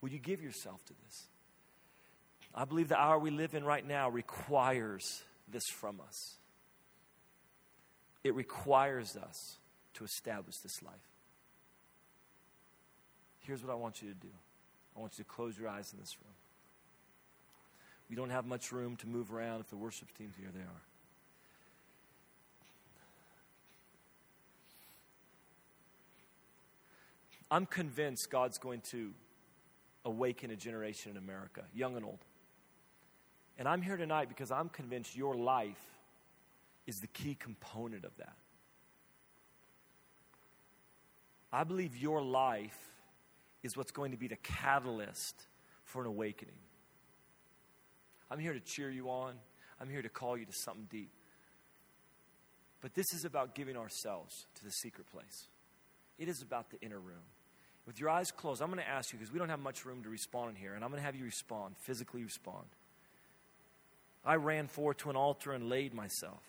Will 0.01 0.11
you 0.11 0.19
give 0.19 0.43
yourself 0.43 0.85
to 0.87 0.95
this? 1.05 1.27
I 2.55 2.65
believe 2.65 2.89
the 2.89 2.99
hour 2.99 3.19
we 3.19 3.31
live 3.31 3.55
in 3.55 3.65
right 3.65 3.87
now 3.87 4.09
requires 4.09 5.23
this 5.49 5.65
from 5.67 6.01
us. 6.01 6.37
It 8.25 8.35
requires 8.35 9.17
us 9.17 9.59
to 9.95 10.05
establish 10.05 10.57
this 10.59 10.83
life. 10.83 10.95
Here's 13.41 13.63
what 13.63 13.73
I 13.73 13.77
want 13.77 14.03
you 14.03 14.09
to 14.09 14.15
do 14.15 14.33
I 14.97 15.01
want 15.01 15.19
you 15.19 15.25
to 15.25 15.31
close 15.31 15.59
your 15.59 15.69
eyes 15.69 15.93
in 15.93 15.99
this 15.99 16.17
room. 16.23 16.35
We 18.09 18.17
don't 18.17 18.31
have 18.31 18.47
much 18.47 18.73
room 18.73 18.97
to 18.97 19.07
move 19.07 19.33
around. 19.33 19.61
If 19.61 19.69
the 19.69 19.77
worship 19.77 20.09
team's 20.17 20.35
here, 20.37 20.49
they 20.53 20.61
are. 20.61 20.83
I'm 27.51 27.67
convinced 27.67 28.31
God's 28.31 28.59
going 28.59 28.83
to 28.91 29.13
awaken 30.05 30.51
a 30.51 30.57
generation 30.57 31.13
in 31.13 31.17
America, 31.17 31.63
young 31.75 31.97
and 31.97 32.05
old. 32.05 32.25
And 33.59 33.67
I'm 33.67 33.83
here 33.83 33.97
tonight 33.97 34.29
because 34.29 34.51
I'm 34.51 34.69
convinced 34.69 35.17
your 35.17 35.35
life 35.35 35.83
is 36.87 37.01
the 37.01 37.07
key 37.09 37.35
component 37.35 38.05
of 38.05 38.17
that. 38.19 38.37
I 41.53 41.65
believe 41.65 41.97
your 41.97 42.23
life 42.23 42.79
is 43.63 43.77
what's 43.77 43.91
going 43.91 44.13
to 44.13 44.17
be 44.17 44.29
the 44.29 44.37
catalyst 44.37 45.47
for 45.85 46.03
an 46.03 46.07
awakening. 46.07 46.55
I'm 48.31 48.39
here 48.39 48.53
to 48.53 48.61
cheer 48.61 48.91
you 48.91 49.09
on. 49.09 49.35
I'm 49.81 49.89
here 49.89 50.03
to 50.03 50.09
call 50.09 50.37
you 50.37 50.45
to 50.45 50.53
something 50.53 50.87
deep. 50.91 51.11
But 52.81 52.95
this 52.95 53.13
is 53.13 53.25
about 53.25 53.55
giving 53.55 53.77
ourselves 53.77 54.47
to 54.57 54.65
the 54.65 54.71
secret 54.71 55.07
place. 55.11 55.49
It 56.19 56.29
is 56.29 56.43
about 56.43 56.71
the 56.71 56.81
inner 56.81 56.99
room. 56.99 57.25
With 57.89 57.99
your 57.99 58.11
eyes 58.11 58.31
closed, 58.31 58.61
I'm 58.61 58.69
going 58.69 58.85
to 58.85 58.87
ask 58.87 59.15
you 59.15 59.19
because 59.19 59.33
we 59.33 59.39
don't 59.39 59.49
have 59.49 59.61
much 59.61 59.87
room 59.87 60.03
to 60.03 60.11
respond 60.11 60.51
in 60.51 60.57
here, 60.57 60.75
and 60.75 60.85
I'm 60.85 60.91
going 60.91 61.01
to 61.01 61.07
have 61.07 61.17
you 61.17 61.25
respond, 61.25 61.75
physically 61.79 62.23
respond. 62.23 62.67
I 64.27 64.35
ran 64.35 64.67
forward 64.69 64.99
to 64.99 65.11
an 65.11 65.17
altar 65.17 65.53
and 65.53 65.71
laid 65.71 65.95
myself 65.95 66.43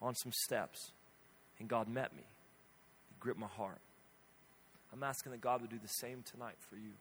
on 0.00 0.14
some 0.14 0.30
steps, 0.30 0.92
and 1.58 1.68
God 1.68 1.88
met 1.88 2.14
me. 2.14 2.22
He 3.08 3.16
gripped 3.18 3.40
my 3.40 3.48
heart. 3.48 3.80
I'm 4.92 5.02
asking 5.02 5.32
that 5.32 5.40
God 5.40 5.62
would 5.62 5.70
do 5.70 5.80
the 5.82 5.88
same 5.88 6.22
tonight 6.22 6.54
for 6.70 6.76
you. 6.76 6.92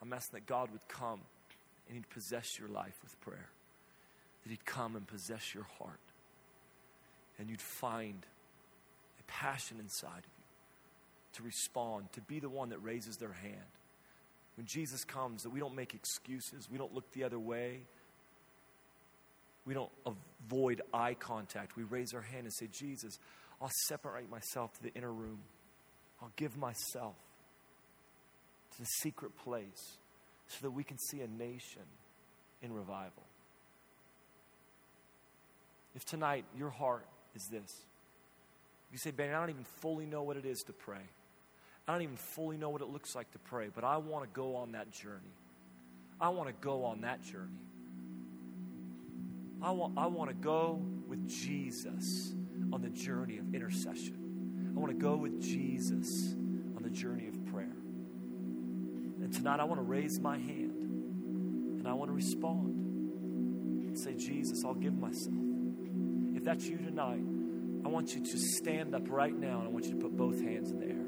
I'm 0.00 0.12
asking 0.12 0.38
that 0.38 0.46
God 0.46 0.70
would 0.70 0.86
come 0.86 1.20
and 1.88 1.96
He'd 1.96 2.08
possess 2.10 2.60
your 2.60 2.68
life 2.68 2.94
with 3.02 3.20
prayer, 3.22 3.48
that 4.44 4.50
He'd 4.50 4.64
come 4.64 4.94
and 4.94 5.04
possess 5.04 5.52
your 5.52 5.66
heart, 5.80 5.98
and 7.40 7.50
you'd 7.50 7.60
find 7.60 8.24
a 9.18 9.22
passion 9.24 9.78
inside 9.80 10.18
of 10.18 10.30
you 10.38 10.41
to 11.34 11.42
respond, 11.42 12.12
to 12.12 12.20
be 12.20 12.40
the 12.40 12.48
one 12.48 12.70
that 12.70 12.78
raises 12.78 13.16
their 13.16 13.32
hand. 13.32 13.56
When 14.56 14.66
Jesus 14.66 15.04
comes, 15.04 15.42
that 15.42 15.50
we 15.50 15.60
don't 15.60 15.74
make 15.74 15.94
excuses, 15.94 16.68
we 16.70 16.78
don't 16.78 16.94
look 16.94 17.10
the 17.12 17.24
other 17.24 17.38
way, 17.38 17.80
we 19.64 19.74
don't 19.74 19.90
avoid 20.04 20.82
eye 20.92 21.14
contact. 21.14 21.76
We 21.76 21.84
raise 21.84 22.14
our 22.14 22.20
hand 22.20 22.44
and 22.44 22.52
say, 22.52 22.68
Jesus, 22.72 23.18
I'll 23.60 23.70
separate 23.86 24.28
myself 24.28 24.72
to 24.74 24.82
the 24.82 24.92
inner 24.94 25.12
room. 25.12 25.38
I'll 26.20 26.32
give 26.36 26.56
myself 26.56 27.14
to 28.72 28.78
the 28.78 28.88
secret 29.00 29.36
place 29.36 29.98
so 30.48 30.58
that 30.62 30.70
we 30.70 30.84
can 30.84 30.98
see 30.98 31.20
a 31.20 31.28
nation 31.28 31.82
in 32.60 32.72
revival. 32.72 33.22
If 35.94 36.04
tonight 36.04 36.44
your 36.56 36.70
heart 36.70 37.06
is 37.34 37.46
this, 37.50 37.70
you 38.90 38.98
say, 38.98 39.10
Ben, 39.10 39.30
I 39.30 39.40
don't 39.40 39.50
even 39.50 39.64
fully 39.80 40.06
know 40.06 40.22
what 40.22 40.36
it 40.36 40.44
is 40.44 40.58
to 40.66 40.72
pray. 40.72 41.02
I 41.86 41.92
don't 41.92 42.02
even 42.02 42.16
fully 42.16 42.56
know 42.56 42.70
what 42.70 42.80
it 42.80 42.88
looks 42.88 43.14
like 43.14 43.30
to 43.32 43.38
pray, 43.38 43.68
but 43.74 43.82
I 43.82 43.96
want 43.96 44.24
to 44.24 44.30
go 44.32 44.56
on 44.56 44.72
that 44.72 44.90
journey. 44.92 45.34
I 46.20 46.28
want 46.28 46.48
to 46.48 46.54
go 46.60 46.84
on 46.84 47.00
that 47.00 47.22
journey. 47.22 47.50
I 49.60 49.72
want, 49.72 49.98
I 49.98 50.06
want 50.06 50.30
to 50.30 50.34
go 50.34 50.80
with 51.08 51.28
Jesus 51.28 52.34
on 52.72 52.82
the 52.82 52.88
journey 52.88 53.38
of 53.38 53.54
intercession. 53.54 54.72
I 54.76 54.78
want 54.78 54.92
to 54.92 54.98
go 54.98 55.16
with 55.16 55.40
Jesus 55.42 56.34
on 56.76 56.82
the 56.82 56.90
journey 56.90 57.28
of 57.28 57.46
prayer. 57.46 57.76
And 59.22 59.32
tonight 59.32 59.60
I 59.60 59.64
want 59.64 59.78
to 59.78 59.84
raise 59.84 60.20
my 60.20 60.38
hand 60.38 60.82
and 61.78 61.88
I 61.88 61.92
want 61.92 62.10
to 62.10 62.14
respond 62.14 62.68
and 63.88 63.98
say, 63.98 64.14
Jesus, 64.14 64.64
I'll 64.64 64.74
give 64.74 64.96
myself. 64.96 65.34
If 66.34 66.44
that's 66.44 66.66
you 66.66 66.76
tonight, 66.76 67.22
I 67.84 67.88
want 67.88 68.14
you 68.14 68.24
to 68.24 68.38
stand 68.38 68.94
up 68.94 69.10
right 69.10 69.36
now 69.36 69.58
and 69.58 69.68
I 69.68 69.70
want 69.70 69.86
you 69.86 69.92
to 69.92 69.98
put 69.98 70.16
both 70.16 70.40
hands 70.40 70.70
in 70.70 70.80
the 70.80 70.86
air. 70.86 71.01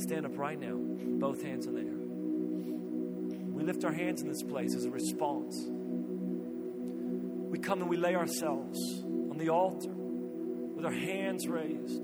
Stand 0.00 0.24
up 0.24 0.38
right 0.38 0.58
now, 0.58 0.76
both 0.76 1.42
hands 1.42 1.66
in 1.66 1.74
the 1.74 1.80
air. 1.80 2.00
We 3.52 3.62
lift 3.64 3.84
our 3.84 3.92
hands 3.92 4.22
in 4.22 4.28
this 4.28 4.42
place 4.42 4.74
as 4.74 4.86
a 4.86 4.90
response. 4.90 5.54
We 7.50 7.58
come 7.58 7.82
and 7.82 7.90
we 7.90 7.98
lay 7.98 8.14
ourselves 8.14 8.78
on 9.04 9.36
the 9.36 9.50
altar 9.50 9.90
with 9.90 10.86
our 10.86 10.92
hands 10.92 11.46
raised. 11.46 12.02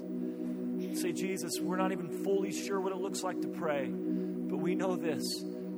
Say, 1.01 1.13
Jesus, 1.13 1.59
we're 1.59 1.79
not 1.79 1.93
even 1.93 2.23
fully 2.23 2.53
sure 2.53 2.81
what 2.81 2.93
it 2.93 2.99
looks 2.99 3.23
like 3.23 3.41
to 3.41 3.49
pray, 3.49 3.87
but 3.89 4.59
we 4.59 4.75
know 4.75 4.97
this. 4.97 5.23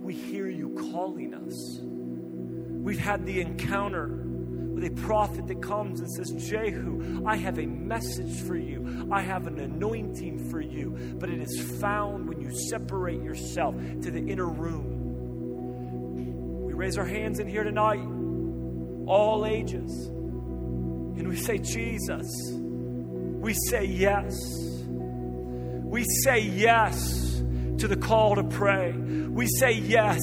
We 0.02 0.14
hear 0.14 0.48
you 0.48 0.70
calling 0.90 1.34
us. 1.34 1.80
We've 1.80 2.98
had 2.98 3.24
the 3.26 3.40
encounter 3.40 4.17
with 4.78 4.92
a 4.92 4.94
prophet 5.02 5.46
that 5.48 5.60
comes 5.60 6.00
and 6.00 6.10
says, 6.10 6.30
Jehu, 6.48 7.24
I 7.26 7.36
have 7.36 7.58
a 7.58 7.66
message 7.66 8.42
for 8.42 8.56
you. 8.56 9.08
I 9.10 9.22
have 9.22 9.48
an 9.48 9.58
anointing 9.58 10.50
for 10.50 10.60
you. 10.60 11.16
But 11.18 11.30
it 11.30 11.40
is 11.40 11.60
found 11.80 12.28
when 12.28 12.40
you 12.40 12.50
separate 12.68 13.20
yourself 13.22 13.74
to 13.74 14.10
the 14.10 14.20
inner 14.20 14.48
room. 14.48 14.94
We 16.64 16.74
raise 16.74 16.96
our 16.96 17.04
hands 17.04 17.40
in 17.40 17.48
here 17.48 17.64
tonight, 17.64 18.06
all 19.08 19.46
ages, 19.46 20.06
and 20.06 21.26
we 21.26 21.34
say, 21.36 21.58
Jesus. 21.58 22.26
We 22.52 23.54
say 23.54 23.84
yes. 23.84 24.32
We 24.86 26.04
say 26.22 26.38
yes 26.40 27.27
to 27.78 27.88
the 27.88 27.96
call 27.96 28.34
to 28.34 28.42
pray. 28.42 28.92
We 28.92 29.46
say 29.46 29.72
yes 29.72 30.20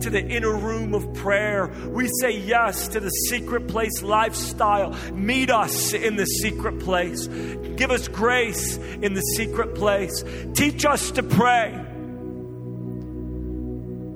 to 0.00 0.10
the 0.10 0.20
inner 0.20 0.54
room 0.54 0.94
of 0.94 1.14
prayer. 1.14 1.72
We 1.88 2.08
say 2.20 2.32
yes 2.38 2.88
to 2.88 3.00
the 3.00 3.08
secret 3.08 3.68
place 3.68 4.02
lifestyle. 4.02 4.94
Meet 5.12 5.50
us 5.50 5.92
in 5.92 6.16
the 6.16 6.26
secret 6.26 6.80
place. 6.80 7.26
Give 7.26 7.90
us 7.90 8.08
grace 8.08 8.76
in 8.76 9.14
the 9.14 9.22
secret 9.22 9.74
place. 9.74 10.24
Teach 10.54 10.84
us 10.84 11.10
to 11.12 11.22
pray. 11.22 11.72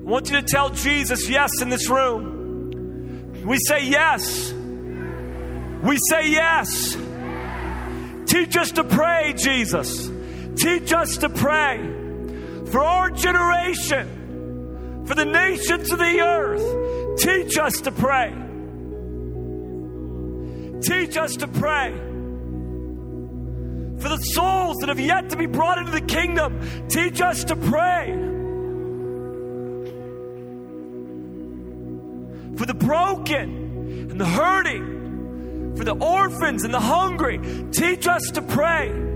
I 0.05 0.07
want 0.07 0.29
you 0.29 0.39
to 0.39 0.45
tell 0.45 0.69
Jesus 0.69 1.27
yes 1.27 1.61
in 1.61 1.69
this 1.69 1.89
room. 1.89 3.43
We 3.45 3.57
say 3.67 3.85
yes. 3.85 4.53
We 5.83 5.97
say 6.09 6.29
yes. 6.29 6.95
Teach 8.27 8.57
us 8.57 8.71
to 8.73 8.83
pray, 8.83 9.33
Jesus. 9.35 10.11
Teach 10.55 10.93
us 10.93 11.17
to 11.17 11.29
pray 11.29 12.04
for 12.71 12.79
our 12.83 13.09
generation, 13.11 15.05
for 15.05 15.15
the 15.15 15.25
nations 15.25 15.91
of 15.91 15.99
the 15.99 16.21
earth. 16.21 17.19
Teach 17.19 17.57
us 17.57 17.81
to 17.81 17.91
pray. 17.91 18.33
Teach 20.81 21.17
us 21.17 21.35
to 21.37 21.47
pray. 21.47 21.93
For 23.99 24.09
the 24.09 24.17
souls 24.17 24.77
that 24.77 24.89
have 24.89 24.99
yet 24.99 25.29
to 25.29 25.37
be 25.37 25.45
brought 25.45 25.77
into 25.77 25.91
the 25.91 26.01
kingdom, 26.01 26.59
teach 26.89 27.21
us 27.21 27.43
to 27.45 27.55
pray. 27.55 28.13
For 32.57 32.65
the 32.65 32.73
broken 32.73 34.09
and 34.11 34.19
the 34.19 34.25
hurting, 34.25 35.75
for 35.75 35.83
the 35.83 35.95
orphans 35.95 36.63
and 36.63 36.73
the 36.73 36.79
hungry, 36.79 37.39
teach 37.71 38.07
us 38.07 38.31
to 38.31 38.41
pray 38.41 39.14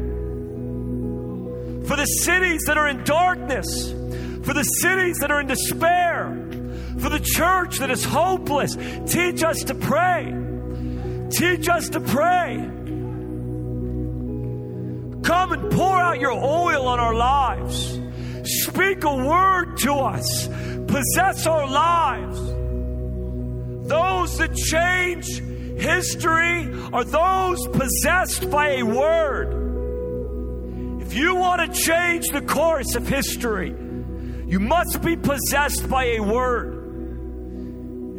for 1.89 1.95
the 1.95 2.05
cities 2.05 2.61
that 2.67 2.77
are 2.77 2.87
in 2.87 3.03
darkness, 3.03 3.89
for 4.45 4.53
the 4.53 4.61
cities 4.61 5.17
that 5.17 5.31
are 5.31 5.41
in 5.41 5.47
despair, 5.47 6.29
For 6.99 7.09
the 7.09 7.19
church 7.19 7.79
that 7.79 7.89
is 7.89 8.03
hopeless, 8.03 8.75
teach 9.07 9.41
us 9.41 9.63
to 9.63 9.73
pray. 9.73 10.35
Teach 11.31 11.67
us 11.67 11.89
to 11.89 11.99
pray. 11.99 12.57
Come 15.23 15.51
and 15.53 15.71
pour 15.71 15.97
out 15.97 16.19
your 16.19 16.33
oil 16.33 16.87
on 16.87 16.99
our 16.99 17.15
lives. 17.15 17.99
Speak 18.43 19.03
a 19.03 19.15
word 19.15 19.77
to 19.79 19.93
us. 19.93 20.47
Possess 20.87 21.47
our 21.47 21.67
lives. 21.67 22.39
Those 23.87 24.37
that 24.37 24.53
change 24.53 25.25
history 25.79 26.69
are 26.93 27.03
those 27.03 27.67
possessed 27.69 28.51
by 28.51 28.75
a 28.75 28.83
word. 28.83 29.68
If 31.09 31.15
you 31.15 31.33
want 31.33 31.59
to 31.73 31.81
change 31.81 32.27
the 32.27 32.41
course 32.41 32.93
of 32.93 33.07
history, 33.07 33.69
you 33.69 34.59
must 34.59 35.01
be 35.01 35.15
possessed 35.15 35.89
by 35.89 36.03
a 36.03 36.19
word. 36.19 36.75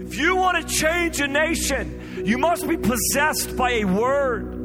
If 0.01 0.17
you 0.17 0.35
want 0.35 0.57
to 0.61 0.75
change 0.75 1.21
a 1.21 1.29
nation, 1.29 2.25
you 2.27 2.37
must 2.37 2.67
be 2.67 2.77
possessed 2.77 3.57
by 3.57 3.75
a 3.75 3.85
word. 3.85 4.57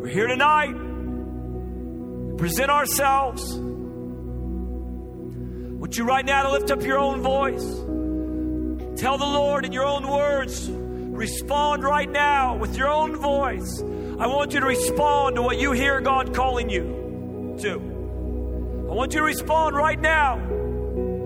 We're 0.00 0.06
here 0.06 0.28
tonight. 0.28 0.76
Present 2.38 2.70
ourselves. 2.70 3.42
Would 5.80 5.96
you 5.96 6.04
right 6.04 6.24
now 6.24 6.44
to 6.44 6.52
lift 6.52 6.70
up 6.70 6.82
your 6.82 7.00
own 7.00 7.22
voice? 7.22 7.64
Tell 9.00 9.18
the 9.18 9.26
Lord 9.26 9.64
in 9.64 9.72
your 9.72 9.84
own 9.84 10.06
words. 10.06 10.70
Respond 10.70 11.82
right 11.82 12.08
now 12.08 12.54
with 12.56 12.76
your 12.76 12.86
own 12.86 13.16
voice. 13.16 13.82
I 14.20 14.26
want 14.26 14.52
you 14.52 14.60
to 14.60 14.66
respond 14.66 15.36
to 15.36 15.42
what 15.42 15.58
you 15.58 15.72
hear 15.72 16.00
God 16.00 16.34
calling 16.34 16.68
you 16.68 17.56
to. 17.60 17.74
I 18.90 18.92
want 18.92 19.12
you 19.12 19.20
to 19.20 19.24
respond 19.24 19.76
right 19.76 20.00
now 20.00 20.36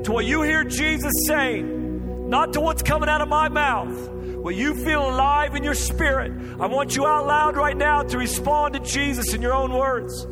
to 0.05 0.12
what 0.12 0.27
you 0.27 0.43
hear 0.43 0.62
Jesus 0.64 1.12
saying, 1.27 2.28
not 2.28 2.52
to 2.52 2.60
what's 2.60 2.82
coming 2.82 3.09
out 3.09 3.23
of 3.23 3.28
my 3.28 3.48
mouth. 3.48 4.10
What 4.43 4.56
you 4.56 4.74
feel 4.74 5.09
alive 5.09 5.55
in 5.55 5.62
your 5.62 5.74
spirit. 5.74 6.32
I 6.60 6.66
want 6.66 6.97
you 6.97 7.06
out 7.06 7.27
loud 7.28 7.56
right 7.56 7.77
now 7.77 8.02
to 8.02 8.19
respond 8.19 8.74
to 8.74 8.81
Jesus 8.81 9.32
in 9.35 9.40
your 9.40 9.55
own 9.55 9.73
words. 9.73 10.27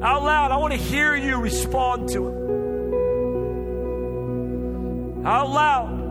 Out 0.00 0.22
loud, 0.22 0.52
I 0.52 0.56
want 0.58 0.72
to 0.72 0.78
hear 0.78 1.16
you 1.16 1.36
respond 1.36 2.10
to 2.10 2.28
Him. 2.28 2.46
Out 5.26 5.50
loud. 5.50 6.07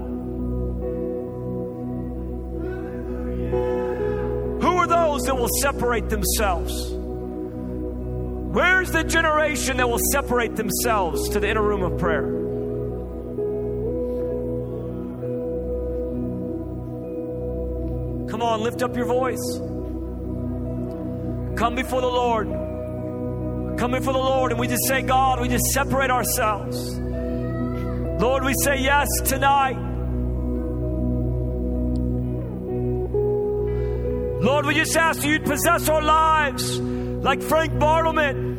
Those 4.98 5.24
that 5.24 5.38
will 5.38 5.50
separate 5.62 6.10
themselves? 6.10 6.92
Where's 8.58 8.92
the 8.92 9.04
generation 9.04 9.78
that 9.78 9.90
will 9.90 10.02
separate 10.12 10.56
themselves 10.56 11.30
to 11.30 11.40
the 11.40 11.50
inner 11.50 11.62
room 11.62 11.84
of 11.84 12.00
prayer? 12.00 12.26
Come 18.30 18.42
on, 18.42 18.62
lift 18.62 18.82
up 18.82 18.96
your 18.96 19.06
voice. 19.06 19.60
Come 21.58 21.76
before 21.76 22.02
the 22.02 22.08
Lord. 22.08 22.48
Come 23.80 23.92
before 23.92 24.14
the 24.14 24.20
Lord, 24.20 24.52
and 24.52 24.60
we 24.60 24.68
just 24.68 24.86
say, 24.88 25.02
God, 25.02 25.40
we 25.40 25.48
just 25.48 25.66
separate 25.66 26.12
ourselves. 26.12 26.98
Lord, 27.00 28.44
we 28.44 28.54
say 28.64 28.80
yes 28.82 29.08
tonight. 29.26 29.87
Lord, 34.40 34.66
we 34.68 34.76
just 34.76 34.96
ask 34.96 35.24
you'd 35.24 35.46
possess 35.46 35.90
our 35.90 36.02
lives 36.02 36.80
like 36.80 37.42
Frank 37.42 37.74
Bartleman, 37.74 38.56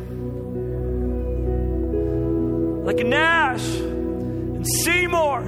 like 2.84 2.96
Nash 3.06 3.64
and 3.64 4.66
Seymour. 4.66 5.42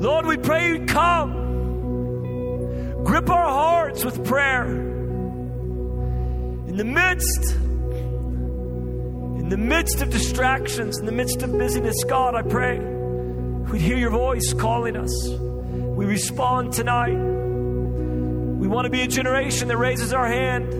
Lord, 0.00 0.26
we 0.26 0.36
pray 0.36 0.68
you'd 0.70 0.88
come. 0.88 1.34
Grip 3.04 3.30
our 3.30 3.48
hearts 3.48 4.04
with 4.04 4.24
prayer. 4.24 4.66
In 6.66 6.76
the 6.76 6.84
midst, 6.84 7.52
in 9.38 9.48
the 9.50 9.56
midst 9.56 10.02
of 10.02 10.10
distractions, 10.10 10.98
in 10.98 11.06
the 11.06 11.12
midst 11.12 11.42
of 11.42 11.52
busyness, 11.52 12.02
God, 12.04 12.34
I 12.34 12.42
pray 12.42 12.80
we'd 12.80 13.80
hear 13.80 13.98
your 13.98 14.10
voice 14.10 14.52
calling 14.52 14.96
us. 14.96 15.28
We 15.28 16.06
respond 16.06 16.72
tonight. 16.72 17.41
Want 18.72 18.86
to 18.86 18.90
be 18.90 19.02
a 19.02 19.06
generation 19.06 19.68
that 19.68 19.76
raises 19.76 20.14
our 20.14 20.26
hand, 20.26 20.72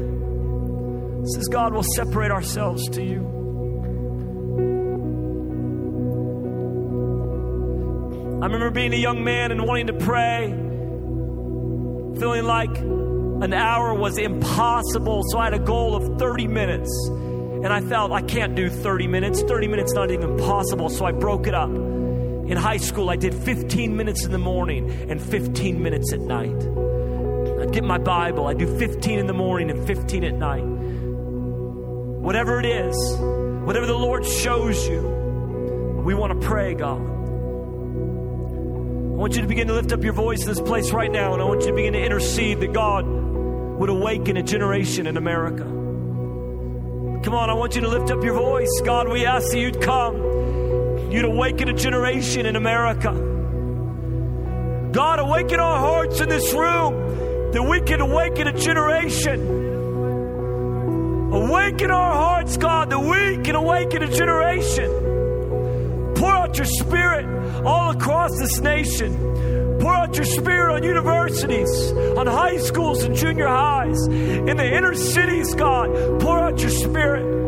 says, 1.28 1.46
God, 1.48 1.74
we'll 1.74 1.82
separate 1.82 2.30
ourselves 2.30 2.88
to 2.88 3.04
you. 3.04 3.20
I 8.42 8.46
remember 8.46 8.70
being 8.70 8.94
a 8.94 8.96
young 8.96 9.22
man 9.22 9.52
and 9.52 9.66
wanting 9.66 9.88
to 9.88 9.92
pray, 9.92 10.46
feeling 12.18 12.44
like 12.44 12.74
an 12.78 13.52
hour 13.52 13.92
was 13.92 14.16
impossible, 14.16 15.22
so 15.28 15.38
I 15.38 15.44
had 15.44 15.54
a 15.54 15.58
goal 15.58 15.94
of 15.94 16.18
30 16.18 16.46
minutes. 16.46 16.90
And 17.08 17.68
I 17.70 17.82
felt 17.82 18.10
I 18.10 18.22
can't 18.22 18.54
do 18.54 18.70
30 18.70 19.06
minutes. 19.06 19.42
30 19.42 19.68
minutes 19.68 19.92
not 19.92 20.10
even 20.10 20.38
possible, 20.38 20.88
so 20.88 21.04
I 21.04 21.12
broke 21.12 21.46
it 21.46 21.54
up. 21.54 21.68
In 21.68 22.56
high 22.56 22.78
school, 22.78 23.10
I 23.10 23.16
did 23.16 23.34
15 23.34 23.94
minutes 23.94 24.24
in 24.24 24.32
the 24.32 24.38
morning 24.38 24.90
and 25.10 25.20
15 25.20 25.82
minutes 25.82 26.14
at 26.14 26.20
night. 26.20 26.91
Get 27.72 27.84
my 27.84 27.96
Bible, 27.96 28.48
I'd 28.48 28.58
do 28.58 28.78
15 28.78 29.18
in 29.18 29.26
the 29.26 29.32
morning 29.32 29.70
and 29.70 29.86
15 29.86 30.24
at 30.24 30.34
night. 30.34 30.62
Whatever 32.22 32.60
it 32.60 32.66
is, 32.66 33.16
whatever 33.64 33.86
the 33.86 33.96
Lord 33.96 34.26
shows 34.26 34.86
you, 34.86 35.00
we 36.04 36.12
want 36.12 36.38
to 36.38 36.46
pray, 36.46 36.74
God. 36.74 37.00
I 37.00 37.04
want 39.14 39.36
you 39.36 39.40
to 39.40 39.48
begin 39.48 39.68
to 39.68 39.72
lift 39.72 39.90
up 39.92 40.04
your 40.04 40.12
voice 40.12 40.42
in 40.42 40.48
this 40.48 40.60
place 40.60 40.90
right 40.90 41.10
now, 41.10 41.32
and 41.32 41.40
I 41.40 41.46
want 41.46 41.62
you 41.62 41.68
to 41.68 41.72
begin 41.72 41.94
to 41.94 42.04
intercede 42.04 42.60
that 42.60 42.74
God 42.74 43.06
would 43.06 43.88
awaken 43.88 44.36
a 44.36 44.42
generation 44.42 45.06
in 45.06 45.16
America. 45.16 45.64
Come 47.24 47.34
on, 47.34 47.48
I 47.48 47.54
want 47.54 47.74
you 47.74 47.80
to 47.80 47.88
lift 47.88 48.10
up 48.10 48.22
your 48.22 48.34
voice. 48.34 48.82
God, 48.84 49.08
we 49.08 49.24
ask 49.24 49.50
that 49.50 49.58
you'd 49.58 49.80
come. 49.80 50.16
You'd 51.10 51.24
awaken 51.24 51.70
a 51.70 51.72
generation 51.72 52.44
in 52.44 52.56
America. 52.56 53.12
God, 54.92 55.20
awaken 55.20 55.58
our 55.58 55.78
hearts 55.78 56.20
in 56.20 56.28
this 56.28 56.52
room 56.52 57.21
that 57.52 57.62
we 57.62 57.80
can 57.82 58.00
awaken 58.00 58.48
a 58.48 58.52
generation. 58.52 59.70
Awaken 61.32 61.90
our 61.90 62.12
hearts, 62.12 62.56
God, 62.56 62.90
that 62.90 63.00
we 63.00 63.42
can 63.42 63.54
awaken 63.54 64.02
a 64.02 64.10
generation. 64.10 64.90
Pour 66.16 66.30
out 66.30 66.56
your 66.56 66.66
spirit 66.66 67.26
all 67.64 67.90
across 67.90 68.30
this 68.38 68.60
nation. 68.60 69.78
Pour 69.80 69.92
out 69.92 70.14
your 70.16 70.24
spirit 70.24 70.74
on 70.74 70.82
universities, 70.82 71.92
on 72.16 72.26
high 72.26 72.56
schools 72.58 73.02
and 73.02 73.16
junior 73.16 73.48
highs, 73.48 74.06
in 74.06 74.56
the 74.56 74.76
inner 74.76 74.94
cities, 74.94 75.54
God. 75.54 76.20
Pour 76.20 76.38
out 76.38 76.60
your 76.60 76.70
spirit. 76.70 77.41